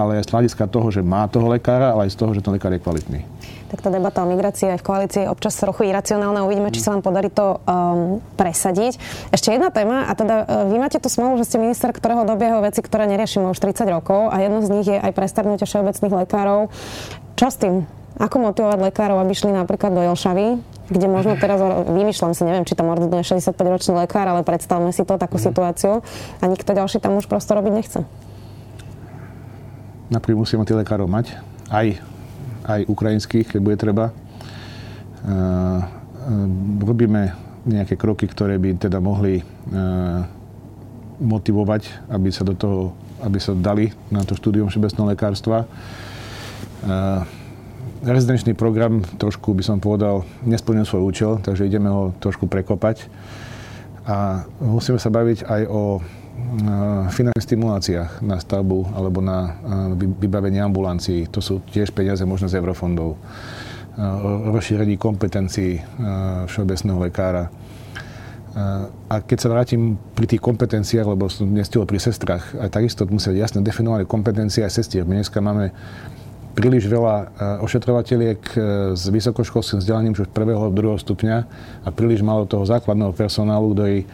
ale 0.00 0.22
aj 0.22 0.30
z 0.30 0.32
hľadiska 0.32 0.64
toho, 0.70 0.88
že 0.88 1.04
má 1.04 1.26
toho 1.28 1.50
lekára, 1.50 1.92
ale 1.92 2.08
aj 2.08 2.14
z 2.14 2.18
toho, 2.18 2.30
že 2.32 2.40
ten 2.40 2.54
lekár 2.56 2.72
je 2.72 2.80
kvalitný. 2.80 3.20
Tak 3.70 3.86
tá 3.86 3.90
debata 3.92 4.24
o 4.24 4.26
migrácii 4.26 4.74
aj 4.74 4.82
v 4.82 4.86
koalícii 4.86 5.20
je 5.26 5.28
občas 5.30 5.54
trochu 5.54 5.86
iracionálna. 5.86 6.42
Uvidíme, 6.42 6.74
či 6.74 6.82
sa 6.82 6.96
vám 6.96 7.06
podarí 7.06 7.30
to 7.30 7.60
um, 7.62 8.18
presadiť. 8.34 8.98
Ešte 9.30 9.54
jedna 9.54 9.70
téma, 9.70 10.10
a 10.10 10.12
teda 10.16 10.34
uh, 10.42 10.44
vy 10.66 10.76
máte 10.80 10.98
tu 10.98 11.06
smolu, 11.06 11.38
že 11.38 11.46
ste 11.46 11.62
minister, 11.62 11.94
ktorého 11.94 12.26
dobiehajú 12.26 12.66
veci, 12.66 12.82
ktoré 12.82 13.06
neriešime 13.06 13.46
už 13.52 13.58
30 13.62 13.86
rokov 13.94 14.32
a 14.32 14.42
jedno 14.42 14.64
z 14.64 14.68
nich 14.74 14.86
je 14.90 14.98
aj 14.98 15.12
prestarnutie 15.14 15.68
všeobecných 15.68 16.14
lekárov. 16.26 16.72
Čo 17.38 17.46
s 17.46 17.56
tým? 17.62 17.86
Ako 18.18 18.42
motivovať 18.42 18.90
lekárov, 18.90 19.22
aby 19.22 19.32
šli 19.38 19.54
napríklad 19.54 19.94
do 19.94 20.02
Jelšavy, 20.02 20.58
kde 20.90 21.06
možno 21.06 21.38
teraz, 21.38 21.62
vymýšľam 21.86 22.34
si, 22.34 22.42
neviem, 22.42 22.66
či 22.66 22.74
tam 22.74 22.90
ordinuje 22.90 23.22
65-ročný 23.22 23.94
lekár, 23.94 24.26
ale 24.26 24.42
predstavme 24.42 24.90
si 24.90 25.06
to, 25.06 25.16
takú 25.16 25.38
mm. 25.38 25.44
situáciu 25.46 26.02
a 26.42 26.44
nikto 26.50 26.74
ďalší 26.74 26.98
tam 26.98 27.14
už 27.14 27.30
prosto 27.30 27.54
robiť 27.54 27.72
nechce. 27.72 28.00
Napríklad 30.10 30.42
musíme 30.42 30.66
tých 30.66 30.82
lekárov 30.82 31.06
mať, 31.06 31.38
aj, 31.70 32.02
aj 32.66 32.80
ukrajinských, 32.90 33.54
keď 33.54 33.60
bude 33.62 33.78
treba. 33.78 34.10
Uh, 35.22 35.86
robíme 36.82 37.38
nejaké 37.62 37.94
kroky, 37.94 38.26
ktoré 38.26 38.58
by 38.58 38.74
teda 38.74 38.98
mohli 38.98 39.38
uh, 39.38 40.26
motivovať, 41.22 42.10
aby 42.10 42.28
sa 42.34 42.42
do 42.42 42.58
toho, 42.58 42.96
aby 43.22 43.38
sa 43.38 43.54
dali 43.54 43.94
na 44.10 44.26
to 44.26 44.34
štúdium 44.34 44.66
všeobecného 44.66 45.14
lekárstva. 45.14 45.68
Uh, 46.82 47.22
rezidenčný 48.04 48.56
program 48.56 49.04
trošku 49.20 49.52
by 49.52 49.62
som 49.64 49.76
povedal 49.78 50.24
nesplnil 50.44 50.88
svoj 50.88 51.02
účel, 51.04 51.32
takže 51.40 51.68
ideme 51.68 51.88
ho 51.92 52.16
trošku 52.16 52.48
prekopať. 52.48 53.08
A 54.08 54.48
musíme 54.64 54.96
sa 54.96 55.12
baviť 55.12 55.44
aj 55.44 55.62
o 55.68 56.00
finančných 57.12 57.46
stimuláciách 57.46 58.24
na 58.24 58.40
stavbu 58.40 58.96
alebo 58.96 59.20
na 59.20 59.60
vybavenie 59.94 60.64
ambulancií. 60.64 61.28
To 61.30 61.44
sú 61.44 61.60
tiež 61.68 61.92
peniaze 61.92 62.24
možno 62.24 62.48
z 62.48 62.56
eurofondov. 62.56 63.20
Rozšírení 64.50 64.96
kompetencií 64.96 65.78
všeobecného 66.48 66.98
lekára. 67.04 67.52
A 69.06 69.14
keď 69.22 69.38
sa 69.38 69.52
vrátim 69.52 69.94
pri 70.16 70.26
tých 70.26 70.42
kompetenciách, 70.42 71.06
lebo 71.06 71.30
som 71.30 71.46
nestihol 71.46 71.86
pri 71.86 72.02
sestrach, 72.02 72.50
aj 72.58 72.72
takisto 72.72 73.06
musia 73.06 73.30
jasne 73.36 73.62
definované 73.62 74.08
kompetencie 74.08 74.66
aj 74.66 74.74
sestier. 74.74 75.06
My 75.06 75.20
dneska 75.20 75.38
máme 75.38 75.70
príliš 76.60 76.84
veľa 76.92 77.32
ošetrovateľiek 77.64 78.40
e, 78.52 78.56
s 78.92 79.08
vysokoškolským 79.08 79.80
vzdelaním 79.80 80.12
už 80.12 80.28
prvého 80.28 80.60
a 80.60 80.68
druhého 80.68 81.00
stupňa 81.00 81.36
a 81.80 81.88
príliš 81.88 82.20
málo 82.20 82.44
toho 82.44 82.68
základného 82.68 83.16
personálu, 83.16 83.72
ktorý 83.72 84.04
e, 84.04 84.06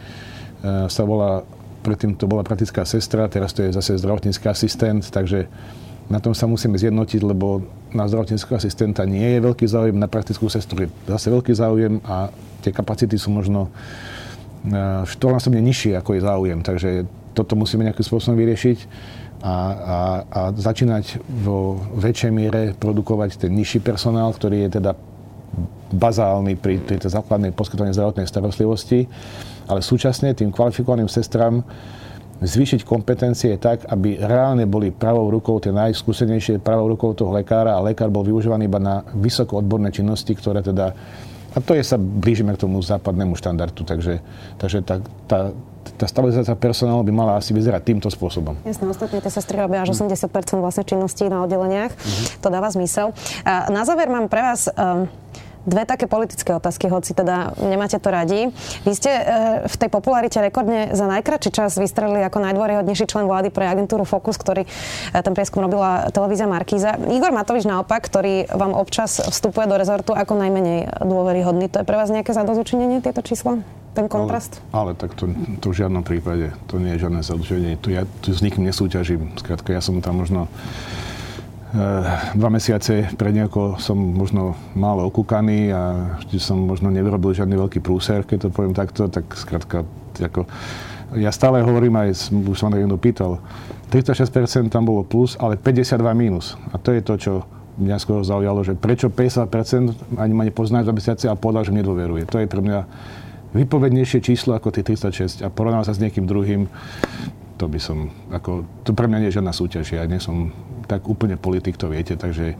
sa 0.87 1.03
volá 1.03 1.43
predtým 1.83 2.15
to 2.15 2.23
bola 2.23 2.47
praktická 2.47 2.87
sestra, 2.87 3.27
teraz 3.27 3.51
to 3.51 3.67
je 3.67 3.75
zase 3.75 3.99
zdravotnícky 3.99 4.47
asistent, 4.47 5.03
takže 5.11 5.51
na 6.07 6.23
tom 6.23 6.31
sa 6.31 6.47
musíme 6.47 6.79
zjednotiť, 6.79 7.19
lebo 7.19 7.67
na 7.91 8.07
zdravotníckého 8.07 8.55
asistenta 8.55 9.03
nie 9.03 9.35
je 9.35 9.39
veľký 9.43 9.67
záujem, 9.67 9.95
na 9.99 10.07
praktickú 10.07 10.47
sestru 10.47 10.87
je 10.87 10.89
zase 11.07 11.27
veľký 11.27 11.51
záujem 11.51 11.99
a 12.07 12.31
tie 12.63 12.71
kapacity 12.71 13.19
sú 13.19 13.31
možno 13.31 13.71
štvornásobne 15.07 15.63
nižšie, 15.63 15.95
ako 15.95 16.15
je 16.15 16.21
záujem. 16.23 16.59
Takže 16.59 16.89
toto 17.31 17.55
musíme 17.55 17.87
nejakým 17.87 18.03
spôsobom 18.03 18.35
vyriešiť 18.35 18.77
a, 19.41 19.53
a, 19.53 19.97
a 20.27 20.39
začínať 20.55 21.21
vo 21.45 21.77
väčšej 21.97 22.31
miere 22.33 22.61
produkovať 22.73 23.45
ten 23.47 23.53
nižší 23.53 23.83
personál, 23.83 24.33
ktorý 24.33 24.67
je 24.67 24.81
teda 24.81 24.91
bazálny 25.93 26.59
pri, 26.59 26.83
pri 26.83 26.99
tej 26.99 27.13
základnej 27.13 27.55
poskytovaní 27.55 27.95
zdravotnej 27.95 28.27
starostlivosti 28.27 29.07
ale 29.67 29.83
súčasne 29.83 30.31
tým 30.31 30.49
kvalifikovaným 30.49 31.11
sestram 31.11 31.61
zvýšiť 32.37 32.85
kompetencie 32.85 33.57
tak, 33.57 33.89
aby 33.89 34.21
reálne 34.21 34.69
boli 34.69 34.93
pravou 34.93 35.27
rukou, 35.27 35.57
tie 35.57 35.73
najskúsenejšie 35.73 36.61
pravou 36.61 36.93
rukou 36.93 37.11
toho 37.17 37.33
lekára 37.33 37.75
a 37.75 37.83
lekár 37.83 38.13
bol 38.13 38.23
využívaný 38.23 38.69
iba 38.69 38.77
na 38.77 39.01
vysoko 39.17 39.59
odborné 39.59 39.91
činnosti, 39.91 40.31
ktoré 40.37 40.63
teda 40.63 40.93
a 41.57 41.57
to 41.57 41.73
je 41.73 41.81
sa 41.81 41.97
blížime 41.97 42.53
k 42.53 42.61
tomu 42.69 42.77
západnému 42.85 43.33
štandardu, 43.33 43.81
takže, 43.81 44.21
takže 44.61 44.85
tá, 44.85 45.01
tá, 45.25 45.39
tá 45.95 46.05
stabilizácia 46.09 46.55
personálu 46.57 47.05
by 47.07 47.13
mala 47.13 47.33
asi 47.39 47.55
vyzerať 47.55 47.81
týmto 47.87 48.09
spôsobom. 48.11 48.57
Jasné, 48.67 48.85
ostatne 48.89 49.23
tie 49.23 49.31
sestry 49.31 49.61
robia 49.61 49.85
až 49.85 49.95
80% 49.95 50.27
vlastne 50.59 50.83
činností 50.83 51.29
na 51.31 51.47
oddeleniach. 51.47 51.93
Mm-hmm. 51.95 52.43
To 52.43 52.47
dáva 52.51 52.67
zmysel. 52.73 53.15
A 53.47 53.71
na 53.71 53.87
záver 53.87 54.11
mám 54.11 54.27
pre 54.27 54.43
vás 54.43 54.67
um, 54.67 55.07
dve 55.67 55.83
také 55.83 56.07
politické 56.07 56.55
otázky, 56.55 56.87
hoci 56.87 57.11
teda 57.11 57.51
nemáte 57.59 57.99
to 57.99 58.07
radi. 58.07 58.47
Vy 58.87 58.93
ste 58.95 59.11
e, 59.11 59.21
v 59.67 59.75
tej 59.75 59.89
popularite 59.91 60.39
rekordne 60.39 60.95
za 60.95 61.03
najkračší 61.11 61.51
čas 61.51 61.75
vystrelili 61.75 62.23
ako 62.23 62.39
najdôryhodnejší 62.39 63.03
člen 63.03 63.27
vlády 63.27 63.51
pre 63.51 63.67
agentúru 63.67 64.07
Focus, 64.07 64.39
ktorý 64.39 64.63
e, 64.63 64.69
ten 65.11 65.35
prieskum 65.35 65.59
robila 65.59 66.07
televízia 66.15 66.47
Markíza. 66.47 66.95
Igor 67.11 67.35
Matovič 67.35 67.67
naopak, 67.67 68.07
ktorý 68.07 68.47
vám 68.47 68.71
občas 68.79 69.19
vstupuje 69.19 69.67
do 69.67 69.75
rezortu 69.75 70.15
ako 70.15 70.39
najmenej 70.39 71.03
dôveryhodný. 71.03 71.67
To 71.75 71.83
je 71.83 71.85
pre 71.85 71.99
vás 71.99 72.07
nejaké 72.07 72.31
zadozučinenie 72.31 73.03
tieto 73.03 73.19
čísla? 73.19 73.59
Ten 73.97 74.05
kontrast? 74.05 74.61
Ale, 74.69 74.93
ale 74.93 75.01
tak 75.01 75.17
to, 75.17 75.25
to 75.57 75.73
v 75.73 75.77
žiadnom 75.81 76.05
prípade. 76.05 76.53
To 76.69 76.77
nie 76.77 76.93
je 76.93 77.09
žiadne 77.09 77.25
zadozučinenie. 77.25 77.81
Tu 77.81 77.97
ja 77.97 78.05
tu 78.21 78.29
s 78.29 78.45
nikým 78.45 78.61
nesúťažím. 78.61 79.33
Skrátka, 79.41 79.73
ja 79.73 79.81
som 79.81 79.97
tam 80.05 80.21
možno 80.21 80.45
Eh, 81.67 82.03
dva 82.39 82.47
mesiace 82.47 83.11
pred 83.19 83.35
nejako 83.35 83.75
som 83.75 83.99
možno 83.99 84.55
málo 84.71 85.03
okúkaný 85.11 85.75
a 85.75 86.15
vždy 86.23 86.39
som 86.39 86.63
možno 86.63 86.87
nevyrobil 86.87 87.35
žiadny 87.35 87.59
veľký 87.59 87.83
prúser, 87.83 88.23
keď 88.23 88.47
to 88.47 88.55
poviem 88.55 88.71
takto, 88.71 89.11
tak 89.11 89.27
skrátka, 89.35 89.83
ako, 90.15 90.47
ja 91.19 91.27
stále 91.27 91.59
hovorím 91.59 91.99
aj, 91.99 92.31
už 92.31 92.55
som 92.55 92.71
niekto 92.71 92.95
pýtal, 92.95 93.43
36% 93.91 94.71
tam 94.71 94.87
bolo 94.87 95.03
plus, 95.03 95.35
ale 95.43 95.59
52 95.59 96.07
mínus. 96.15 96.55
A 96.71 96.79
to 96.79 96.95
je 96.95 97.03
to, 97.03 97.13
čo 97.19 97.33
mňa 97.83 97.99
skoro 97.99 98.23
zaujalo, 98.23 98.63
že 98.63 98.71
prečo 98.71 99.11
50% 99.11 100.17
ani 100.23 100.33
ma 100.33 100.47
nepozná 100.47 100.87
za 100.87 100.95
mesiace 100.95 101.27
a 101.27 101.35
povedal, 101.35 101.67
že 101.67 101.75
mne 101.75 101.83
dôveruje. 101.83 102.23
To 102.31 102.39
je 102.39 102.47
pre 102.47 102.63
mňa 102.63 102.79
vypovednejšie 103.57 104.19
číslo 104.21 104.53
ako 104.53 104.69
tie 104.69 104.85
36 104.85 105.41
a 105.41 105.49
porovnám 105.49 105.83
sa 105.87 105.97
s 105.97 106.01
niekým 106.01 106.29
druhým, 106.29 106.69
to 107.57 107.65
by 107.65 107.81
som, 107.81 108.13
ako, 108.29 108.69
to 108.85 108.93
pre 108.93 109.09
mňa 109.09 109.17
nie 109.17 109.29
je 109.33 109.37
žiadna 109.41 109.53
súťaž. 109.53 109.97
Ja 109.97 110.05
nie 110.05 110.21
som 110.21 110.53
tak 110.85 111.09
úplne 111.09 111.35
politik, 111.35 111.75
to 111.75 111.89
viete, 111.89 112.13
takže 112.13 112.53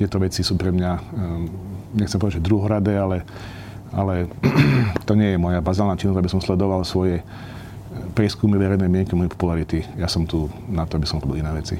tieto 0.00 0.16
veci 0.16 0.40
sú 0.40 0.56
pre 0.56 0.72
mňa, 0.72 0.92
ehm, 0.96 1.44
nechcem 1.92 2.16
povedať, 2.16 2.40
že 2.40 2.46
druhoradé, 2.48 2.96
ale, 2.96 3.22
ale 3.92 4.32
to 5.08 5.12
nie 5.12 5.36
je 5.36 5.38
moja 5.38 5.60
bazálna 5.60 6.00
činnosť, 6.00 6.18
aby 6.18 6.32
som 6.32 6.40
sledoval 6.40 6.82
svoje 6.88 7.20
eh, 7.20 7.24
prieskumy 8.16 8.56
verejnej 8.56 8.88
mienky 8.88 9.12
mojej 9.12 9.36
popularity. 9.36 9.84
Ja 10.00 10.08
som 10.08 10.24
tu 10.24 10.48
na 10.72 10.88
to, 10.88 10.96
aby 10.96 11.04
som 11.04 11.20
robil 11.20 11.44
iné 11.44 11.52
veci. 11.52 11.76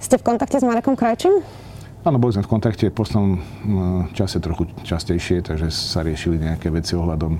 Ste 0.00 0.16
v 0.16 0.32
kontakte 0.32 0.56
s 0.56 0.64
Marekom 0.64 0.96
Krajčím? 0.96 1.44
Áno, 2.06 2.16
boli 2.16 2.32
sme 2.32 2.46
v 2.46 2.52
kontakte 2.56 2.88
v 2.88 2.96
poslednom 2.96 3.30
hm, 3.36 4.02
čase 4.16 4.40
trochu 4.40 4.64
častejšie, 4.80 5.44
takže 5.44 5.68
sa 5.68 6.00
riešili 6.00 6.40
nejaké 6.40 6.72
veci 6.72 6.96
ohľadom, 6.96 7.36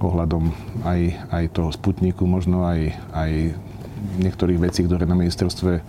ohľadom 0.00 0.52
aj, 0.84 1.00
aj 1.32 1.44
toho 1.56 1.70
sputníku, 1.72 2.28
možno 2.28 2.68
aj, 2.68 2.92
aj 3.16 3.32
niektorých 4.20 4.60
vecí, 4.60 4.84
ktoré 4.84 5.08
na 5.08 5.16
ministerstve 5.16 5.80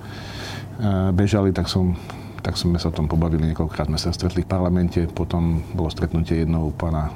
bežali, 1.11 1.51
tak 1.51 1.67
som 1.67 1.97
tak 2.37 2.55
sme 2.55 2.79
sa 2.79 2.87
o 2.87 2.95
tom 2.95 3.11
pobavili 3.11 3.43
niekoľkokrát, 3.51 3.91
sme 3.91 3.99
sa 3.99 4.15
stretli 4.15 4.39
v 4.39 4.47
parlamente, 4.47 5.03
potom 5.11 5.59
bolo 5.75 5.91
stretnutie 5.91 6.47
jednou 6.47 6.71
pána 6.71 7.11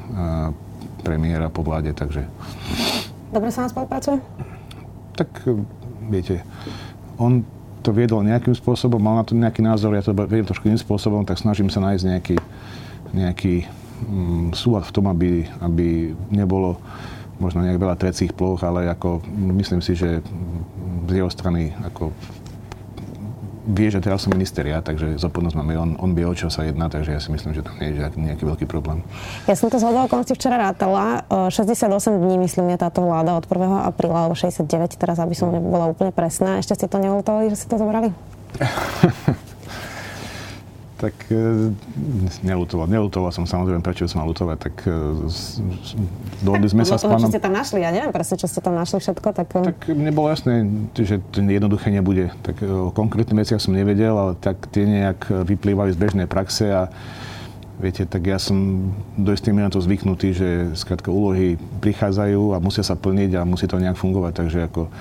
premiéra 1.07 1.47
po 1.47 1.63
vláde, 1.63 1.95
takže... 1.95 2.27
Dobre 3.31 3.47
sa 3.47 3.63
nám 3.63 3.71
spolupracuje? 3.71 4.19
Tak, 5.15 5.29
viete, 6.11 6.43
on 7.15 7.47
to 7.79 7.95
viedol 7.95 8.27
nejakým 8.27 8.51
spôsobom, 8.51 8.99
mal 8.99 9.17
na 9.17 9.25
to 9.25 9.31
nejaký 9.31 9.63
názor, 9.63 9.95
ja 9.95 10.03
to 10.03 10.11
viem 10.11 10.43
trošku 10.43 10.67
iným 10.67 10.83
spôsobom, 10.83 11.23
tak 11.23 11.39
snažím 11.39 11.71
sa 11.71 11.79
nájsť 11.79 12.03
nejaký, 12.03 12.35
nejaký 13.15 13.55
súlad 14.53 14.87
v 14.87 14.93
tom, 14.93 15.05
aby, 15.09 15.45
aby 15.61 16.15
nebolo 16.33 16.77
možno 17.41 17.65
nejak 17.65 17.81
veľa 17.81 17.97
trecích 17.97 18.37
ploch, 18.37 18.61
ale 18.61 18.85
ako 18.89 19.25
myslím 19.61 19.81
si, 19.81 19.97
že 19.97 20.21
z 21.09 21.11
jeho 21.11 21.29
strany 21.33 21.73
ako 21.81 22.13
vie, 23.61 23.93
že 23.93 24.01
teraz 24.01 24.25
som 24.25 24.33
minister 24.33 24.65
ja, 24.65 24.81
takže 24.81 25.21
zodpovednosť 25.21 25.57
máme, 25.57 25.73
on, 25.77 25.91
on 26.01 26.11
vie, 26.17 26.25
o 26.25 26.33
čo 26.33 26.49
sa 26.49 26.65
jedná, 26.65 26.89
takže 26.89 27.13
ja 27.13 27.21
si 27.21 27.29
myslím, 27.29 27.53
že 27.53 27.61
tam 27.61 27.77
nie 27.77 27.93
je 27.93 28.09
nejaký 28.17 28.43
veľký 28.45 28.65
problém. 28.65 29.05
Ja 29.45 29.53
som 29.53 29.69
to 29.69 29.77
z 29.77 29.85
okolností 29.85 30.33
včera 30.33 30.57
rátala. 30.57 31.25
68 31.29 31.85
dní, 32.17 32.41
myslím, 32.41 32.73
je 32.73 32.77
táto 32.81 33.05
vláda 33.05 33.37
od 33.37 33.45
1. 33.45 33.89
apríla, 33.93 34.25
alebo 34.25 34.33
69, 34.33 34.97
teraz 34.97 35.21
aby 35.21 35.37
som 35.37 35.53
bola 35.53 35.93
úplne 35.93 36.09
presná. 36.09 36.57
Ešte 36.57 36.73
ste 36.73 36.87
to 36.89 36.97
neulutovali, 36.97 37.53
že 37.53 37.61
ste 37.61 37.67
to 37.69 37.77
zobrali? 37.77 38.09
tak 41.01 41.17
e, 41.33 41.73
nelutoval. 42.45 42.85
Nelutoval 42.85 43.33
som 43.33 43.49
samozrejme, 43.49 43.81
prečo 43.81 44.05
som 44.05 44.21
mal 44.21 44.29
lutovať, 44.29 44.57
tak 44.61 44.75
e, 44.85 44.93
dohodli 46.45 46.69
sme 46.69 46.85
sa 46.85 47.01
s 47.01 47.09
pánom... 47.09 47.25
Čo 47.25 47.33
ste 47.33 47.41
tam 47.41 47.57
našli, 47.57 47.81
ja 47.81 47.89
neviem 47.89 48.13
presne, 48.13 48.37
čo 48.37 48.45
ste 48.45 48.61
tam 48.61 48.77
našli 48.77 49.01
všetko, 49.01 49.27
tak... 49.33 49.47
E, 49.49 49.73
tak 49.73 49.79
mne 49.89 50.13
bolo 50.13 50.29
jasné, 50.29 50.69
že 50.93 51.17
to 51.33 51.41
jednoduché 51.41 51.89
nebude. 51.89 52.29
Tak 52.45 52.61
o 52.61 52.93
konkrétnych 52.93 53.41
veciach 53.41 53.57
som 53.57 53.73
nevedel, 53.73 54.13
ale 54.13 54.37
tak 54.37 54.69
tie 54.69 54.85
nejak 54.85 55.49
vyplývali 55.49 55.89
z 55.89 55.97
bežnej 55.97 56.27
praxe 56.29 56.69
a 56.69 56.93
viete, 57.81 58.05
tak 58.05 58.21
ja 58.29 58.37
som 58.37 58.93
do 59.17 59.33
istej 59.33 59.57
na 59.57 59.73
to 59.73 59.81
zvyknutý, 59.81 60.37
že 60.37 60.77
skrátka 60.77 61.09
úlohy 61.09 61.57
prichádzajú 61.81 62.53
a 62.53 62.61
musia 62.61 62.85
sa 62.85 62.93
plniť 62.93 63.41
a 63.41 63.49
musí 63.49 63.65
to 63.65 63.81
nejak 63.81 63.97
fungovať, 63.97 64.33
takže 64.37 64.59
ako 64.69 64.93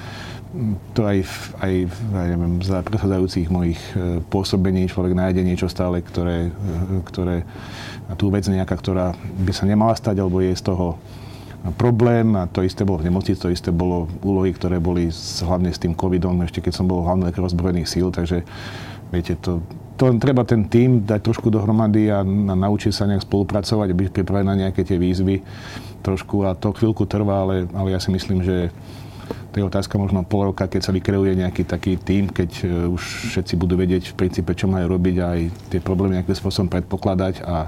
to 0.98 1.06
aj, 1.06 1.22
v, 1.22 1.34
aj, 1.62 1.74
v, 1.86 1.96
aj 2.10 2.26
neviem, 2.34 2.54
za 2.58 2.82
predchádzajúcich 2.82 3.46
mojich 3.54 3.80
e, 3.94 4.18
pôsobení 4.26 4.90
človek 4.90 5.14
nájde 5.14 5.46
niečo 5.46 5.70
stále, 5.70 6.02
ktoré, 6.02 6.50
e, 6.50 7.06
ktoré 7.06 7.46
tú 8.18 8.34
vec 8.34 8.50
nejaká, 8.50 8.74
ktorá 8.74 9.14
by 9.14 9.52
sa 9.54 9.70
nemala 9.70 9.94
stať, 9.94 10.18
alebo 10.18 10.42
je 10.42 10.50
z 10.50 10.66
toho 10.66 10.98
problém. 11.78 12.34
A 12.34 12.50
to 12.50 12.66
isté 12.66 12.82
bolo 12.82 12.98
v 12.98 13.06
nemocnici, 13.12 13.38
to 13.38 13.52
isté 13.52 13.70
bolo 13.70 14.10
úlohy, 14.26 14.50
ktoré 14.50 14.82
boli 14.82 15.06
hlavne 15.46 15.70
s 15.70 15.78
tým 15.78 15.94
covidom, 15.94 16.42
ešte 16.42 16.58
keď 16.58 16.72
som 16.74 16.90
bol 16.90 17.06
hlavný 17.06 17.30
lekár 17.30 17.46
ozbrojených 17.46 17.86
síl, 17.86 18.10
takže 18.10 18.42
viete, 19.14 19.38
to, 19.38 19.62
to 19.94 20.10
treba 20.18 20.42
ten 20.42 20.66
tým 20.66 21.06
dať 21.06 21.30
trošku 21.30 21.46
dohromady 21.46 22.10
a, 22.10 22.26
a 22.26 22.54
naučiť 22.58 22.90
sa 22.90 23.06
nejak 23.06 23.22
spolupracovať 23.22 23.86
a 23.86 23.98
byť 24.02 24.08
pripravený 24.10 24.46
na 24.50 24.60
nejaké 24.66 24.82
tie 24.82 24.98
výzvy 24.98 25.46
trošku. 26.02 26.42
A 26.42 26.58
to 26.58 26.74
chvíľku 26.74 27.06
trvá, 27.06 27.46
ale, 27.46 27.70
ale 27.70 27.94
ja 27.94 28.02
si 28.02 28.10
myslím, 28.10 28.42
že 28.42 28.74
to 29.50 29.58
je 29.58 29.66
otázka 29.66 29.98
možno 29.98 30.22
pol 30.22 30.54
roka, 30.54 30.70
keď 30.70 30.80
sa 30.86 30.94
vykreuje 30.94 31.34
nejaký 31.34 31.66
taký 31.66 31.98
tým, 31.98 32.30
keď 32.30 32.50
e, 32.62 32.66
už 32.86 33.34
všetci 33.34 33.58
budú 33.58 33.74
vedieť 33.74 34.14
v 34.14 34.18
princípe, 34.18 34.54
čo 34.54 34.70
majú 34.70 34.94
robiť 34.94 35.16
a 35.18 35.26
aj 35.34 35.40
tie 35.74 35.80
problémy 35.82 36.22
nejakým 36.22 36.38
spôsobom 36.38 36.70
predpokladať 36.70 37.42
a 37.42 37.66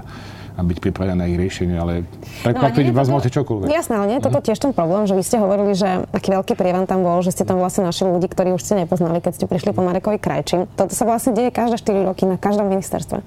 a 0.53 0.61
byť 0.61 0.77
pripravená 0.85 1.25
na 1.25 1.25
ich 1.25 1.37
riešenie, 1.37 1.73
ale 1.73 2.05
prekvapiť 2.45 2.93
no, 2.93 2.97
vás 2.97 3.09
môžete 3.09 3.41
čokoľvek. 3.41 3.73
Jasné, 3.73 3.93
ale 3.97 4.05
nie 4.13 4.17
je 4.21 4.25
toto 4.29 4.39
mhm. 4.39 4.45
tiež 4.45 4.59
ten 4.61 4.71
problém, 4.71 5.03
že 5.09 5.17
vy 5.17 5.23
ste 5.25 5.37
hovorili, 5.41 5.73
že 5.73 6.05
aký 6.13 6.29
veľký 6.29 6.53
prievan 6.53 6.85
tam 6.85 7.01
bol, 7.01 7.25
že 7.25 7.33
ste 7.33 7.43
tam 7.43 7.57
vlastne 7.57 7.89
našli 7.89 8.05
ľudí, 8.05 8.29
ktorí 8.29 8.53
už 8.53 8.61
ste 8.61 8.85
nepoznali, 8.85 9.17
keď 9.17 9.41
ste 9.41 9.45
prišli 9.49 9.73
po 9.73 9.81
Marekovi 9.81 10.21
Krajči. 10.21 10.69
Toto 10.77 10.93
sa 10.93 11.03
vlastne 11.09 11.33
deje 11.33 11.49
každé 11.49 11.81
4 11.81 12.09
roky 12.09 12.29
na 12.29 12.37
každom 12.37 12.69
ministerstve. 12.69 13.25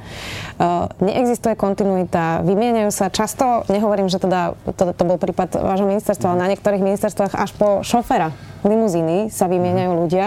Uh, 0.57 0.87
neexistuje 1.03 1.59
kontinuita, 1.59 2.47
vymieňajú 2.47 2.91
sa 2.95 3.11
často, 3.11 3.67
nehovorím, 3.67 4.07
že 4.07 4.23
teda 4.23 4.55
to, 4.79 4.95
to 4.95 5.03
bol 5.03 5.19
prípad 5.19 5.59
vášho 5.59 5.91
ministerstva, 5.91 6.35
ale 6.35 6.43
na 6.47 6.51
niektorých 6.55 6.83
ministerstvách 6.83 7.35
až 7.35 7.51
po 7.59 7.83
šofera 7.83 8.31
limuzíny 8.67 9.31
sa 9.31 9.47
vymieňajú 9.47 9.93
mhm. 9.95 9.99
ľudia. 10.03 10.27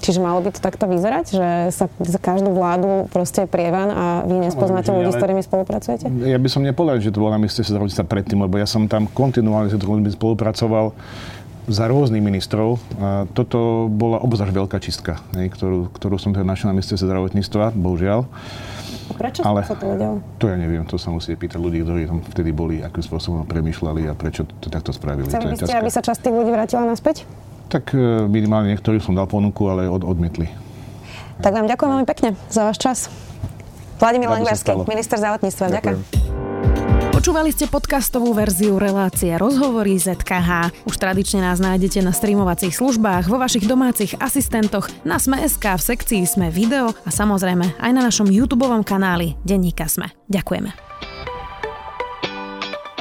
Čiže 0.00 0.18
malo 0.22 0.40
by 0.40 0.50
to 0.54 0.60
takto 0.62 0.86
vyzerať, 0.86 1.24
že 1.34 1.48
sa 1.74 1.86
za 1.98 2.18
každú 2.22 2.54
vládu 2.54 3.10
proste 3.10 3.44
je 3.44 3.48
prievan 3.50 3.90
a 3.90 4.04
vy 4.24 4.38
nespoznáte 4.42 4.94
ľudí, 4.94 5.10
s 5.10 5.18
ktorými 5.18 5.42
spolupracujete? 5.42 6.06
Ja 6.26 6.38
by 6.38 6.48
som 6.48 6.62
nepovedal, 6.62 7.02
že 7.02 7.10
to 7.10 7.22
bolo 7.22 7.34
na 7.34 7.40
mieste 7.42 7.66
zdravotníctva 7.66 8.06
predtým, 8.06 8.38
lebo 8.46 8.56
ja 8.56 8.66
som 8.66 8.86
tam 8.86 9.10
kontinuálne 9.10 9.68
s 9.68 9.76
ľuďmi 9.76 10.14
spolupracoval 10.14 10.94
za 11.70 11.86
rôznych 11.86 12.22
ministrov. 12.22 12.78
Toto 13.38 13.86
bola 13.86 14.18
obzvlášť 14.18 14.54
veľká 14.54 14.78
čistka, 14.82 15.22
ne, 15.30 15.46
ktorú, 15.46 15.94
ktorú 15.94 16.18
som 16.18 16.34
teda 16.34 16.42
našiel 16.42 16.74
na 16.74 16.76
mieste 16.78 16.98
zdravotníctva, 16.98 17.70
bohužiaľ. 17.78 18.26
A 19.10 19.12
prečo 19.14 19.40
Ale 19.46 19.62
sa 19.62 19.78
to 19.78 19.86
udialo? 19.86 20.18
To 20.42 20.44
ja 20.50 20.56
neviem, 20.58 20.82
to 20.86 20.98
sa 20.98 21.14
musí 21.14 21.34
pýtať 21.38 21.58
ľudí, 21.62 21.84
ktorí 21.86 22.02
tam 22.10 22.18
vtedy 22.22 22.50
boli, 22.50 22.82
akým 22.82 23.02
spôsobom 23.02 23.46
premyšľali 23.46 24.10
a 24.10 24.14
prečo 24.14 24.46
to 24.58 24.72
takto 24.72 24.90
spravili. 24.90 25.30
Chceli 25.30 25.54
by 25.54 25.58
ste, 25.58 25.74
aby 25.74 25.90
sa 25.90 26.02
časť 26.02 26.30
tých 26.30 26.34
ľudí 26.34 26.50
vrátila 26.50 26.82
naspäť? 26.86 27.26
Tak 27.72 27.96
e, 27.96 28.28
minimálne 28.28 28.76
niektorí 28.76 29.00
som 29.00 29.16
dal 29.16 29.24
ponuku, 29.24 29.64
ale 29.64 29.88
od, 29.88 30.04
odmietli. 30.04 30.44
Tak 31.40 31.56
vám 31.56 31.64
ďakujem 31.64 31.90
veľmi 31.96 32.08
pekne 32.08 32.36
za 32.52 32.68
váš 32.68 32.76
čas. 32.76 32.98
Vladimír 33.96 34.28
Langvarský, 34.28 34.76
minister 34.84 35.16
zdravotníctva. 35.16 35.80
Ďakujem. 35.80 35.98
Počúvali 37.22 37.54
ste 37.54 37.70
podcastovú 37.70 38.34
verziu 38.34 38.82
relácie 38.82 39.30
Rozhovory 39.38 39.94
ZKH. 39.94 40.74
Už 40.84 40.98
tradične 40.98 41.38
nás 41.38 41.62
nájdete 41.62 42.02
na 42.02 42.10
streamovacích 42.10 42.74
službách, 42.74 43.30
vo 43.30 43.38
vašich 43.38 43.62
domácich 43.70 44.18
asistentoch, 44.18 44.90
na 45.06 45.22
Sme.sk, 45.22 45.62
v 45.62 45.82
sekcii 45.86 46.26
Sme 46.26 46.50
video 46.50 46.90
a 47.06 47.10
samozrejme 47.14 47.78
aj 47.78 47.90
na 47.94 48.02
našom 48.02 48.26
YouTube 48.26 48.66
kanáli 48.82 49.38
Denníka 49.46 49.86
Sme. 49.86 50.10
Ďakujeme. 50.26 50.91